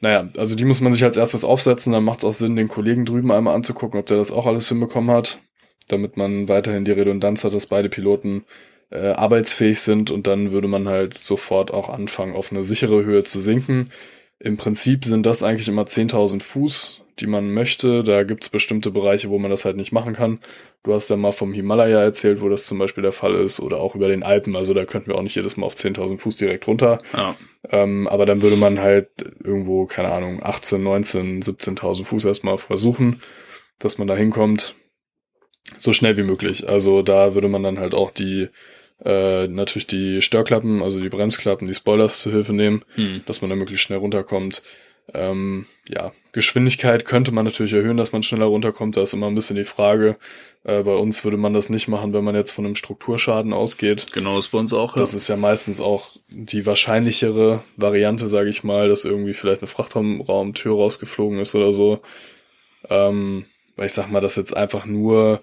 Naja, 0.01 0.29
also 0.37 0.55
die 0.55 0.65
muss 0.65 0.81
man 0.81 0.93
sich 0.93 1.03
als 1.03 1.17
erstes 1.17 1.43
aufsetzen. 1.43 1.93
Dann 1.93 2.03
macht 2.03 2.19
es 2.19 2.25
auch 2.25 2.33
Sinn, 2.33 2.55
den 2.55 2.67
Kollegen 2.67 3.05
drüben 3.05 3.31
einmal 3.31 3.55
anzugucken, 3.55 3.99
ob 3.99 4.05
der 4.05 4.17
das 4.17 4.31
auch 4.31 4.45
alles 4.45 4.69
hinbekommen 4.69 5.11
hat, 5.11 5.41
damit 5.87 6.17
man 6.17 6.47
weiterhin 6.47 6.85
die 6.85 6.91
Redundanz 6.91 7.43
hat, 7.43 7.53
dass 7.53 7.67
beide 7.67 7.89
Piloten 7.89 8.45
äh, 8.91 9.09
arbeitsfähig 9.09 9.79
sind 9.79 10.11
und 10.11 10.27
dann 10.27 10.51
würde 10.51 10.67
man 10.67 10.87
halt 10.87 11.17
sofort 11.17 11.71
auch 11.71 11.89
anfangen, 11.89 12.35
auf 12.35 12.51
eine 12.51 12.63
sichere 12.63 13.03
Höhe 13.03 13.23
zu 13.23 13.39
sinken. 13.39 13.91
Im 14.39 14.57
Prinzip 14.57 15.03
sind 15.03 15.25
das 15.25 15.43
eigentlich 15.43 15.67
immer 15.67 15.83
10.000 15.83 16.41
Fuß, 16.41 17.03
die 17.19 17.27
man 17.27 17.51
möchte. 17.53 18.03
Da 18.03 18.23
gibt's 18.23 18.47
bestimmte 18.49 18.89
Bereiche, 18.89 19.29
wo 19.29 19.37
man 19.37 19.51
das 19.51 19.65
halt 19.65 19.75
nicht 19.75 19.91
machen 19.91 20.13
kann. 20.13 20.39
Du 20.83 20.93
hast 20.93 21.09
ja 21.09 21.17
mal 21.17 21.33
vom 21.33 21.51
Himalaya 21.51 22.01
erzählt, 22.01 22.39
wo 22.39 22.47
das 22.47 22.65
zum 22.65 22.79
Beispiel 22.79 23.01
der 23.01 23.11
Fall 23.11 23.35
ist, 23.35 23.59
oder 23.59 23.81
auch 23.81 23.95
über 23.95 24.07
den 24.07 24.23
Alpen. 24.23 24.55
Also 24.55 24.73
da 24.73 24.85
könnten 24.85 25.07
wir 25.07 25.15
auch 25.15 25.23
nicht 25.23 25.35
jedes 25.35 25.57
Mal 25.57 25.65
auf 25.65 25.75
10.000 25.75 26.17
Fuß 26.19 26.37
direkt 26.37 26.67
runter. 26.67 27.01
Ja, 27.13 27.35
Ähm, 27.69 28.07
aber 28.07 28.25
dann 28.25 28.41
würde 28.41 28.55
man 28.55 28.79
halt 28.79 29.09
irgendwo, 29.43 29.85
keine 29.85 30.09
Ahnung, 30.09 30.39
18, 30.41 30.81
19, 30.81 31.41
17.000 31.43 32.05
Fuß 32.05 32.23
erstmal 32.23 32.57
versuchen, 32.57 33.21
dass 33.77 33.97
man 33.97 34.07
da 34.07 34.15
hinkommt. 34.15 34.75
So 35.77 35.91
schnell 35.91 36.15
wie 36.15 36.23
möglich. 36.23 36.67
Also 36.69 37.01
da 37.01 37.33
würde 37.35 37.49
man 37.49 37.61
dann 37.63 37.79
halt 37.79 37.93
auch 37.93 38.11
die, 38.11 38.47
äh, 39.03 39.47
natürlich 39.47 39.87
die 39.87 40.21
Störklappen, 40.21 40.81
also 40.81 40.99
die 40.99 41.09
Bremsklappen, 41.09 41.67
die 41.67 41.73
Spoilers 41.73 42.21
zu 42.21 42.31
Hilfe 42.31 42.53
nehmen, 42.53 42.83
hm. 42.95 43.21
dass 43.25 43.41
man 43.41 43.49
da 43.49 43.55
möglichst 43.55 43.83
schnell 43.83 43.99
runterkommt. 43.99 44.61
Ähm, 45.13 45.65
ja, 45.87 46.11
Geschwindigkeit 46.33 47.05
könnte 47.05 47.31
man 47.31 47.45
natürlich 47.45 47.73
erhöhen, 47.73 47.97
dass 47.97 48.11
man 48.11 48.23
schneller 48.23 48.45
runterkommt. 48.45 48.97
Da 48.97 49.01
ist 49.01 49.13
immer 49.13 49.27
ein 49.27 49.35
bisschen 49.35 49.55
die 49.55 49.63
Frage. 49.63 50.17
Äh, 50.63 50.83
bei 50.83 50.93
uns 50.93 51.23
würde 51.23 51.37
man 51.37 51.53
das 51.53 51.69
nicht 51.69 51.87
machen, 51.87 52.13
wenn 52.13 52.23
man 52.23 52.35
jetzt 52.35 52.51
von 52.51 52.65
einem 52.65 52.75
Strukturschaden 52.75 53.53
ausgeht. 53.53 54.11
genau, 54.13 54.37
ist 54.37 54.49
bei 54.49 54.59
uns 54.59 54.73
auch. 54.73 54.95
Ja. 54.95 54.99
Das 54.99 55.13
ist 55.13 55.27
ja 55.27 55.35
meistens 55.35 55.81
auch 55.81 56.09
die 56.29 56.65
wahrscheinlichere 56.65 57.63
Variante, 57.75 58.27
sage 58.27 58.49
ich 58.49 58.63
mal, 58.63 58.89
dass 58.89 59.05
irgendwie 59.05 59.33
vielleicht 59.33 59.61
eine 59.61 59.67
Frachtraumtür 59.67 60.73
rausgeflogen 60.73 61.39
ist 61.39 61.55
oder 61.55 61.73
so. 61.73 62.01
Ähm, 62.89 63.45
weil 63.75 63.87
ich 63.87 63.93
sag 63.93 64.11
mal, 64.11 64.21
dass 64.21 64.35
jetzt 64.35 64.55
einfach 64.55 64.85
nur 64.85 65.41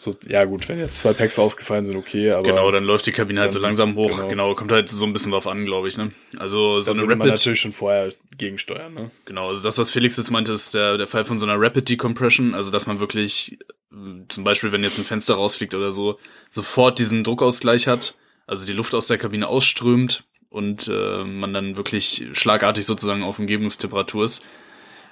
so, 0.00 0.14
ja 0.28 0.44
gut, 0.44 0.68
wenn 0.68 0.78
jetzt 0.78 1.00
zwei 1.00 1.12
Packs 1.12 1.38
ausgefallen 1.38 1.82
sind, 1.84 1.96
okay, 1.96 2.30
aber 2.30 2.44
genau, 2.44 2.70
dann 2.70 2.84
läuft 2.84 3.06
die 3.06 3.12
Kabine 3.12 3.40
halt 3.40 3.52
so 3.52 3.58
dann- 3.58 3.68
langsam 3.70 3.96
hoch. 3.96 4.08
genau. 4.16 4.28
Genau. 4.28 4.54
kommt 4.54 4.70
halt 4.72 4.88
so 4.88 5.04
ein 5.04 5.12
bisschen 5.12 5.32
drauf 5.32 5.46
an, 5.46 5.64
glaube 5.64 5.88
ich. 5.88 5.96
Ne? 5.96 6.12
Also 6.38 6.78
so 6.80 6.86
da 6.86 6.92
eine 6.92 7.00
würde 7.02 7.16
man 7.16 7.28
Rapid, 7.28 7.40
natürlich 7.40 7.60
schon 7.60 7.72
vorher 7.72 8.12
gegensteuern, 8.36 8.94
ne? 8.94 9.10
genau, 9.24 9.48
also 9.48 9.62
das, 9.62 9.76
was 9.76 9.90
Felix 9.90 10.16
jetzt 10.16 10.30
meinte, 10.30 10.52
ist 10.52 10.74
der, 10.74 10.96
der 10.96 11.08
Fall 11.08 11.24
von 11.24 11.38
so 11.38 11.46
einer 11.46 11.60
Rapid 11.60 11.88
Decompression, 11.88 12.54
also 12.54 12.70
dass 12.70 12.86
man 12.86 13.00
wirklich, 13.00 13.58
äh, 13.92 13.96
zum 14.28 14.44
Beispiel, 14.44 14.70
wenn 14.72 14.82
jetzt 14.84 14.98
ein 14.98 15.04
Fenster 15.04 15.34
rausfliegt 15.34 15.74
oder 15.74 15.90
so, 15.90 16.18
sofort 16.48 16.98
diesen 17.00 17.24
Druckausgleich 17.24 17.88
hat, 17.88 18.14
also 18.46 18.66
die 18.66 18.72
Luft 18.74 18.94
aus 18.94 19.08
der 19.08 19.18
Kabine 19.18 19.48
ausströmt 19.48 20.22
und 20.48 20.88
äh, 20.88 21.24
man 21.24 21.52
dann 21.52 21.76
wirklich 21.76 22.26
schlagartig 22.32 22.86
sozusagen 22.86 23.22
auf 23.24 23.38
Umgebungstemperatur 23.38 24.24
ist. 24.24 24.44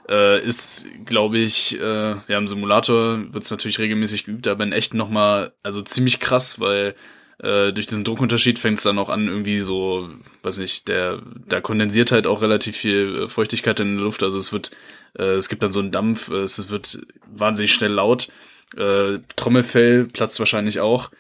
Äh, 0.08 0.44
ist, 0.44 0.86
glaube 1.04 1.38
ich, 1.38 1.80
äh, 1.80 2.14
ja, 2.28 2.38
im 2.38 2.46
Simulator 2.46 3.32
wird 3.32 3.42
es 3.42 3.50
natürlich 3.50 3.80
regelmäßig 3.80 4.24
geübt, 4.24 4.46
aber 4.46 4.62
in 4.62 4.72
echt 4.72 4.94
nochmal, 4.94 5.52
also 5.64 5.82
ziemlich 5.82 6.20
krass, 6.20 6.60
weil 6.60 6.94
äh, 7.38 7.72
durch 7.72 7.86
diesen 7.86 8.04
Druckunterschied 8.04 8.58
fängt 8.58 8.78
es 8.78 8.84
dann 8.84 9.00
auch 9.00 9.08
an, 9.08 9.26
irgendwie 9.26 9.60
so, 9.60 10.08
weiß 10.42 10.58
nicht, 10.58 10.86
der, 10.88 11.22
da 11.48 11.60
kondensiert 11.60 12.12
halt 12.12 12.26
auch 12.28 12.42
relativ 12.42 12.76
viel 12.76 13.24
äh, 13.24 13.28
Feuchtigkeit 13.28 13.80
in 13.80 13.96
der 13.96 14.04
Luft, 14.04 14.22
also 14.22 14.38
es 14.38 14.52
wird, 14.52 14.70
äh, 15.18 15.34
es 15.34 15.48
gibt 15.48 15.64
dann 15.64 15.72
so 15.72 15.80
einen 15.80 15.90
Dampf, 15.90 16.30
äh, 16.30 16.42
es 16.42 16.70
wird 16.70 17.00
wahnsinnig 17.26 17.74
schnell 17.74 17.92
laut, 17.92 18.28
äh, 18.76 19.18
Trommelfell 19.34 20.04
platzt 20.04 20.38
wahrscheinlich 20.38 20.80
auch. 20.80 21.10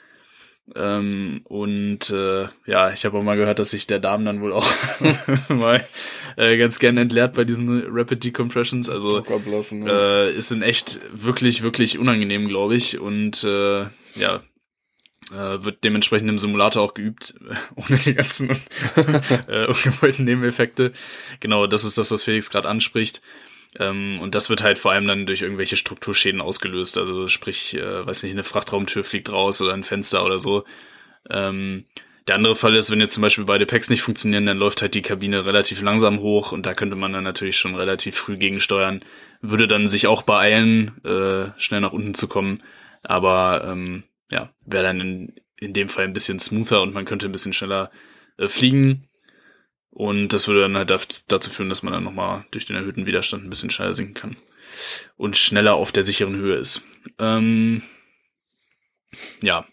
Ähm, 0.74 1.42
und 1.44 2.10
äh, 2.10 2.46
ja, 2.66 2.92
ich 2.92 3.04
habe 3.04 3.16
auch 3.16 3.22
mal 3.22 3.36
gehört, 3.36 3.60
dass 3.60 3.70
sich 3.70 3.86
der 3.86 4.00
Darm 4.00 4.24
dann 4.24 4.40
wohl 4.40 4.52
auch 4.52 4.66
mal 5.48 5.86
äh, 6.36 6.56
ganz 6.56 6.78
gern 6.78 6.96
entleert 6.96 7.36
bei 7.36 7.44
diesen 7.44 7.84
Rapid 7.88 8.24
Decompressions. 8.24 8.90
Also 8.90 9.18
ablassen. 9.18 9.84
Ne? 9.84 9.90
äh, 9.90 10.36
ist 10.36 10.50
in 10.50 10.62
echt 10.62 11.00
wirklich, 11.12 11.62
wirklich 11.62 11.98
unangenehm, 11.98 12.48
glaube 12.48 12.74
ich. 12.74 12.98
Und 12.98 13.44
äh, 13.44 13.82
ja, 14.16 14.42
äh, 15.30 15.64
wird 15.64 15.84
dementsprechend 15.84 16.28
im 16.28 16.38
Simulator 16.38 16.82
auch 16.82 16.94
geübt, 16.94 17.34
ohne 17.76 17.98
die 17.98 18.14
ganzen 18.14 18.50
äh, 19.48 19.66
ungewollten 19.66 20.24
Nebeneffekte. 20.24 20.92
Genau, 21.40 21.66
das 21.66 21.84
ist 21.84 21.98
das, 21.98 22.10
was 22.10 22.24
Felix 22.24 22.50
gerade 22.50 22.68
anspricht. 22.68 23.22
Ähm, 23.78 24.18
und 24.20 24.34
das 24.34 24.50
wird 24.50 24.62
halt 24.62 24.78
vor 24.78 24.92
allem 24.92 25.06
dann 25.06 25.26
durch 25.26 25.42
irgendwelche 25.42 25.76
Strukturschäden 25.76 26.40
ausgelöst. 26.40 26.98
Also 26.98 27.28
sprich, 27.28 27.74
äh, 27.74 28.06
weiß 28.06 28.22
nicht, 28.22 28.32
eine 28.32 28.44
Frachtraumtür 28.44 29.04
fliegt 29.04 29.32
raus 29.32 29.60
oder 29.60 29.74
ein 29.74 29.82
Fenster 29.82 30.24
oder 30.24 30.38
so. 30.38 30.64
Ähm, 31.30 31.84
der 32.26 32.34
andere 32.34 32.56
Fall 32.56 32.74
ist, 32.74 32.90
wenn 32.90 33.00
jetzt 33.00 33.14
zum 33.14 33.22
Beispiel 33.22 33.44
beide 33.44 33.66
Packs 33.66 33.88
nicht 33.88 34.02
funktionieren, 34.02 34.46
dann 34.46 34.58
läuft 34.58 34.82
halt 34.82 34.94
die 34.94 35.02
Kabine 35.02 35.46
relativ 35.46 35.80
langsam 35.80 36.20
hoch 36.20 36.50
und 36.50 36.66
da 36.66 36.74
könnte 36.74 36.96
man 36.96 37.12
dann 37.12 37.22
natürlich 37.22 37.56
schon 37.56 37.76
relativ 37.76 38.16
früh 38.16 38.36
gegensteuern. 38.36 39.00
Würde 39.42 39.68
dann 39.68 39.86
sich 39.86 40.08
auch 40.08 40.22
beeilen, 40.22 41.04
äh, 41.04 41.50
schnell 41.56 41.80
nach 41.80 41.92
unten 41.92 42.14
zu 42.14 42.26
kommen. 42.26 42.62
Aber 43.02 43.64
ähm, 43.68 44.02
ja, 44.30 44.50
wäre 44.64 44.82
dann 44.84 45.00
in, 45.00 45.34
in 45.58 45.72
dem 45.72 45.88
Fall 45.88 46.04
ein 46.04 46.12
bisschen 46.12 46.40
smoother 46.40 46.82
und 46.82 46.94
man 46.94 47.04
könnte 47.04 47.26
ein 47.26 47.32
bisschen 47.32 47.52
schneller 47.52 47.92
äh, 48.38 48.48
fliegen. 48.48 49.05
Und 49.98 50.28
das 50.34 50.46
würde 50.46 50.60
dann 50.60 50.76
halt 50.76 50.90
dazu 51.28 51.48
führen, 51.50 51.70
dass 51.70 51.82
man 51.82 51.94
dann 51.94 52.04
nochmal 52.04 52.44
durch 52.50 52.66
den 52.66 52.76
erhöhten 52.76 53.06
Widerstand 53.06 53.44
ein 53.44 53.48
bisschen 53.48 53.70
schneller 53.70 53.94
sinken 53.94 54.12
kann. 54.12 54.36
Und 55.16 55.38
schneller 55.38 55.74
auf 55.74 55.90
der 55.90 56.04
sicheren 56.04 56.36
Höhe 56.36 56.56
ist. 56.56 56.84
Ähm, 57.18 57.80
ja, 59.42 59.64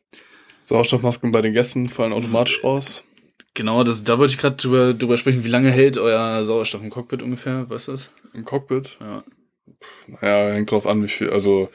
Sauerstoffmasken 0.66 1.32
bei 1.32 1.42
den 1.42 1.52
Gästen 1.52 1.90
fallen 1.90 2.14
automatisch 2.14 2.64
raus. 2.64 3.04
genau, 3.54 3.84
das, 3.84 4.06
da 4.06 4.18
wollte 4.18 4.32
ich 4.34 4.40
gerade 4.40 4.56
drüber, 4.56 4.94
drüber 4.94 5.18
sprechen. 5.18 5.44
Wie 5.44 5.50
lange 5.50 5.70
hält 5.72 5.98
euer 5.98 6.46
Sauerstoff 6.46 6.82
im 6.82 6.90
Cockpit 6.90 7.22
ungefähr? 7.22 7.70
Weißt 7.70 7.90
du 7.90 7.92
das? 7.92 8.10
Im 8.34 8.46
Cockpit. 8.46 8.98
Ja. 9.02 9.26
Naja, 10.08 10.54
hängt 10.54 10.72
drauf 10.72 10.88
an, 10.88 11.04
wie 11.04 11.10
viel, 11.10 11.32
also 11.32 11.70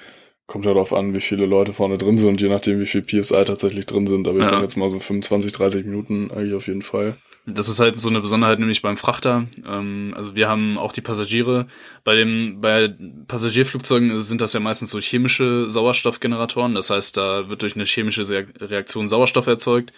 kommt 0.46 0.64
ja 0.64 0.72
darauf 0.72 0.94
an, 0.94 1.14
wie 1.14 1.20
viele 1.20 1.44
Leute 1.44 1.74
vorne 1.74 1.98
drin 1.98 2.16
sind, 2.16 2.40
je 2.40 2.48
nachdem, 2.48 2.80
wie 2.80 2.86
viel 2.86 3.02
PSI 3.02 3.44
tatsächlich 3.44 3.84
drin 3.84 4.06
sind. 4.06 4.26
Aber 4.26 4.38
ich 4.38 4.44
Ja. 4.44 4.50
sage 4.52 4.62
jetzt 4.62 4.76
mal 4.78 4.88
so 4.88 4.98
25, 4.98 5.52
30 5.52 5.84
Minuten 5.84 6.30
eigentlich 6.30 6.54
auf 6.54 6.66
jeden 6.66 6.80
Fall. 6.80 7.18
Das 7.50 7.68
ist 7.68 7.80
halt 7.80 7.98
so 7.98 8.10
eine 8.10 8.20
Besonderheit 8.20 8.58
nämlich 8.58 8.82
beim 8.82 8.96
Frachter. 8.96 9.46
Ähm, 9.64 10.12
also 10.16 10.34
wir 10.34 10.48
haben 10.48 10.76
auch 10.76 10.92
die 10.92 11.00
Passagiere. 11.00 11.66
Bei 12.04 12.14
dem 12.14 12.60
bei 12.60 12.94
Passagierflugzeugen 13.26 14.18
sind 14.18 14.40
das 14.40 14.52
ja 14.52 14.60
meistens 14.60 14.90
so 14.90 15.00
chemische 15.00 15.70
Sauerstoffgeneratoren. 15.70 16.74
Das 16.74 16.90
heißt, 16.90 17.16
da 17.16 17.48
wird 17.48 17.62
durch 17.62 17.74
eine 17.74 17.84
chemische 17.84 18.28
Reaktion 18.28 19.08
Sauerstoff 19.08 19.46
erzeugt 19.46 19.92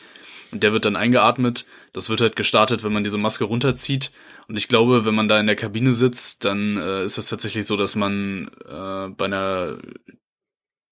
und 0.53 0.63
der 0.63 0.73
wird 0.73 0.85
dann 0.85 0.97
eingeatmet. 0.97 1.67
Das 1.93 2.09
wird 2.09 2.21
halt 2.21 2.37
gestartet, 2.37 2.85
wenn 2.85 2.93
man 2.93 3.05
diese 3.05 3.19
Maske 3.19 3.45
runterzieht. 3.45 4.13
Und 4.49 4.57
ich 4.57 4.69
glaube, 4.69 5.05
wenn 5.05 5.15
man 5.15 5.29
da 5.29 5.41
in 5.41 5.47
der 5.47 5.57
Kabine 5.57 5.93
sitzt, 5.93 6.45
dann 6.45 6.77
äh, 6.77 7.05
ist 7.05 7.19
das 7.19 7.29
tatsächlich 7.29 7.67
so, 7.67 7.77
dass 7.77 7.97
man 7.97 8.51
äh, 8.65 9.09
bei 9.09 9.25
einer 9.25 9.79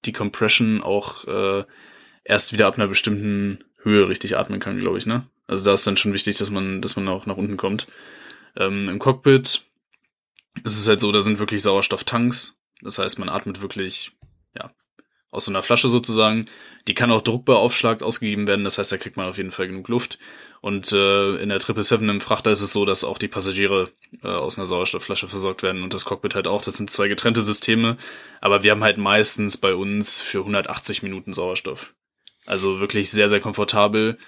Decompression 0.06 0.82
auch 0.82 1.24
äh, 1.26 1.64
erst 2.24 2.52
wieder 2.52 2.66
ab 2.66 2.76
einer 2.76 2.88
bestimmten 2.88 3.58
Höhe 3.78 4.08
richtig 4.08 4.36
atmen 4.36 4.60
kann, 4.60 4.78
glaube 4.78 4.98
ich, 4.98 5.06
ne? 5.06 5.26
Also 5.46 5.64
da 5.64 5.72
ist 5.72 5.86
dann 5.86 5.96
schon 5.96 6.12
wichtig, 6.12 6.36
dass 6.38 6.50
man, 6.50 6.82
dass 6.82 6.96
man 6.96 7.08
auch 7.08 7.26
nach 7.26 7.36
unten 7.36 7.56
kommt. 7.56 7.86
Ähm, 8.56 8.88
Im 8.88 8.98
Cockpit 8.98 9.64
ist 10.64 10.78
es 10.78 10.88
halt 10.88 11.00
so, 11.00 11.12
da 11.12 11.22
sind 11.22 11.38
wirklich 11.38 11.62
Sauerstofftanks. 11.62 12.58
Das 12.82 12.98
heißt, 12.98 13.18
man 13.18 13.28
atmet 13.28 13.62
wirklich, 13.62 14.12
ja, 14.54 14.70
aus 15.30 15.44
so 15.44 15.50
einer 15.50 15.62
Flasche 15.62 15.88
sozusagen. 15.88 16.46
Die 16.86 16.94
kann 16.94 17.10
auch 17.10 17.22
druckbeaufschlagt 17.22 18.02
ausgegeben 18.02 18.46
werden, 18.46 18.64
das 18.64 18.78
heißt, 18.78 18.92
da 18.92 18.96
kriegt 18.96 19.16
man 19.16 19.28
auf 19.28 19.36
jeden 19.36 19.50
Fall 19.50 19.68
genug 19.68 19.88
Luft. 19.88 20.18
Und 20.60 20.92
äh, 20.92 21.36
in 21.36 21.50
der 21.50 21.60
777 21.60 22.08
im 22.08 22.20
Frachter 22.20 22.50
ist 22.50 22.60
es 22.60 22.72
so, 22.72 22.84
dass 22.84 23.04
auch 23.04 23.18
die 23.18 23.28
Passagiere 23.28 23.90
äh, 24.22 24.28
aus 24.28 24.58
einer 24.58 24.66
Sauerstoffflasche 24.66 25.28
versorgt 25.28 25.62
werden 25.62 25.82
und 25.82 25.94
das 25.94 26.04
Cockpit 26.04 26.34
halt 26.34 26.48
auch. 26.48 26.62
Das 26.62 26.76
sind 26.76 26.90
zwei 26.90 27.08
getrennte 27.08 27.42
Systeme, 27.42 27.96
aber 28.40 28.62
wir 28.62 28.72
haben 28.72 28.82
halt 28.82 28.98
meistens 28.98 29.56
bei 29.56 29.74
uns 29.74 30.20
für 30.20 30.38
180 30.38 31.02
Minuten 31.02 31.32
Sauerstoff. 31.32 31.94
Also 32.48 32.80
wirklich 32.80 33.10
sehr, 33.10 33.28
sehr 33.28 33.40
komfortabel. 33.40 34.18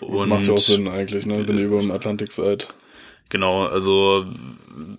Und 0.00 0.28
Macht 0.28 0.46
ja 0.46 0.54
auch 0.54 0.58
Sinn 0.58 0.88
eigentlich, 0.88 1.26
ne, 1.26 1.46
wenn 1.46 1.58
ihr 1.58 1.66
über 1.66 1.80
dem 1.80 1.90
Atlantik 1.90 2.32
seid. 2.32 2.68
Genau, 3.28 3.66
also 3.66 4.26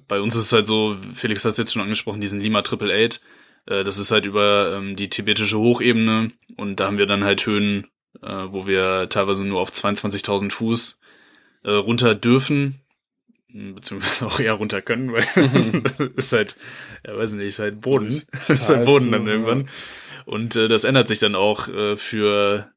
bei 0.08 0.20
uns 0.20 0.36
ist 0.36 0.46
es 0.46 0.54
halt 0.54 0.68
so, 0.68 0.96
Felix 1.14 1.44
hat 1.44 1.54
es 1.54 1.58
jetzt 1.58 1.74
schon 1.74 1.82
angesprochen, 1.82 2.22
diesen 2.22 2.40
Lima 2.40 2.62
Triple 2.62 2.94
Eight. 2.94 3.22
Äh, 3.66 3.84
das 3.84 3.98
ist 3.98 4.12
halt 4.12 4.26
über 4.26 4.74
ähm, 4.76 4.96
die 4.96 5.10
tibetische 5.10 5.58
Hochebene 5.58 6.32
und 6.56 6.80
da 6.80 6.88
haben 6.88 6.98
wir 6.98 7.06
dann 7.06 7.24
halt 7.24 7.46
Höhen 7.46 7.88
äh, 8.22 8.52
wo 8.52 8.68
wir 8.68 9.10
teilweise 9.10 9.46
nur 9.46 9.62
auf 9.62 9.70
22.000 9.72 10.52
Fuß 10.52 11.00
äh, 11.64 11.72
runter 11.72 12.16
dürfen, 12.16 12.82
beziehungsweise 13.50 14.28
auch 14.28 14.40
eher 14.40 14.54
runter 14.54 14.82
können, 14.82 15.14
weil 15.14 15.24
ist 16.16 16.34
halt, 16.34 16.56
ja 17.06 17.18
weiß 17.18 17.34
nicht, 17.34 17.48
ist 17.48 17.60
halt 17.60 17.82
Boden, 17.82 18.08
ist 18.32 18.70
halt 18.70 18.86
Boden 18.86 19.12
dann 19.12 19.28
irgendwann. 19.28 19.70
Und 20.28 20.56
äh, 20.56 20.68
das 20.68 20.84
ändert 20.84 21.08
sich 21.08 21.20
dann 21.20 21.36
auch 21.36 21.70
äh, 21.70 21.96
für 21.96 22.72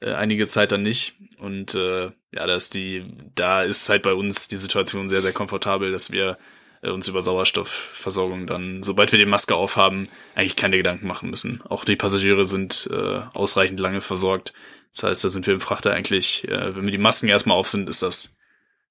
äh, 0.00 0.12
einige 0.12 0.46
Zeit 0.46 0.72
dann 0.72 0.82
nicht. 0.82 1.16
Und 1.38 1.74
äh, 1.74 2.04
ja, 2.04 2.46
da 2.46 2.54
ist 2.54 2.74
die, 2.74 3.04
da 3.34 3.62
ist 3.62 3.88
halt 3.88 4.02
bei 4.02 4.14
uns 4.14 4.48
die 4.48 4.56
Situation 4.56 5.10
sehr, 5.10 5.20
sehr 5.20 5.34
komfortabel, 5.34 5.92
dass 5.92 6.10
wir 6.10 6.38
äh, 6.82 6.90
uns 6.90 7.06
über 7.06 7.20
Sauerstoffversorgung 7.20 8.46
dann, 8.46 8.82
sobald 8.82 9.12
wir 9.12 9.18
die 9.18 9.26
Maske 9.26 9.54
aufhaben, 9.54 10.08
eigentlich 10.34 10.56
keine 10.56 10.78
Gedanken 10.78 11.06
machen 11.06 11.28
müssen. 11.28 11.62
Auch 11.68 11.84
die 11.84 11.96
Passagiere 11.96 12.46
sind 12.46 12.88
äh, 12.90 13.20
ausreichend 13.34 13.80
lange 13.80 14.00
versorgt, 14.00 14.54
das 14.94 15.02
heißt, 15.02 15.24
da 15.24 15.28
sind 15.28 15.46
wir 15.46 15.54
im 15.54 15.60
Frachter 15.60 15.92
eigentlich, 15.92 16.48
äh, 16.48 16.74
wenn 16.74 16.84
wir 16.84 16.92
die 16.92 16.98
Masken 16.98 17.28
erstmal 17.28 17.58
auf 17.58 17.68
sind, 17.68 17.88
ist 17.88 18.02
das 18.02 18.36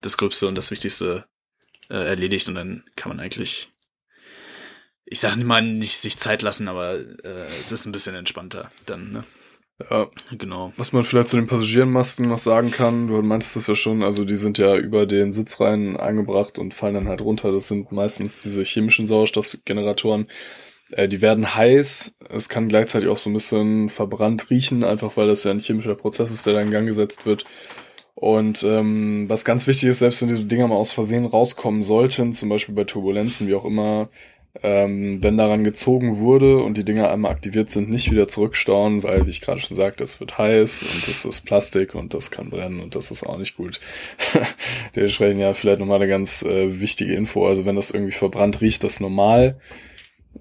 das 0.01 0.17
Gröbste 0.17 0.47
und 0.47 0.55
das 0.55 0.69
Wichtigste 0.69 1.25
äh, 1.89 1.95
erledigt 1.95 2.47
und 2.49 2.55
dann 2.55 2.83
kann 2.95 3.09
man 3.09 3.19
eigentlich, 3.19 3.69
ich 5.05 5.19
sage 5.19 5.43
mal, 5.43 5.61
nicht 5.61 5.97
sich 5.97 6.17
Zeit 6.17 6.41
lassen, 6.41 6.67
aber 6.67 6.95
äh, 6.95 7.45
es 7.61 7.71
ist 7.71 7.85
ein 7.85 7.91
bisschen 7.91 8.15
entspannter 8.15 8.71
dann, 8.85 9.11
ne? 9.11 9.23
Ja, 9.89 10.07
genau. 10.37 10.71
Was 10.77 10.93
man 10.93 11.03
vielleicht 11.03 11.29
zu 11.29 11.35
den 11.35 11.47
Passagierenmasken 11.47 12.27
noch 12.27 12.37
sagen 12.37 12.71
kann, 12.71 13.07
du 13.07 13.21
meinst 13.21 13.57
es 13.57 13.67
ja 13.67 13.75
schon, 13.75 14.03
also 14.03 14.23
die 14.23 14.37
sind 14.37 14.57
ja 14.57 14.77
über 14.77 15.05
den 15.05 15.33
Sitzreihen 15.33 15.97
angebracht 15.97 16.59
und 16.59 16.73
fallen 16.73 16.93
dann 16.93 17.07
halt 17.07 17.21
runter. 17.21 17.51
Das 17.51 17.67
sind 17.67 17.91
meistens 17.91 18.43
diese 18.43 18.63
chemischen 18.63 19.07
Sauerstoffgeneratoren. 19.07 20.27
Äh, 20.91 21.07
die 21.07 21.21
werden 21.21 21.55
heiß. 21.55 22.17
Es 22.29 22.49
kann 22.49 22.69
gleichzeitig 22.69 23.09
auch 23.09 23.17
so 23.17 23.29
ein 23.29 23.33
bisschen 23.33 23.89
verbrannt 23.89 24.49
riechen, 24.49 24.83
einfach 24.83 25.17
weil 25.17 25.27
das 25.27 25.43
ja 25.43 25.51
ein 25.51 25.59
chemischer 25.59 25.95
Prozess 25.95 26.31
ist, 26.31 26.45
der 26.45 26.53
da 26.53 26.61
in 26.61 26.71
Gang 26.71 26.85
gesetzt 26.85 27.25
wird. 27.25 27.45
Und 28.15 28.63
ähm, 28.63 29.25
was 29.27 29.43
ganz 29.43 29.67
wichtig 29.67 29.89
ist, 29.89 29.99
selbst 29.99 30.21
wenn 30.21 30.29
diese 30.29 30.45
Dinger 30.45 30.67
mal 30.67 30.75
aus 30.75 30.91
Versehen 30.93 31.25
rauskommen 31.25 31.81
sollten, 31.81 32.31
zum 32.31 32.47
Beispiel 32.47 32.75
bei 32.75 32.83
Turbulenzen, 32.83 33.47
wie 33.47 33.55
auch 33.55 33.65
immer, 33.65 34.09
ähm, 34.61 35.23
wenn 35.23 35.35
daran 35.35 35.63
gezogen 35.63 36.17
wurde 36.17 36.59
und 36.59 36.77
die 36.77 36.85
Dinger 36.85 37.09
einmal 37.09 37.31
aktiviert 37.31 37.71
sind, 37.71 37.89
nicht 37.89 38.11
wieder 38.11 38.27
zurückstauen, 38.27 39.01
weil, 39.01 39.25
wie 39.25 39.31
ich 39.31 39.41
gerade 39.41 39.59
schon 39.59 39.75
sagte, 39.75 40.03
es 40.03 40.19
wird 40.19 40.37
heiß 40.37 40.83
und 40.83 41.07
das 41.07 41.25
ist 41.25 41.41
Plastik 41.41 41.95
und 41.95 42.13
das 42.13 42.29
kann 42.29 42.51
brennen 42.51 42.79
und 42.79 42.93
das 42.93 43.09
ist 43.09 43.25
auch 43.25 43.37
nicht 43.37 43.57
gut. 43.57 43.79
Dementsprechend 44.95 45.41
ja 45.41 45.53
vielleicht 45.53 45.79
nochmal 45.79 45.97
eine 45.97 46.07
ganz 46.07 46.43
äh, 46.43 46.79
wichtige 46.79 47.15
Info. 47.15 47.47
Also 47.47 47.65
wenn 47.65 47.75
das 47.75 47.91
irgendwie 47.91 48.11
verbrannt 48.11 48.61
riecht, 48.61 48.83
das 48.83 48.99
normal. 48.99 49.59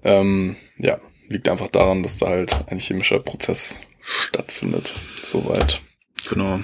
Ähm, 0.03 0.57
ja, 0.77 0.99
liegt 1.27 1.49
einfach 1.49 1.69
daran, 1.69 2.03
dass 2.03 2.19
da 2.19 2.27
halt 2.27 2.65
ein 2.67 2.79
chemischer 2.79 3.19
Prozess 3.19 3.81
stattfindet. 4.03 4.99
Soweit. 5.23 5.81
Genau. 6.29 6.59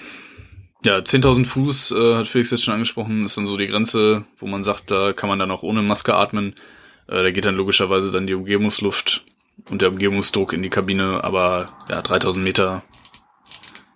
Ja, 0.85 0.97
10.000 0.97 1.45
Fuß 1.45 1.91
äh, 1.91 2.15
hat 2.15 2.27
Felix 2.27 2.51
jetzt 2.51 2.63
schon 2.63 2.75
angesprochen, 2.75 3.25
ist 3.25 3.37
dann 3.37 3.47
so 3.47 3.57
die 3.57 3.67
Grenze, 3.67 4.25
wo 4.37 4.45
man 4.45 4.63
sagt, 4.63 4.91
da 4.91 5.13
kann 5.13 5.29
man 5.29 5.39
dann 5.39 5.51
auch 5.51 5.63
ohne 5.63 5.81
Maske 5.81 6.13
atmen. 6.13 6.53
Äh, 7.09 7.23
da 7.23 7.31
geht 7.31 7.45
dann 7.45 7.55
logischerweise 7.55 8.11
dann 8.11 8.27
die 8.27 8.35
Umgebungsluft 8.35 9.25
und 9.69 9.81
der 9.81 9.89
Umgebungsdruck 9.89 10.53
in 10.53 10.61
die 10.61 10.69
Kabine, 10.69 11.23
aber 11.23 11.67
ja, 11.89 12.01
3000 12.01 12.43
Meter. 12.43 12.83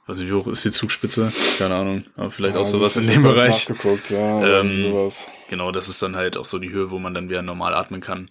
Weiß 0.06 0.20
nicht, 0.20 0.30
wie 0.30 0.34
hoch 0.34 0.48
ist 0.48 0.66
die 0.66 0.72
Zugspitze? 0.72 1.32
Keine 1.58 1.76
Ahnung, 1.76 2.04
aber 2.18 2.30
vielleicht 2.30 2.56
Ja, 2.56 2.62
auch 2.62 2.66
sowas 2.66 2.98
in 2.98 3.08
dem 3.08 3.24
Bereich. 3.24 3.70
Nachgeguckt, 3.70 4.10
ja, 4.10 4.60
Ähm, 4.62 4.76
sowas. 4.76 5.30
Genau, 5.50 5.72
das 5.72 5.88
ist 5.88 6.02
dann 6.02 6.16
halt 6.18 6.36
auch 6.36 6.44
so 6.46 6.60
die 6.60 6.72
Höhe, 6.72 6.92
wo 6.92 7.00
man 7.00 7.14
dann 7.14 7.30
wieder 7.30 7.42
normal 7.42 7.74
atmen 7.74 8.02
kann. 8.02 8.30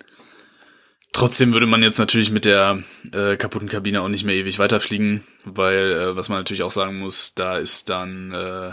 Trotzdem 1.14 1.52
würde 1.52 1.66
man 1.66 1.82
jetzt 1.82 1.98
natürlich 1.98 2.30
mit 2.30 2.44
der 2.44 2.82
äh, 3.12 3.36
kaputten 3.36 3.68
Kabine 3.68 4.02
auch 4.02 4.08
nicht 4.08 4.24
mehr 4.24 4.34
ewig 4.34 4.58
weiterfliegen, 4.58 5.24
weil, 5.44 5.92
äh, 5.92 6.16
was 6.16 6.28
man 6.28 6.38
natürlich 6.38 6.62
auch 6.62 6.70
sagen 6.70 6.98
muss, 6.98 7.34
da 7.34 7.58
ist 7.58 7.88
dann 7.90 8.32
äh, 8.32 8.72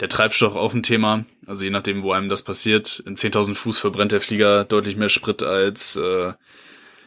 der 0.00 0.08
Treibstoff 0.08 0.56
auch 0.56 0.74
ein 0.74 0.82
Thema. 0.82 1.24
Also 1.46 1.64
je 1.64 1.70
nachdem, 1.70 2.02
wo 2.02 2.12
einem 2.12 2.28
das 2.28 2.42
passiert, 2.42 3.02
in 3.06 3.16
10.000 3.16 3.54
Fuß 3.54 3.78
verbrennt 3.78 4.12
der 4.12 4.20
Flieger 4.20 4.64
deutlich 4.64 4.96
mehr 4.96 5.08
Sprit 5.08 5.42
als 5.42 5.96
äh, 5.96 6.32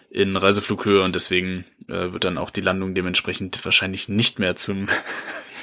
in 0.10 0.36
Reiseflughöhe 0.36 1.04
und 1.04 1.14
deswegen 1.14 1.66
äh, 1.88 2.12
wird 2.12 2.24
dann 2.24 2.38
auch 2.38 2.50
die 2.50 2.62
Landung 2.62 2.96
dementsprechend 2.96 3.64
wahrscheinlich 3.64 4.10
nicht 4.10 4.40
mehr 4.40 4.56
zum, 4.56 4.88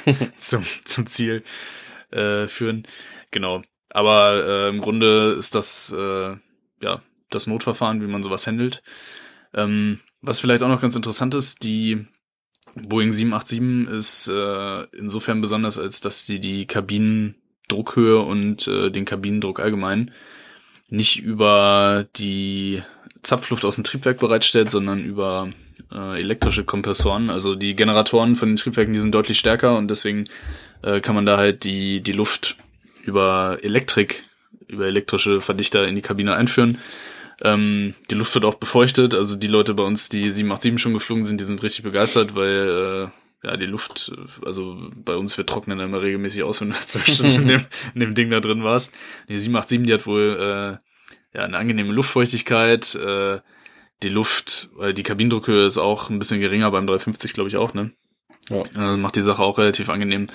zum, 0.39 0.65
zum 0.85 1.07
Ziel 1.07 1.43
äh, 2.11 2.47
führen. 2.47 2.87
Genau. 3.33 3.63
Aber 3.91 4.45
äh, 4.47 4.69
im 4.69 4.81
Grunde 4.81 5.33
ist 5.33 5.55
das 5.55 5.93
äh, 5.97 6.37
ja 6.83 7.03
das 7.31 7.47
Notverfahren, 7.47 8.03
wie 8.03 8.07
man 8.07 8.23
sowas 8.23 8.47
handelt. 8.47 8.83
Ähm, 9.53 10.01
was 10.21 10.39
vielleicht 10.39 10.63
auch 10.63 10.69
noch 10.69 10.81
ganz 10.81 10.95
interessant 10.95 11.35
ist, 11.35 11.63
die 11.63 12.07
Boeing 12.77 13.13
787 13.13 13.89
ist 13.95 14.29
äh, 14.29 14.83
insofern 14.97 15.41
besonders, 15.41 15.79
als 15.79 16.01
dass 16.01 16.27
die 16.27 16.41
die 16.41 16.67
Kabinendruckhöhe 16.67 18.21
und 18.21 18.69
äh, 18.69 18.91
den 18.91 19.05
Kabinendruck 19.05 19.61
allgemein 19.61 20.13
nicht 20.89 21.21
über 21.23 22.07
die 22.17 22.83
Zapfluft 23.23 23.65
aus 23.65 23.75
dem 23.75 23.85
Triebwerk 23.85 24.21
bereitstellt, 24.21 24.71
sondern 24.71 25.05
über 25.05 25.51
äh, 25.93 26.21
elektrische 26.21 26.65
Kompressoren. 26.65 27.31
Also 27.31 27.55
die 27.55 27.75
Generatoren 27.75 28.37
von 28.37 28.51
den 28.51 28.57
Triebwerken, 28.57 28.93
die 28.93 29.01
sind 29.01 29.15
deutlich 29.15 29.39
stärker 29.39 29.77
und 29.77 29.91
deswegen 29.91 30.29
äh, 30.83 31.01
kann 31.01 31.15
man 31.15 31.27
da 31.27 31.37
halt 31.37 31.65
die, 31.65 32.03
die 32.03 32.13
Luft 32.13 32.57
über 33.05 33.59
Elektrik, 33.63 34.23
über 34.69 34.87
elektrische 34.87 35.41
Verdichter 35.41 35.87
in 35.89 35.95
die 35.95 36.03
Kabine 36.03 36.35
einführen. 36.35 36.79
Ähm, 37.43 37.95
die 38.11 38.15
Luft 38.15 38.35
wird 38.35 38.45
auch 38.45 38.55
befeuchtet. 38.55 39.15
Also 39.15 39.37
die 39.37 39.47
Leute 39.47 39.75
bei 39.75 39.83
uns, 39.83 40.09
die 40.09 40.31
787 40.31 40.81
schon 40.81 40.95
geflogen 40.95 41.25
sind, 41.25 41.41
die 41.41 41.45
sind 41.45 41.63
richtig 41.63 41.85
begeistert, 41.85 42.35
weil 42.35 43.11
äh, 43.45 43.47
ja 43.47 43.57
die 43.57 43.67
Luft, 43.67 44.13
äh, 44.17 44.47
also 44.47 44.91
bei 44.95 45.17
uns 45.17 45.37
wird 45.37 45.49
trocknen 45.49 45.81
immer 45.81 46.03
regelmäßig 46.03 46.43
aus, 46.43 46.61
wenn 46.61 46.71
du 46.71 46.77
zwei 46.87 47.01
Stunden 47.01 47.43
in 47.43 47.49
dem, 47.49 47.65
in 47.95 48.01
dem 48.01 48.15
Ding 48.15 48.31
da 48.31 48.41
drin 48.41 48.65
warst. 48.65 48.95
Die 49.29 49.39
787, 49.39 49.87
die 49.87 49.95
hat 49.95 50.07
wohl 50.07 50.37
äh, 51.33 51.37
ja 51.37 51.45
eine 51.45 51.59
angenehme 51.59 51.93
Luftfeuchtigkeit. 51.93 52.95
Äh, 52.95 53.41
die 54.03 54.09
Luft, 54.11 54.69
weil 54.75 54.93
die 54.93 55.03
Kabinendruckhöhe 55.03 55.65
ist 55.65 55.79
auch 55.79 56.11
ein 56.11 56.19
bisschen 56.19 56.41
geringer 56.41 56.71
beim 56.71 56.87
350, 56.87 57.33
glaube 57.33 57.49
ich 57.49 57.57
auch, 57.57 57.73
ne? 57.73 57.93
Ja. 58.51 58.63
Äh, 58.75 58.97
macht 58.97 59.17
die 59.17 59.23
Sache 59.23 59.43
auch 59.43 59.59
relativ 59.59 59.89
angenehm. 59.89 60.29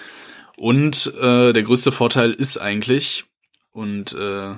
Und 0.57 1.13
äh, 1.19 1.53
der 1.53 1.63
größte 1.63 1.91
Vorteil 1.91 2.31
ist 2.31 2.57
eigentlich, 2.57 3.25
und 3.71 4.13
äh, 4.13 4.55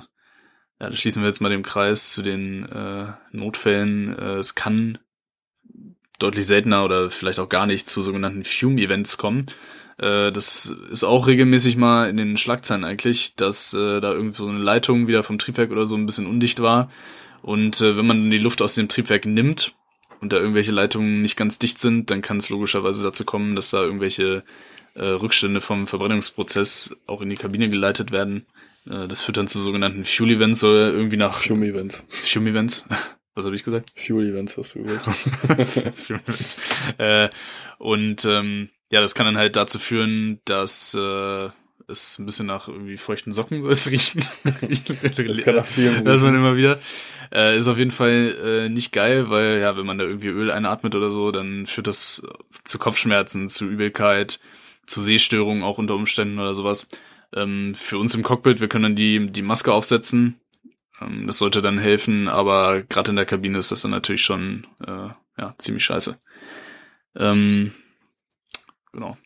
ja, 0.84 0.90
da 0.90 0.96
schließen 0.96 1.22
wir 1.22 1.28
jetzt 1.28 1.40
mal 1.40 1.48
den 1.48 1.62
Kreis 1.62 2.12
zu 2.12 2.22
den 2.22 2.66
äh, 2.66 3.06
Notfällen. 3.32 4.18
Äh, 4.18 4.34
es 4.34 4.54
kann 4.54 4.98
deutlich 6.18 6.46
seltener 6.46 6.84
oder 6.84 7.08
vielleicht 7.08 7.38
auch 7.38 7.48
gar 7.48 7.64
nicht 7.64 7.88
zu 7.88 8.02
sogenannten 8.02 8.44
Fume-Events 8.44 9.16
kommen. 9.16 9.46
Äh, 9.96 10.30
das 10.30 10.76
ist 10.90 11.04
auch 11.04 11.26
regelmäßig 11.26 11.78
mal 11.78 12.10
in 12.10 12.18
den 12.18 12.36
Schlagzeilen 12.36 12.84
eigentlich, 12.84 13.34
dass 13.34 13.72
äh, 13.72 14.02
da 14.02 14.12
irgendwie 14.12 14.36
so 14.36 14.46
eine 14.46 14.58
Leitung 14.58 15.06
wieder 15.06 15.22
vom 15.22 15.38
Triebwerk 15.38 15.70
oder 15.70 15.86
so 15.86 15.96
ein 15.96 16.04
bisschen 16.04 16.26
undicht 16.26 16.60
war. 16.60 16.90
Und 17.40 17.80
äh, 17.80 17.96
wenn 17.96 18.06
man 18.06 18.20
dann 18.20 18.30
die 18.30 18.38
Luft 18.38 18.60
aus 18.60 18.74
dem 18.74 18.88
Triebwerk 18.88 19.24
nimmt 19.24 19.74
und 20.20 20.34
da 20.34 20.36
irgendwelche 20.36 20.72
Leitungen 20.72 21.22
nicht 21.22 21.38
ganz 21.38 21.58
dicht 21.58 21.80
sind, 21.80 22.10
dann 22.10 22.20
kann 22.20 22.36
es 22.36 22.50
logischerweise 22.50 23.02
dazu 23.02 23.24
kommen, 23.24 23.56
dass 23.56 23.70
da 23.70 23.82
irgendwelche 23.82 24.44
äh, 24.94 25.02
Rückstände 25.02 25.62
vom 25.62 25.86
Verbrennungsprozess 25.86 26.94
auch 27.06 27.22
in 27.22 27.30
die 27.30 27.36
Kabine 27.36 27.70
geleitet 27.70 28.10
werden. 28.10 28.44
Äh, 28.88 29.08
das 29.08 29.22
führt 29.22 29.36
dann 29.36 29.46
zu 29.46 29.60
sogenannten 29.60 30.04
Fuel 30.04 30.30
Events 30.30 30.64
oder 30.64 30.92
irgendwie 30.92 31.16
nach 31.16 31.38
Fume 31.38 31.66
Events. 31.66 32.06
Fume 32.08 32.50
Events. 32.50 32.86
Was 33.34 33.44
habe 33.44 33.56
ich 33.56 33.64
gesagt? 33.64 33.92
Fuel 33.96 34.28
Events 34.28 34.56
hast 34.56 34.74
du 34.74 34.84
gesagt. 34.84 35.06
Fume 35.96 36.20
Events. 36.20 36.58
Äh, 36.98 37.28
und 37.78 38.24
ähm, 38.24 38.68
ja, 38.90 39.00
das 39.00 39.14
kann 39.14 39.26
dann 39.26 39.38
halt 39.38 39.56
dazu 39.56 39.78
führen, 39.78 40.40
dass 40.44 40.94
äh, 40.94 41.48
es 41.88 42.18
ein 42.18 42.26
bisschen 42.26 42.46
nach 42.46 42.68
irgendwie 42.68 42.96
feuchten 42.96 43.32
Socken 43.32 43.62
soll 43.62 43.72
es 43.72 43.90
riechen. 43.90 44.24
Das 45.16 45.42
kann 45.42 45.56
nach 45.56 45.66
vielen 45.66 46.04
Das 46.04 46.22
man 46.22 46.34
immer 46.34 46.56
wieder. 46.56 46.78
Äh, 47.32 47.56
ist 47.56 47.68
auf 47.68 47.78
jeden 47.78 47.90
Fall 47.90 48.36
äh, 48.42 48.68
nicht 48.68 48.92
geil, 48.92 49.28
weil 49.30 49.58
ja, 49.58 49.76
wenn 49.76 49.86
man 49.86 49.98
da 49.98 50.04
irgendwie 50.04 50.28
Öl 50.28 50.50
einatmet 50.50 50.94
oder 50.94 51.10
so, 51.10 51.32
dann 51.32 51.66
führt 51.66 51.86
das 51.86 52.22
zu 52.62 52.78
Kopfschmerzen, 52.78 53.48
zu 53.48 53.66
Übelkeit, 53.66 54.38
zu 54.86 55.02
Sehstörungen 55.02 55.62
auch 55.62 55.78
unter 55.78 55.94
Umständen 55.94 56.38
oder 56.38 56.54
sowas. 56.54 56.88
Ähm, 57.34 57.74
für 57.74 57.98
uns 57.98 58.14
im 58.14 58.22
Cockpit, 58.22 58.60
wir 58.60 58.68
können 58.68 58.84
dann 58.84 58.96
die, 58.96 59.30
die 59.30 59.42
Maske 59.42 59.72
aufsetzen. 59.72 60.40
Ähm, 61.00 61.26
das 61.26 61.38
sollte 61.38 61.62
dann 61.62 61.78
helfen, 61.78 62.28
aber 62.28 62.82
gerade 62.82 63.10
in 63.10 63.16
der 63.16 63.26
Kabine 63.26 63.58
ist 63.58 63.72
das 63.72 63.82
dann 63.82 63.90
natürlich 63.90 64.22
schon 64.22 64.66
äh, 64.86 65.08
ja, 65.38 65.54
ziemlich 65.58 65.84
scheiße. 65.84 66.18
Ähm, 67.16 67.72
genau. 68.92 69.16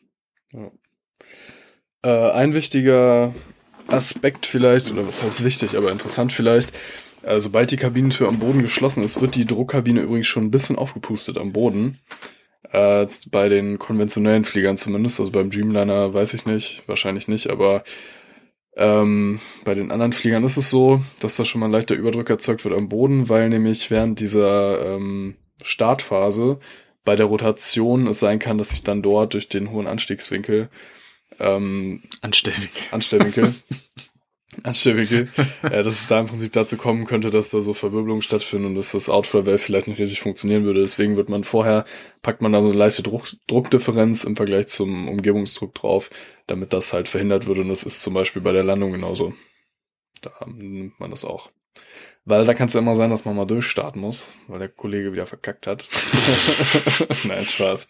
Äh, 2.01 2.31
ein 2.31 2.53
wichtiger 2.53 3.33
Aspekt 3.87 4.45
vielleicht, 4.45 4.91
oder 4.91 5.07
was 5.07 5.23
heißt 5.23 5.43
wichtig, 5.43 5.77
aber 5.77 5.91
interessant 5.91 6.31
vielleicht, 6.31 6.71
äh, 7.21 7.39
sobald 7.39 7.71
die 7.71 7.77
Kabinentür 7.77 8.27
am 8.27 8.39
Boden 8.39 8.61
geschlossen 8.61 9.03
ist, 9.03 9.21
wird 9.21 9.35
die 9.35 9.45
Druckkabine 9.45 10.01
übrigens 10.01 10.27
schon 10.27 10.45
ein 10.45 10.51
bisschen 10.51 10.77
aufgepustet 10.77 11.37
am 11.37 11.51
Boden. 11.51 11.99
Äh, 12.71 13.07
bei 13.31 13.49
den 13.49 13.79
konventionellen 13.79 14.45
Fliegern 14.45 14.77
zumindest, 14.77 15.19
also 15.19 15.31
beim 15.31 15.49
Dreamliner 15.49 16.13
weiß 16.13 16.33
ich 16.35 16.45
nicht, 16.45 16.87
wahrscheinlich 16.87 17.27
nicht, 17.27 17.49
aber 17.49 17.83
ähm, 18.75 19.39
bei 19.65 19.73
den 19.73 19.91
anderen 19.91 20.13
Fliegern 20.13 20.43
ist 20.43 20.57
es 20.57 20.69
so, 20.69 21.01
dass 21.19 21.35
da 21.35 21.45
schon 21.45 21.59
mal 21.59 21.67
ein 21.67 21.71
leichter 21.71 21.95
Überdruck 21.95 22.29
erzeugt 22.29 22.63
wird 22.63 22.75
am 22.75 22.87
Boden, 22.87 23.27
weil 23.27 23.49
nämlich 23.49 23.89
während 23.89 24.19
dieser 24.19 24.95
ähm, 24.95 25.35
Startphase 25.63 26.59
bei 27.03 27.15
der 27.15 27.25
Rotation 27.25 28.07
es 28.07 28.19
sein 28.19 28.39
kann, 28.39 28.57
dass 28.57 28.69
sich 28.69 28.83
dann 28.83 29.01
dort 29.01 29.33
durch 29.33 29.49
den 29.49 29.71
hohen 29.71 29.87
Anstiegswinkel 29.87 30.69
ähm, 31.39 32.03
Anständig. 32.21 32.71
Anstellwinkel. 32.91 33.53
Anstellwinkel, 34.63 35.29
äh, 35.63 35.83
dass 35.83 36.01
es 36.01 36.07
da 36.07 36.19
im 36.19 36.27
Prinzip 36.27 36.53
dazu 36.53 36.77
kommen 36.77 37.05
könnte, 37.05 37.29
dass 37.29 37.51
da 37.51 37.61
so 37.61 37.73
Verwirbelungen 37.73 38.21
stattfinden 38.21 38.67
und 38.67 38.75
dass 38.75 38.91
das 38.91 39.09
Outflow-Valve 39.09 39.57
vielleicht 39.57 39.87
nicht 39.87 39.99
richtig 39.99 40.21
funktionieren 40.21 40.63
würde. 40.63 40.81
Deswegen 40.81 41.15
wird 41.15 41.29
man 41.29 41.43
vorher, 41.43 41.85
packt 42.21 42.41
man 42.41 42.53
da 42.53 42.61
so 42.61 42.69
eine 42.69 42.77
leichte 42.77 43.03
Druck, 43.03 43.29
Druckdifferenz 43.47 44.23
im 44.23 44.35
Vergleich 44.35 44.67
zum 44.67 45.07
Umgebungsdruck 45.07 45.73
drauf, 45.75 46.09
damit 46.47 46.73
das 46.73 46.93
halt 46.93 47.07
verhindert 47.07 47.47
wird 47.47 47.59
und 47.59 47.69
das 47.69 47.83
ist 47.83 48.01
zum 48.01 48.13
Beispiel 48.13 48.41
bei 48.41 48.51
der 48.51 48.63
Landung 48.63 48.91
genauso. 48.91 49.33
Da 50.21 50.31
nimmt 50.47 50.99
man 50.99 51.11
das 51.11 51.25
auch. 51.25 51.51
Weil 52.29 52.45
da 52.45 52.53
kann 52.53 52.67
es 52.67 52.75
ja 52.75 52.79
immer 52.79 52.95
sein, 52.95 53.09
dass 53.09 53.25
man 53.25 53.35
mal 53.35 53.45
durchstarten 53.45 53.99
muss, 53.99 54.35
weil 54.47 54.59
der 54.59 54.67
Kollege 54.69 55.11
wieder 55.13 55.25
verkackt 55.25 55.65
hat. 55.65 55.89
Nein, 57.27 57.43
Spaß. 57.43 57.87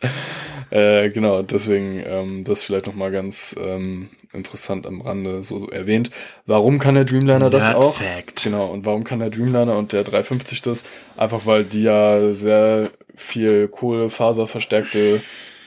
Äh, 0.70 1.10
genau, 1.10 1.42
deswegen 1.42 2.02
ähm, 2.06 2.44
das 2.46 2.64
vielleicht 2.64 2.88
nochmal 2.88 3.12
ganz 3.12 3.54
ähm, 3.60 4.08
interessant 4.32 4.88
am 4.88 5.02
Rande 5.02 5.44
so, 5.44 5.60
so 5.60 5.68
erwähnt. 5.70 6.12
Warum 6.46 6.80
kann 6.80 6.96
der 6.96 7.04
Dreamliner 7.04 7.50
das 7.50 7.66
Nerd 7.66 7.76
auch? 7.76 7.96
Fact. 7.96 8.44
Genau, 8.44 8.68
und 8.68 8.86
warum 8.86 9.04
kann 9.04 9.20
der 9.20 9.30
Dreamliner 9.30 9.78
und 9.78 9.92
der 9.92 10.06
350 10.06 10.62
das? 10.62 10.86
Einfach 11.18 11.46
weil 11.46 11.66
die 11.66 11.84
ja 11.84 12.34
sehr 12.34 12.92
viel 13.16 13.68
kohlefaserverstärkte 13.68 15.22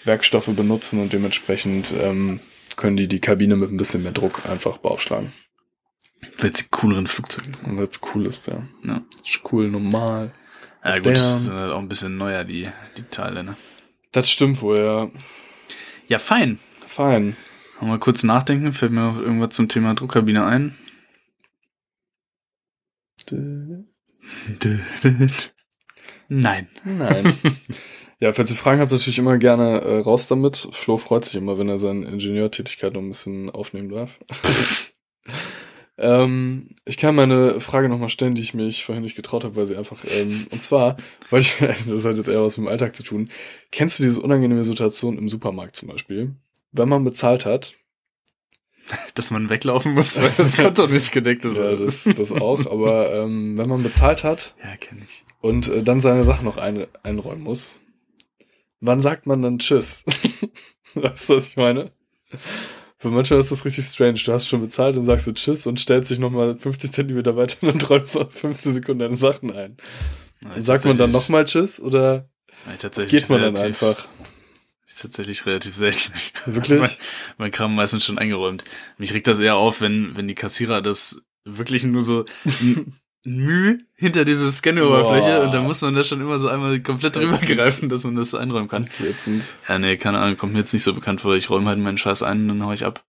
Werkstoffe 0.04 0.48
benutzen 0.48 0.98
und 0.98 1.12
dementsprechend 1.12 1.92
ähm, 2.00 2.40
können 2.76 2.96
die 2.96 3.06
die 3.06 3.20
Kabine 3.20 3.56
mit 3.56 3.70
ein 3.70 3.76
bisschen 3.76 4.02
mehr 4.02 4.12
Druck 4.12 4.46
einfach 4.48 4.78
beaufschlagen. 4.78 5.30
Jetzt 6.42 6.62
die 6.62 6.68
cooleren 6.70 7.06
Flugzeuge. 7.06 7.50
Und 7.64 7.76
das 7.76 8.00
cool 8.14 8.26
ist, 8.26 8.46
ja. 8.46 8.62
Ja. 8.84 9.02
Ist 9.24 9.40
cool, 9.52 9.68
normal. 9.68 10.32
Ja 10.84 10.98
gut, 10.98 11.12
das 11.12 11.44
sind 11.44 11.54
halt 11.54 11.72
auch 11.72 11.78
ein 11.78 11.88
bisschen 11.88 12.16
neuer, 12.16 12.44
die, 12.44 12.68
die 12.96 13.02
Teile, 13.10 13.44
ne? 13.44 13.56
Das 14.10 14.30
stimmt 14.30 14.60
wohl, 14.62 14.78
ja. 14.78 15.10
Ja, 16.08 16.18
fein. 16.18 16.58
Fein. 16.86 17.36
Mal 17.80 17.98
kurz 17.98 18.22
nachdenken, 18.22 18.72
fällt 18.72 18.92
mir 18.92 19.00
noch 19.00 19.18
irgendwas 19.18 19.56
zum 19.56 19.68
Thema 19.68 19.94
Druckkabine 19.94 20.44
ein. 20.44 20.76
Nein. 26.28 26.68
Nein. 26.84 27.34
ja, 28.20 28.32
falls 28.32 28.50
ihr 28.50 28.56
Fragen 28.56 28.80
habt, 28.80 28.92
natürlich 28.92 29.18
immer 29.18 29.38
gerne 29.38 29.80
äh, 29.80 29.98
raus 30.00 30.28
damit. 30.28 30.56
Flo 30.56 30.96
freut 30.96 31.24
sich 31.24 31.34
immer, 31.36 31.58
wenn 31.58 31.68
er 31.68 31.78
seine 31.78 32.06
Ingenieurtätigkeit 32.06 32.92
noch 32.92 33.00
ein 33.00 33.08
bisschen 33.08 33.50
aufnehmen 33.50 33.88
darf. 33.88 34.20
ähm, 35.99 36.68
ich 36.84 36.97
kann 36.97 37.14
meine 37.14 37.61
Frage 37.61 37.88
nochmal 37.88 38.09
stellen, 38.09 38.34
die 38.34 38.43
ich 38.43 38.55
mich 38.55 38.84
vorhin 38.84 39.03
nicht 39.03 39.16
getraut 39.16 39.45
habe, 39.45 39.57
weil 39.57 39.66
sie 39.66 39.76
einfach, 39.76 39.99
ähm, 40.09 40.45
und 40.51 40.62
zwar, 40.62 40.97
weil 41.30 41.40
ich, 41.40 41.57
das 41.88 42.05
hat 42.05 42.16
jetzt 42.16 42.28
eher 42.28 42.43
was 42.43 42.57
mit 42.57 42.66
dem 42.66 42.70
Alltag 42.72 42.97
zu 42.97 43.03
tun. 43.03 43.28
Kennst 43.70 43.99
du 43.99 44.05
diese 44.05 44.20
unangenehme 44.20 44.64
Situation 44.64 45.18
im 45.18 45.28
Supermarkt 45.28 45.76
zum 45.76 45.88
Beispiel? 45.88 46.34
Wenn 46.72 46.88
man 46.88 47.05
bezahlt 47.05 47.45
hat, 47.47 47.74
Dass 49.14 49.30
man 49.30 49.49
weglaufen 49.49 49.95
muss, 49.95 50.20
weil 50.20 50.32
das 50.36 50.57
Konto 50.57 50.86
nicht 50.86 51.12
gedeckt 51.12 51.45
ist. 51.45 51.59
ja, 51.59 51.76
das, 51.76 52.05
das 52.05 52.32
auch, 52.32 52.66
aber 52.66 53.12
ähm, 53.12 53.57
wenn 53.57 53.68
man 53.68 53.82
bezahlt 53.82 54.24
hat, 54.24 54.55
ja 54.62 54.76
kenne 54.76 55.03
ich. 55.07 55.24
und 55.40 55.68
äh, 55.68 55.82
dann 55.82 56.01
seine 56.01 56.24
Sachen 56.24 56.45
noch 56.45 56.57
ein, 56.57 56.86
einräumen 57.03 57.43
muss. 57.43 57.82
Wann 58.80 59.01
sagt 59.01 59.26
man 59.26 59.43
dann 59.43 59.59
Tschüss? 59.59 60.05
weißt 60.95 61.30
du, 61.30 61.34
was 61.34 61.47
ich 61.47 61.57
meine? 61.57 61.93
Für 63.03 63.11
manchmal 63.11 63.40
ist 63.40 63.50
das 63.50 63.64
richtig 63.64 63.84
strange. 63.84 64.20
Du 64.24 64.32
hast 64.32 64.46
schon 64.46 64.61
bezahlt 64.61 64.96
und 64.96 65.03
sagst 65.03 65.26
du 65.26 65.32
Tschüss 65.32 65.66
und 65.66 65.80
stellst 65.80 66.12
dich 66.12 66.20
nochmal 66.20 66.57
50 66.57 66.92
Zentimeter 66.92 67.34
weiter 67.34 67.66
und 67.66 67.90
räumst 67.90 68.14
noch 68.14 68.30
15 68.30 68.74
Sekunden 68.74 69.00
deine 69.00 69.16
Sachen 69.16 69.50
ein. 69.50 69.76
Und 70.55 70.62
sagt 70.62 70.84
man 70.84 70.96
dann 70.96 71.11
nochmal 71.11 71.44
Tschüss 71.44 71.80
oder 71.80 72.28
geht 73.09 73.28
man 73.28 73.40
dann 73.40 73.57
einfach? 73.57 74.07
Tatsächlich 75.00 75.44
relativ 75.46 75.74
selten. 75.74 76.12
Wirklich? 76.46 76.78
mein, 76.78 76.90
mein 77.38 77.50
Kram 77.50 77.74
meistens 77.74 78.05
schon 78.05 78.18
eingeräumt. 78.18 78.62
Mich 78.98 79.12
regt 79.12 79.26
das 79.26 79.40
eher 79.40 79.57
auf, 79.57 79.80
wenn, 79.80 80.16
wenn 80.16 80.28
die 80.28 80.36
Kassierer 80.36 80.80
das 80.80 81.20
wirklich 81.44 81.82
nur 81.82 82.03
so 82.03 82.24
Mühe 83.24 83.78
hinter 83.94 84.24
diese 84.24 84.50
Scanneroberfläche 84.50 85.30
Boah. 85.38 85.44
und 85.44 85.52
dann 85.54 85.64
muss 85.64 85.80
man 85.82 85.94
da 85.94 86.02
schon 86.04 86.20
immer 86.20 86.38
so 86.40 86.48
einmal 86.48 86.80
komplett 86.80 87.14
drüber 87.16 87.38
greifen, 87.38 87.88
dass 87.88 88.04
man 88.04 88.16
das 88.16 88.34
einräumen 88.34 88.68
kann. 88.68 88.82
Das. 88.82 89.00
Ja, 89.68 89.78
nee, 89.78 89.96
keine 89.96 90.18
Ahnung, 90.18 90.36
kommt 90.36 90.52
mir 90.54 90.58
jetzt 90.60 90.72
nicht 90.72 90.82
so 90.82 90.92
bekannt 90.92 91.20
vor. 91.20 91.34
Ich 91.36 91.48
räume 91.48 91.68
halt 91.68 91.78
meinen 91.78 91.98
Scheiß 91.98 92.22
ein 92.24 92.42
und 92.42 92.48
dann 92.48 92.64
hau 92.66 92.72
ich 92.72 92.84
ab. 92.84 93.04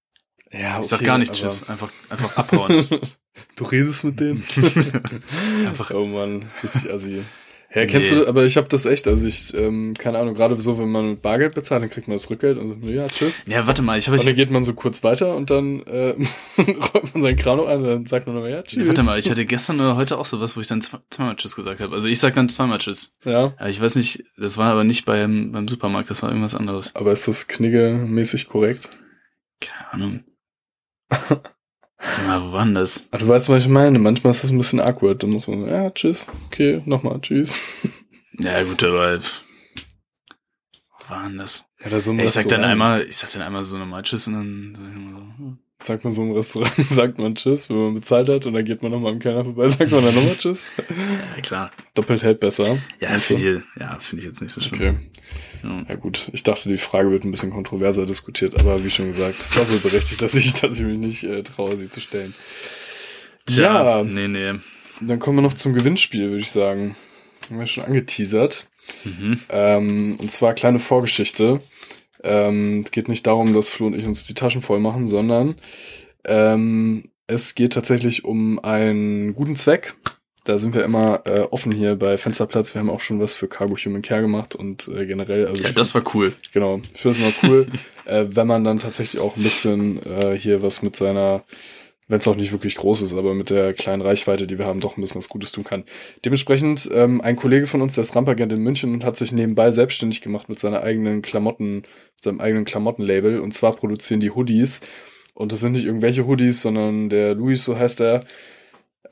Ja, 0.52 0.80
Ich 0.80 0.86
sag 0.86 0.98
okay, 0.98 1.06
gar 1.06 1.18
nicht 1.18 1.34
Tschüss, 1.34 1.68
einfach, 1.68 1.90
einfach 2.10 2.38
abhauen. 2.38 2.86
du 3.56 3.64
redest 3.64 4.04
mit 4.04 4.20
denen? 4.20 4.44
Einfach- 5.66 5.92
Oh 5.92 6.06
Mann, 6.06 6.46
richtig 6.62 6.94
assi. 6.94 7.24
Ja, 7.76 7.88
kennst 7.88 8.12
Nee. 8.12 8.20
du, 8.20 8.28
aber 8.28 8.46
ich 8.46 8.56
habe 8.56 8.68
das 8.68 8.86
echt, 8.86 9.08
also 9.08 9.28
ich, 9.28 9.52
ähm, 9.56 9.94
keine 9.98 10.20
Ahnung, 10.20 10.36
gerade 10.36 10.56
so, 10.56 10.78
wenn 10.78 10.90
man 10.92 11.10
mit 11.12 11.22
Bargeld 11.24 11.56
bezahlt, 11.56 11.82
dann 11.82 11.90
kriegt 11.90 12.08
man 12.08 12.16
das 12.16 12.30
Rückgeld 12.30 12.60
und 12.60 12.82
so, 12.84 12.88
ja, 12.88 13.08
tschüss. 13.08 13.44
ja, 13.48 13.66
warte 13.66 13.82
mal, 13.82 13.98
ich 13.98 14.08
habe 14.08 14.20
Und 14.20 14.28
dann 14.28 14.36
geht 14.36 14.52
man 14.52 14.64
so 14.64 14.74
kurz 14.76 15.04
weiter 15.04 15.36
und 15.36 15.50
dann 15.50 15.82
äh, 15.88 16.14
räumt 16.58 17.14
man 17.16 17.24
seinen 17.24 17.36
Kram 17.38 17.58
noch 17.58 17.66
ein 17.68 17.80
und 17.80 17.86
dann 17.88 18.06
sagt 18.06 18.28
man 18.28 18.36
nochmal, 18.36 18.52
ja, 18.52 18.62
tschüss. 18.62 18.88
warte 18.88 19.02
mal, 19.02 19.18
ich 19.18 19.28
hatte 19.32 19.46
gestern 19.46 19.80
oder 19.80 19.96
heute 19.96 20.20
auch 20.20 20.26
sowas, 20.26 20.56
wo 20.56 20.62
ich 20.62 20.68
dann 20.68 20.82
zwe- 20.82 21.02
zweimal 21.10 21.36
Tschüss 21.36 21.56
gesagt 21.56 21.80
habe. 21.82 21.96
Also 21.96 22.08
ich 22.08 22.20
sag 22.20 22.36
dann 22.36 22.48
zweimal 22.48 22.78
Tschüss. 22.78 23.14
Ja, 23.26 23.56
Ja, 23.60 23.68
ich 23.68 23.82
weiß 23.82 23.96
nicht, 23.96 24.24
das 24.38 24.58
war 24.60 24.72
aber 24.72 24.84
nicht 24.84 25.06
beim, 25.06 25.52
beim 25.52 25.68
Supermarkt, 25.68 26.12
das 26.12 26.22
war 26.22 26.30
irgendwas 26.30 26.54
anderes. 26.54 26.96
aber 26.96 27.12
ist 27.12 27.28
das 27.28 27.48
knigge-mäßig 27.50 28.50
korrekt? 28.50 28.90
Keine 29.62 29.94
Ahnung. 29.94 30.24
Na, 32.26 32.42
wo 32.44 32.52
war 32.52 32.66
denn 32.66 32.76
das? 32.76 33.06
Ah, 33.12 33.18
du 33.18 33.28
weißt, 33.28 33.50
was 33.50 33.64
ich 33.64 33.70
meine. 33.70 34.00
Manchmal 34.00 34.32
ist 34.32 34.44
das 34.44 34.52
ein 34.52 34.58
bisschen 34.58 34.80
awkward. 34.80 35.24
Da 35.24 35.28
muss 35.28 35.48
man, 35.48 35.68
ja, 35.68 35.90
tschüss. 35.92 36.28
Okay, 36.48 36.82
nochmal, 36.86 37.20
tschüss. 37.22 37.64
Ja, 38.40 38.64
gut, 38.64 38.84
aber 38.84 39.20
wo 39.20 41.10
war 41.10 41.28
denn 41.28 41.38
das? 41.38 41.66
Ja, 41.84 41.90
da 41.90 42.00
so 42.00 42.14
ich 42.14 42.32
sag 42.32 42.48
dann 42.48 42.62
Restaurant. 42.62 42.66
einmal, 42.66 43.02
ich 43.04 43.18
sag 43.18 43.32
dann 43.32 43.42
einmal 43.42 43.64
so 43.64 43.78
normal 43.78 44.04
Tschüss 44.04 44.28
und 44.28 44.34
dann 44.34 44.78
sag 44.80 44.90
ich 44.90 44.98
immer 44.98 45.12
so, 45.12 45.18
hm. 45.38 45.58
Sagt 45.84 46.04
man 46.06 46.14
so 46.14 46.24
im 46.24 46.32
Restaurant, 46.32 46.74
sagt 46.90 47.18
man 47.18 47.36
tschüss, 47.36 47.70
wenn 47.70 47.78
man 47.78 47.94
bezahlt 47.96 48.30
hat 48.30 48.46
und 48.46 48.54
dann 48.54 48.64
geht 48.64 48.82
man 48.82 48.92
nochmal 48.92 49.12
am 49.12 49.20
Kellner 49.20 49.44
vorbei, 49.44 49.68
sagt 49.68 49.92
man 49.92 50.04
dann 50.04 50.16
nochmal 50.16 50.36
tschüss. 50.38 50.70
ja 51.36 51.42
klar. 51.42 51.72
Doppelt 51.94 52.24
hält 52.24 52.40
besser. 52.40 52.78
Ja, 53.02 53.14
du? 53.14 53.20
finde 53.20 53.58
ich, 53.76 53.82
ja, 53.82 54.00
finde 54.00 54.22
ich 54.22 54.28
jetzt 54.28 54.42
nicht 54.42 54.52
so 54.52 54.62
schlimm. 54.62 54.74
Okay. 54.74 54.96
Ja. 55.64 55.86
Ja 55.90 55.96
gut, 55.96 56.30
ich 56.34 56.44
dachte, 56.44 56.70
die 56.70 56.78
Frage 56.78 57.12
wird 57.12 57.24
ein 57.26 57.32
bisschen 57.32 57.52
kontroverser 57.52 58.06
diskutiert, 58.06 58.60
aber 58.60 58.84
wie 58.84 58.90
schon 58.90 59.08
gesagt, 59.08 59.40
es 59.40 59.58
war 59.58 59.70
wohl 59.70 59.80
berechtigt, 59.80 60.22
dass 60.22 60.36
ich, 60.36 60.54
dass 60.54 60.80
ich 60.80 60.86
mich 60.86 60.98
nicht 60.98 61.24
äh, 61.24 61.44
traue, 61.44 61.76
sie 61.78 61.90
zu 61.90 62.00
stellen. 62.02 62.34
Tja, 63.46 64.00
Ja. 64.00 64.04
nee, 64.04 64.28
nee. 64.28 64.54
Dann 65.02 65.20
kommen 65.20 65.38
wir 65.38 65.42
noch 65.42 65.54
zum 65.54 65.74
Gewinnspiel, 65.74 66.30
würde 66.30 66.42
ich 66.42 66.52
sagen. 66.52 66.96
Haben 67.50 67.60
wir 67.60 67.66
schon 67.66 67.84
angeteasert. 67.84 68.68
Mhm. 69.04 69.40
Ähm, 69.50 70.16
und 70.20 70.32
zwar 70.32 70.54
kleine 70.54 70.80
Vorgeschichte. 70.80 71.60
Ähm, 72.24 72.82
es 72.84 72.92
geht 72.92 73.10
nicht 73.10 73.28
darum, 73.28 73.54
dass 73.54 73.72
Flo 73.72 73.88
und 73.88 73.96
ich 73.96 74.06
uns 74.06 74.26
die 74.26 74.34
Taschen 74.34 74.62
voll 74.62 74.80
machen, 74.80 75.08
sondern 75.08 75.56
ähm, 76.26 77.10
es 77.28 77.56
geht 77.56 77.74
tatsächlich 77.74 78.26
um 78.26 78.60
einen 78.60 79.36
guten 79.36 79.56
Zweck. 79.56 79.96
Da 80.46 80.58
sind 80.58 80.74
wir 80.74 80.84
immer 80.84 81.22
äh, 81.26 81.40
offen 81.40 81.72
hier 81.72 81.96
bei 81.96 82.18
Fensterplatz. 82.18 82.74
Wir 82.74 82.80
haben 82.82 82.90
auch 82.90 83.00
schon 83.00 83.20
was 83.22 83.34
für 83.34 83.48
Cargo 83.48 83.78
Human 83.78 84.02
Care 84.02 84.22
gemacht 84.22 84.56
und 84.56 84.90
äh, 84.90 85.06
generell. 85.06 85.48
Also 85.48 85.64
Ja, 85.64 85.72
das 85.72 85.96
war 85.96 86.04
cool. 86.14 86.34
Genau, 86.52 86.82
ich 86.94 87.00
finde 87.00 87.18
es 87.18 87.24
immer 87.24 87.50
cool, 87.50 87.68
äh, 88.06 88.26
wenn 88.28 88.48
man 88.48 88.66
dann 88.66 88.80
tatsächlich 88.80 89.22
auch 89.22 89.38
ein 89.38 89.44
bisschen 89.44 90.02
äh, 90.06 90.38
hier 90.38 90.62
was 90.62 90.82
mit 90.82 90.98
seiner, 90.98 91.46
wenn 92.08 92.20
es 92.20 92.28
auch 92.28 92.36
nicht 92.36 92.52
wirklich 92.52 92.76
groß 92.76 93.02
ist, 93.02 93.14
aber 93.14 93.34
mit 93.34 93.50
der 93.50 93.74
kleinen 93.74 94.02
Reichweite, 94.02 94.46
die 94.48 94.58
wir 94.60 94.66
haben, 94.66 94.80
doch 94.80 94.98
ein 94.98 95.02
bisschen 95.02 95.20
was 95.20 95.30
Gutes 95.30 95.52
tun 95.52 95.64
kann. 95.64 95.86
Dementsprechend, 96.26 96.90
ähm, 96.94 97.22
ein 97.22 97.36
Kollege 97.36 97.68
von 97.68 97.82
uns, 97.82 97.96
der 97.96 98.02
ist 98.02 98.16
Rampagent 98.16 98.52
in 98.52 98.62
München 98.62 98.94
und 98.94 99.06
hat 99.06 99.18
sich 99.18 99.32
nebenbei 99.32 99.72
selbstständig 99.72 100.22
gemacht 100.22 100.50
mit 100.50 100.60
seiner 100.60 100.82
eigenen 100.82 101.22
Klamotten, 101.22 101.84
seinem 102.20 102.42
eigenen 102.42 102.66
Klamottenlabel. 102.66 103.40
Und 103.40 103.54
zwar 103.54 103.74
produzieren 103.74 104.20
die 104.20 104.32
Hoodies. 104.32 104.82
Und 105.34 105.52
das 105.52 105.62
sind 105.62 105.72
nicht 105.72 105.86
irgendwelche 105.86 106.28
Hoodies, 106.28 106.62
sondern 106.62 107.10
der 107.10 107.36
Luis, 107.36 107.64
so 107.64 107.78
heißt 107.78 108.02
er, 108.02 108.22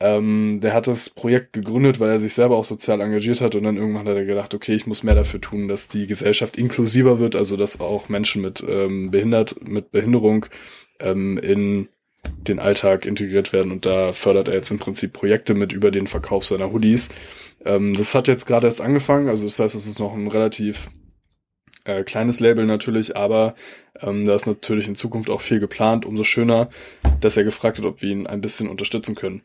ähm, 0.00 0.60
der 0.60 0.74
hat 0.74 0.86
das 0.86 1.10
Projekt 1.10 1.52
gegründet, 1.52 2.00
weil 2.00 2.10
er 2.10 2.18
sich 2.18 2.34
selber 2.34 2.56
auch 2.56 2.64
sozial 2.64 3.00
engagiert 3.00 3.40
hat 3.40 3.54
und 3.54 3.64
dann 3.64 3.76
irgendwann 3.76 4.08
hat 4.08 4.16
er 4.16 4.24
gedacht, 4.24 4.54
okay, 4.54 4.74
ich 4.74 4.86
muss 4.86 5.02
mehr 5.02 5.14
dafür 5.14 5.40
tun, 5.40 5.68
dass 5.68 5.88
die 5.88 6.06
Gesellschaft 6.06 6.56
inklusiver 6.56 7.18
wird, 7.18 7.36
also 7.36 7.56
dass 7.56 7.80
auch 7.80 8.08
Menschen 8.08 8.42
mit 8.42 8.64
ähm, 8.66 9.10
behindert, 9.10 9.56
mit 9.66 9.92
Behinderung 9.92 10.46
ähm, 10.98 11.38
in 11.38 11.88
den 12.24 12.58
Alltag 12.58 13.06
integriert 13.06 13.52
werden 13.52 13.72
und 13.72 13.86
da 13.86 14.12
fördert 14.12 14.48
er 14.48 14.54
jetzt 14.54 14.70
im 14.70 14.78
Prinzip 14.78 15.12
Projekte 15.12 15.54
mit 15.54 15.72
über 15.72 15.90
den 15.90 16.06
Verkauf 16.06 16.44
seiner 16.44 16.72
Hoodies. 16.72 17.10
Ähm, 17.64 17.94
das 17.94 18.14
hat 18.14 18.28
jetzt 18.28 18.46
gerade 18.46 18.66
erst 18.66 18.80
angefangen, 18.80 19.28
also 19.28 19.46
das 19.46 19.58
heißt, 19.58 19.74
es 19.74 19.86
ist 19.86 19.98
noch 20.00 20.14
ein 20.14 20.28
relativ 20.28 20.90
Äh, 21.84 22.04
kleines 22.04 22.38
Label 22.38 22.64
natürlich, 22.64 23.16
aber 23.16 23.54
ähm, 24.00 24.24
da 24.24 24.36
ist 24.36 24.46
natürlich 24.46 24.86
in 24.86 24.94
Zukunft 24.94 25.30
auch 25.30 25.40
viel 25.40 25.58
geplant. 25.58 26.04
Umso 26.06 26.22
schöner, 26.22 26.68
dass 27.20 27.36
er 27.36 27.42
gefragt 27.42 27.78
hat, 27.78 27.84
ob 27.84 28.02
wir 28.02 28.08
ihn 28.08 28.28
ein 28.28 28.40
bisschen 28.40 28.68
unterstützen 28.68 29.16
können. 29.16 29.42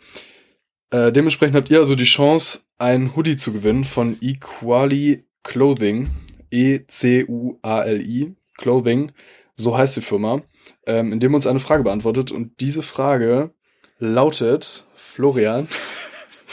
Äh, 0.92 1.12
dementsprechend 1.12 1.56
habt 1.56 1.72
ihr 1.72 1.80
also 1.80 1.96
die 1.96 2.04
Chance, 2.04 2.60
ein 2.78 3.16
Hoodie 3.16 3.38
zu 3.38 3.54
gewinnen 3.54 3.86
von 3.86 4.18
Equali 4.22 5.24
Clothing. 5.42 6.10
E-C-U-A-L-I 6.52 8.36
Clothing. 8.56 9.12
So 9.56 9.76
heißt 9.76 9.98
die 9.98 10.02
Firma. 10.02 10.44
Ähm, 10.86 11.12
indem 11.12 11.34
uns 11.34 11.48
eine 11.48 11.60
Frage 11.60 11.84
beantwortet. 11.84 12.32
Und 12.32 12.60
diese 12.60 12.82
Frage 12.82 13.52
lautet, 14.00 14.86
Florian. 14.96 15.68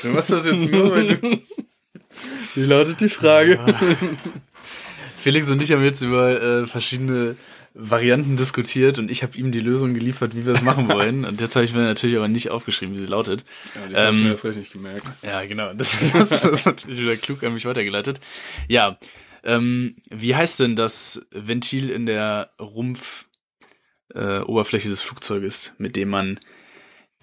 Du 0.03 0.09
machst 0.09 0.33
das 0.33 0.47
jetzt 0.47 0.71
nur, 0.71 0.91
weil 0.91 1.17
du 1.17 1.39
Wie 2.55 2.65
lautet 2.65 3.01
die 3.01 3.09
Frage? 3.09 3.59
Felix 5.17 5.51
und 5.51 5.61
ich 5.63 5.73
haben 5.73 5.83
jetzt 5.83 6.03
über 6.03 6.41
äh, 6.41 6.67
verschiedene 6.67 7.37
Varianten 7.75 8.37
diskutiert 8.37 9.01
und 9.01 9.11
ich 9.11 9.25
habe 9.25 9.37
ihm 9.37 9.51
die 9.51 9.61
Lösung 9.61 9.95
geliefert, 9.95 10.37
wie 10.37 10.47
wir 10.47 10.53
es 10.53 10.63
machen 10.63 10.89
wollen. 10.89 11.25
Und 11.25 11.41
jetzt 11.41 11.57
habe 11.57 11.65
ich 11.65 11.73
mir 11.73 11.83
natürlich 11.83 12.17
aber 12.17 12.29
nicht 12.29 12.51
aufgeschrieben, 12.51 12.95
wie 12.95 12.99
sie 12.99 13.07
lautet. 13.09 13.45
Ja, 13.93 14.11
ich 14.11 14.19
Ähm, 14.19 14.25
mir 14.25 14.31
jetzt 14.31 14.45
recht 14.45 14.59
nicht 14.59 14.73
gemerkt. 14.73 15.05
Ja, 15.23 15.45
genau. 15.45 15.73
Das, 15.75 15.97
das, 16.13 16.29
das 16.43 16.45
ist 16.45 16.67
natürlich 16.67 17.01
wieder 17.01 17.17
klug 17.17 17.43
an 17.43 17.55
mich 17.55 17.65
weitergeleitet. 17.65 18.21
Ja, 18.69 18.99
ähm, 19.43 19.97
wie 20.09 20.37
heißt 20.37 20.61
denn 20.61 20.77
das 20.77 21.27
Ventil 21.33 21.91
in 21.91 22.07
der 22.07 22.51
Rumpfoberfläche 22.61 23.34
äh, 24.15 24.41
Oberfläche 24.41 24.89
des 24.89 25.03
Flugzeuges, 25.03 25.75
mit 25.79 25.97
dem 25.97 26.11
man 26.11 26.41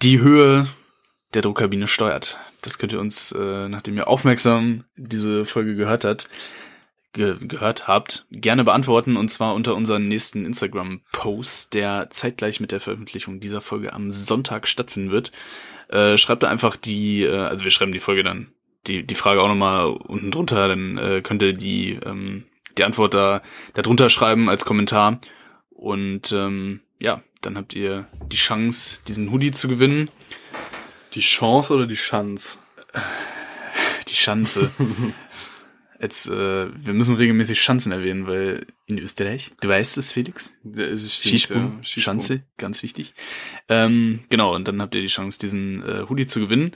die 0.02 0.20
Höhe 0.20 0.66
der 1.34 1.42
Druckkabine 1.42 1.88
steuert? 1.88 2.38
Das 2.62 2.78
könnt 2.78 2.92
ihr 2.92 3.00
uns, 3.00 3.32
äh, 3.32 3.68
nachdem 3.68 3.96
ihr 3.96 4.08
aufmerksam 4.08 4.84
diese 4.96 5.44
Folge 5.44 5.74
gehört 5.74 6.04
habt, 6.04 6.28
ge 7.12 7.36
gehört 7.40 7.88
habt, 7.88 8.26
gerne 8.30 8.64
beantworten 8.64 9.16
und 9.16 9.30
zwar 9.30 9.54
unter 9.54 9.74
unseren 9.74 10.08
nächsten 10.08 10.44
Instagram-Post, 10.46 11.74
der 11.74 12.08
zeitgleich 12.10 12.60
mit 12.60 12.72
der 12.72 12.80
Veröffentlichung 12.80 13.40
dieser 13.40 13.60
Folge 13.60 13.92
am 13.92 14.10
Sonntag 14.10 14.66
stattfinden 14.66 15.10
wird. 15.10 15.32
Äh, 15.88 16.16
schreibt 16.16 16.42
da 16.42 16.48
einfach 16.48 16.76
die, 16.76 17.22
äh, 17.22 17.36
also 17.36 17.64
wir 17.64 17.70
schreiben 17.70 17.92
die 17.92 17.98
Folge 17.98 18.22
dann, 18.22 18.52
die, 18.86 19.06
die 19.06 19.14
Frage 19.14 19.42
auch 19.42 19.48
nochmal 19.48 19.86
unten 19.86 20.30
drunter, 20.30 20.68
dann 20.68 20.98
äh, 20.98 21.20
könnt 21.22 21.42
ihr 21.42 21.52
die, 21.52 21.98
ähm, 22.04 22.44
die 22.78 22.84
Antwort 22.84 23.14
da, 23.14 23.42
da 23.74 23.82
drunter 23.82 24.08
schreiben 24.08 24.48
als 24.48 24.64
Kommentar 24.64 25.20
und 25.82 26.30
ähm, 26.30 26.80
ja, 27.00 27.22
dann 27.40 27.56
habt 27.56 27.74
ihr 27.74 28.06
die 28.30 28.36
Chance, 28.36 29.00
diesen 29.08 29.32
Hoodie 29.32 29.50
zu 29.50 29.66
gewinnen. 29.66 30.10
Die 31.14 31.20
Chance 31.20 31.74
oder 31.74 31.86
die 31.86 31.96
Chance? 31.96 32.58
Die 34.08 34.14
Schanze. 34.14 34.70
Jetzt, 36.00 36.28
äh, 36.28 36.66
wir 36.74 36.92
müssen 36.92 37.16
regelmäßig 37.16 37.62
Schanzen 37.62 37.92
erwähnen, 37.92 38.26
weil 38.26 38.66
in 38.86 38.98
Österreich, 38.98 39.52
du 39.60 39.68
weißt 39.68 39.96
es, 39.96 40.12
Felix? 40.12 40.54
Ist 40.64 41.04
es 41.04 41.14
stimmt, 41.14 41.30
Skisprung, 41.30 41.62
ja. 41.76 41.84
Skisprung. 41.84 42.02
Schanze, 42.02 42.42
ganz 42.58 42.82
wichtig. 42.82 43.14
Ähm, 43.68 44.20
genau, 44.28 44.54
und 44.54 44.66
dann 44.68 44.82
habt 44.82 44.94
ihr 44.96 45.00
die 45.00 45.06
Chance, 45.06 45.38
diesen 45.38 45.82
äh, 45.82 46.04
Hoodie 46.08 46.26
zu 46.26 46.40
gewinnen. 46.40 46.72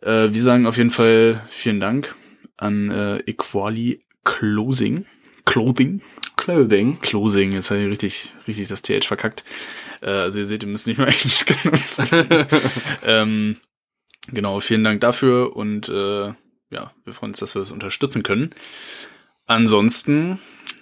Äh, 0.00 0.32
wir 0.32 0.42
sagen 0.42 0.66
auf 0.66 0.78
jeden 0.78 0.90
Fall 0.90 1.40
vielen 1.48 1.78
Dank 1.78 2.16
an 2.56 2.90
äh, 2.90 3.18
Equali 3.18 4.04
Closing. 4.24 5.06
Clothing. 5.44 6.02
Clothing. 6.46 7.00
Closing, 7.00 7.50
jetzt 7.50 7.72
habe 7.72 7.80
ich 7.80 7.90
richtig, 7.90 8.32
richtig 8.46 8.68
das 8.68 8.80
TH 8.80 9.04
verkackt. 9.04 9.44
Äh, 10.00 10.10
also 10.10 10.38
ihr 10.38 10.46
seht, 10.46 10.62
ihr 10.62 10.68
müsst 10.68 10.86
nicht 10.86 10.96
mehr 10.96 11.08
Englisch 11.08 11.44
können. 11.44 12.46
ähm, 13.02 13.56
genau, 14.28 14.60
vielen 14.60 14.84
Dank 14.84 15.00
dafür 15.00 15.56
und 15.56 15.88
äh, 15.88 16.26
ja, 16.70 16.92
wir 17.04 17.12
freuen 17.12 17.30
uns, 17.30 17.40
dass 17.40 17.56
wir 17.56 17.60
das 17.60 17.72
unterstützen 17.72 18.22
können. 18.22 18.54
Ansonsten 19.46 20.38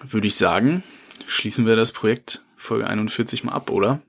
würde 0.06 0.26
ich 0.26 0.34
sagen, 0.34 0.82
schließen 1.26 1.64
wir 1.64 1.76
das 1.76 1.92
Projekt 1.92 2.44
Folge 2.56 2.86
41 2.86 3.44
mal 3.44 3.52
ab, 3.52 3.70
oder? 3.70 4.02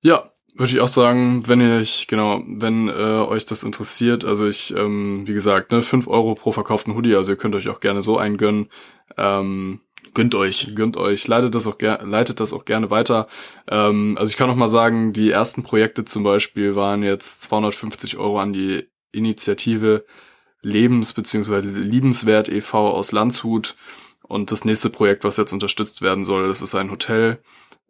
Ja, 0.00 0.32
würde 0.56 0.72
ich 0.72 0.80
auch 0.80 0.88
sagen, 0.88 1.46
wenn 1.46 1.60
ihr 1.60 1.76
euch, 1.76 2.08
genau, 2.08 2.42
wenn 2.48 2.88
äh, 2.88 2.92
euch 2.92 3.46
das 3.46 3.62
interessiert, 3.62 4.24
also 4.24 4.48
ich, 4.48 4.74
ähm, 4.74 5.22
wie 5.28 5.34
gesagt, 5.34 5.70
ne, 5.70 5.82
5 5.82 6.08
Euro 6.08 6.34
pro 6.34 6.50
verkauften 6.50 6.96
Hoodie, 6.96 7.14
also 7.14 7.34
ihr 7.34 7.38
könnt 7.38 7.54
euch 7.54 7.68
auch 7.68 7.78
gerne 7.78 8.00
so 8.00 8.18
eingönnen. 8.18 8.70
Ähm, 9.16 9.82
Gönnt 10.16 10.34
euch. 10.34 10.72
gönnt 10.74 10.96
euch, 10.96 11.28
leitet 11.28 11.54
das 11.54 11.66
auch, 11.66 11.76
leitet 11.78 12.40
das 12.40 12.54
auch 12.54 12.64
gerne 12.64 12.88
weiter. 12.88 13.26
Ähm, 13.68 14.16
also 14.18 14.30
ich 14.30 14.38
kann 14.38 14.48
noch 14.48 14.56
mal 14.56 14.70
sagen, 14.70 15.12
die 15.12 15.30
ersten 15.30 15.62
Projekte 15.62 16.06
zum 16.06 16.22
Beispiel 16.22 16.74
waren 16.74 17.02
jetzt 17.02 17.42
250 17.42 18.16
Euro 18.16 18.40
an 18.40 18.54
die 18.54 18.88
Initiative 19.12 20.06
Lebens- 20.62 21.12
bzw. 21.12 21.60
Liebenswert 21.60 22.48
e.V. 22.48 22.92
aus 22.92 23.12
Landshut. 23.12 23.76
Und 24.22 24.50
das 24.52 24.64
nächste 24.64 24.88
Projekt, 24.88 25.22
was 25.22 25.36
jetzt 25.36 25.52
unterstützt 25.52 26.00
werden 26.00 26.24
soll, 26.24 26.48
das 26.48 26.62
ist 26.62 26.74
ein 26.74 26.90
Hotel 26.90 27.38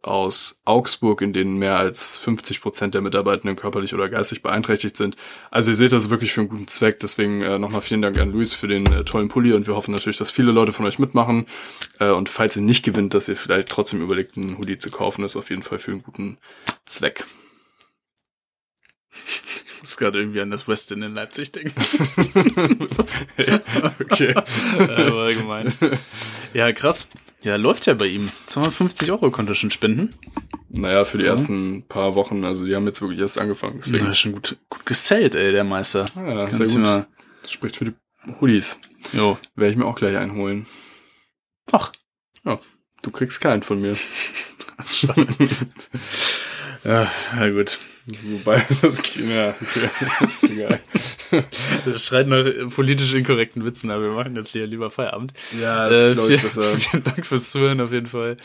aus 0.07 0.61
Augsburg, 0.65 1.21
in 1.21 1.33
denen 1.33 1.59
mehr 1.59 1.77
als 1.77 2.17
50 2.19 2.61
Prozent 2.61 2.95
der 2.95 3.03
Mitarbeitenden 3.03 3.57
körperlich 3.57 3.95
oder 3.95 4.09
geistig 4.09 4.43
beeinträchtigt 4.43 4.97
sind. 4.97 5.17
Also 5.51 5.71
ihr 5.73 5.75
seht 5.75 5.93
das 5.93 6.05
ist 6.05 6.11
wirklich 6.11 6.33
für 6.33 6.43
einen 6.43 6.51
guten 6.51 6.69
Zweck. 6.69 7.01
Deswegen 7.01 7.43
äh, 7.43 7.59
nochmal 7.59 7.83
vielen 7.83 8.03
Dank 8.03 8.19
an 8.19 8.31
Luis 8.31 8.55
für 8.55 8.69
den 8.69 8.87
äh, 8.87 9.05
tollen 9.05 9.29
Pulli 9.29 9.53
und 9.53 9.67
wir 9.67 9.75
hoffen 9.75 9.93
natürlich, 9.93 10.19
dass 10.19 10.31
viele 10.31 10.53
Leute 10.53 10.73
von 10.73 10.87
euch 10.87 10.99
mitmachen. 10.99 11.47
Äh, 11.99 12.11
und 12.11 12.29
falls 12.29 12.57
ihr 12.57 12.63
nicht 12.63 12.85
gewinnt, 12.85 13.15
dass 13.15 13.29
ihr 13.29 13.37
vielleicht 13.37 13.69
trotzdem 13.69 14.01
überlegt, 14.01 14.37
einen 14.37 14.59
Hoodie 14.59 14.79
zu 14.79 14.91
kaufen, 14.91 15.25
ist 15.25 15.37
auf 15.37 15.51
jeden 15.51 15.63
Fall 15.63 15.79
für 15.79 15.91
einen 15.91 16.03
guten 16.03 16.39
Zweck. 16.85 17.25
Ich 19.29 19.83
muss 19.83 19.97
gerade 19.97 20.19
irgendwie 20.19 20.41
an 20.41 20.51
das 20.51 20.69
Westin 20.69 21.03
in 21.03 21.15
Leipzig 21.15 21.53
denken. 21.53 21.75
okay. 24.01 24.35
äh, 24.79 25.13
war 25.13 25.33
gemein. 25.33 25.73
Ja, 26.55 26.73
krass. 26.73 27.09
Ja, 27.47 27.55
läuft 27.57 27.87
ja 27.87 27.95
bei 27.95 28.07
ihm. 28.07 28.29
250 28.47 29.11
Euro 29.13 29.31
konnte 29.31 29.53
er 29.53 29.55
schon 29.55 29.71
spenden. 29.71 30.11
Naja, 30.69 31.05
für 31.05 31.17
die 31.19 31.25
Ja. 31.25 31.31
ersten 31.31 31.85
paar 31.89 32.17
Wochen, 32.17 32.45
also 32.45 32.67
die 32.67 32.75
haben 32.75 32.87
jetzt 32.87 33.01
wirklich 33.01 33.21
erst 33.21 33.39
angefangen. 33.39 33.81
Ja, 33.85 33.93
Deswegen. 33.93 34.15
schon 34.15 34.33
gut, 34.33 34.57
gut 34.69 34.85
gesellt, 34.85 35.37
ey, 35.37 35.53
der 35.53 35.63
Meister. 35.65 36.05
Ja, 36.17 36.47
Kannst 36.47 36.57
sehr 36.57 36.67
gut. 36.67 36.79
mal, 36.83 37.07
Das 37.43 37.53
spricht 37.53 37.77
für 37.77 37.85
die 37.85 37.95
Hoodies. 38.41 38.81
jo. 39.13 39.39
Werde 39.55 39.71
ich 39.71 39.77
mir 39.79 39.85
auch 39.87 39.95
gleich 39.95 40.17
einholen. 40.17 40.67
Ach, 41.73 41.93
Du 43.03 43.11
kriegst 43.13 43.41
keinen 43.41 43.63
von 43.63 43.81
mir. 43.81 43.97
ja, 46.85 47.11
na 47.37 47.51
gut. 47.51 47.79
Wobei, 48.23 48.65
das 48.83 49.01
ja, 49.17 49.51
okay. 49.61 49.89
ist 50.43 50.51
egal. 50.51 50.81
Das 51.85 52.05
schreit 52.05 52.29
nach 52.29 52.45
politisch 52.75 53.15
inkorrekten 53.15 53.65
Witzen, 53.65 53.91
aber 53.91 54.03
wir 54.03 54.11
machen 54.11 54.37
jetzt 54.37 54.53
hier 54.53 54.67
lieber 54.67 54.91
Feierabend. 54.91 55.33
Ja, 55.61 55.87
Äh, 55.87 55.91
das 55.91 56.09
ist, 56.09 56.15
glaube 56.15 56.35
ich, 56.35 56.43
besser. 56.43 56.63
vielen 56.79 57.05
Dank 57.05 57.27
fürs 57.27 57.51
Zuhören 57.51 57.81
auf 57.81 57.93
jeden 57.93 58.07
Fall. 58.07 58.37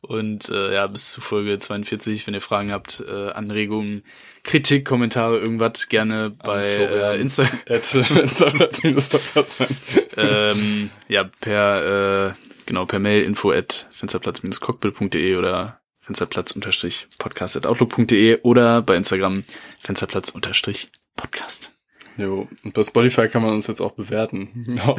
Und 0.00 0.48
äh, 0.48 0.74
ja, 0.74 0.86
bis 0.86 1.10
zu 1.10 1.20
Folge 1.20 1.58
42. 1.58 2.26
Wenn 2.26 2.34
ihr 2.34 2.40
Fragen 2.40 2.72
habt, 2.72 3.04
äh, 3.06 3.30
Anregungen, 3.30 4.04
Kritik, 4.44 4.84
Kommentare, 4.84 5.38
irgendwas, 5.38 5.88
gerne 5.88 6.30
bei 6.30 6.62
äh, 6.64 7.20
Insta 7.20 7.42
ähm, 10.16 10.90
ja, 11.08 11.24
per 11.40 12.28
äh, 12.28 12.32
genau, 12.66 12.86
per 12.86 12.98
Mail 12.98 13.22
info 13.24 13.52
at 13.52 13.88
fensterplatz-cockpit.de 13.92 15.36
oder 15.36 15.80
fensterplatz-podcast.outlook.de 16.00 18.40
oder 18.42 18.82
bei 18.82 18.96
Instagram 18.96 19.44
fensterplatz-podcast. 19.78 21.71
Jo, 22.18 22.48
und 22.64 22.74
bei 22.74 22.82
Spotify 22.82 23.28
kann 23.28 23.42
man 23.42 23.52
uns 23.54 23.66
jetzt 23.66 23.80
auch 23.80 23.92
bewerten. 23.92 24.50
Man 24.66 24.76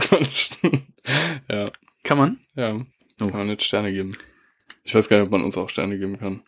ja, 1.49 1.64
Kann 2.03 2.18
man? 2.18 2.39
ja. 2.55 2.76
Oh. 3.22 3.28
Kann 3.28 3.38
man 3.39 3.49
jetzt 3.49 3.64
Sterne 3.66 3.91
geben. 3.93 4.18
Ich 4.84 4.95
weiß 4.95 5.07
gar 5.09 5.18
nicht, 5.18 5.28
ob 5.28 5.32
man 5.32 5.43
uns 5.43 5.57
auch 5.57 5.70
Sterne 5.70 5.97
geben 5.99 6.18
kann. 6.18 6.41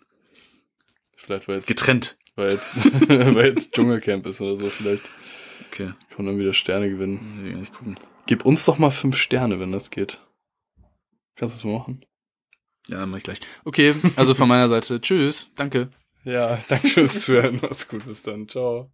Vielleicht, 1.16 1.47
weil 1.47 1.57
jetzt, 1.57 1.68
Getrennt. 1.68 2.18
weil 2.36 2.51
jetzt, 2.51 2.86
weil 3.09 3.47
jetzt 3.47 3.74
Dschungelcamp 3.76 4.26
ist 4.26 4.41
oder 4.41 4.55
so. 4.57 4.66
Vielleicht 4.68 5.03
Okay. 5.72 5.93
kann 6.09 6.26
man 6.26 6.28
dann 6.28 6.39
wieder 6.39 6.53
Sterne 6.53 6.89
gewinnen. 6.89 7.55
Muss 7.57 7.68
ich 7.70 7.74
gucken. 7.74 7.95
Gib 8.26 8.45
uns 8.45 8.66
doch 8.66 8.78
mal 8.78 8.91
fünf 8.91 9.16
Sterne, 9.18 9.59
wenn 9.59 9.72
das 9.72 9.91
geht. 9.91 10.20
Kannst 11.36 11.53
du 11.53 11.57
das 11.57 11.63
mal 11.63 11.78
machen? 11.78 12.05
Ja, 12.88 12.97
dann 12.99 13.09
mach 13.09 13.18
ich 13.18 13.24
gleich. 13.24 13.39
Okay, 13.66 13.93
also 14.16 14.34
von 14.36 14.47
meiner 14.47 14.68
Seite. 14.68 14.99
Tschüss. 15.01 15.51
Danke. 15.55 15.89
Ja, 16.24 16.57
danke 16.68 16.88
fürs 16.88 17.24
Zuhören. 17.26 17.59
Macht's 17.61 17.88
gut. 17.88 18.05
Bis 18.05 18.24
dann. 18.24 18.47
Ciao. 18.49 18.91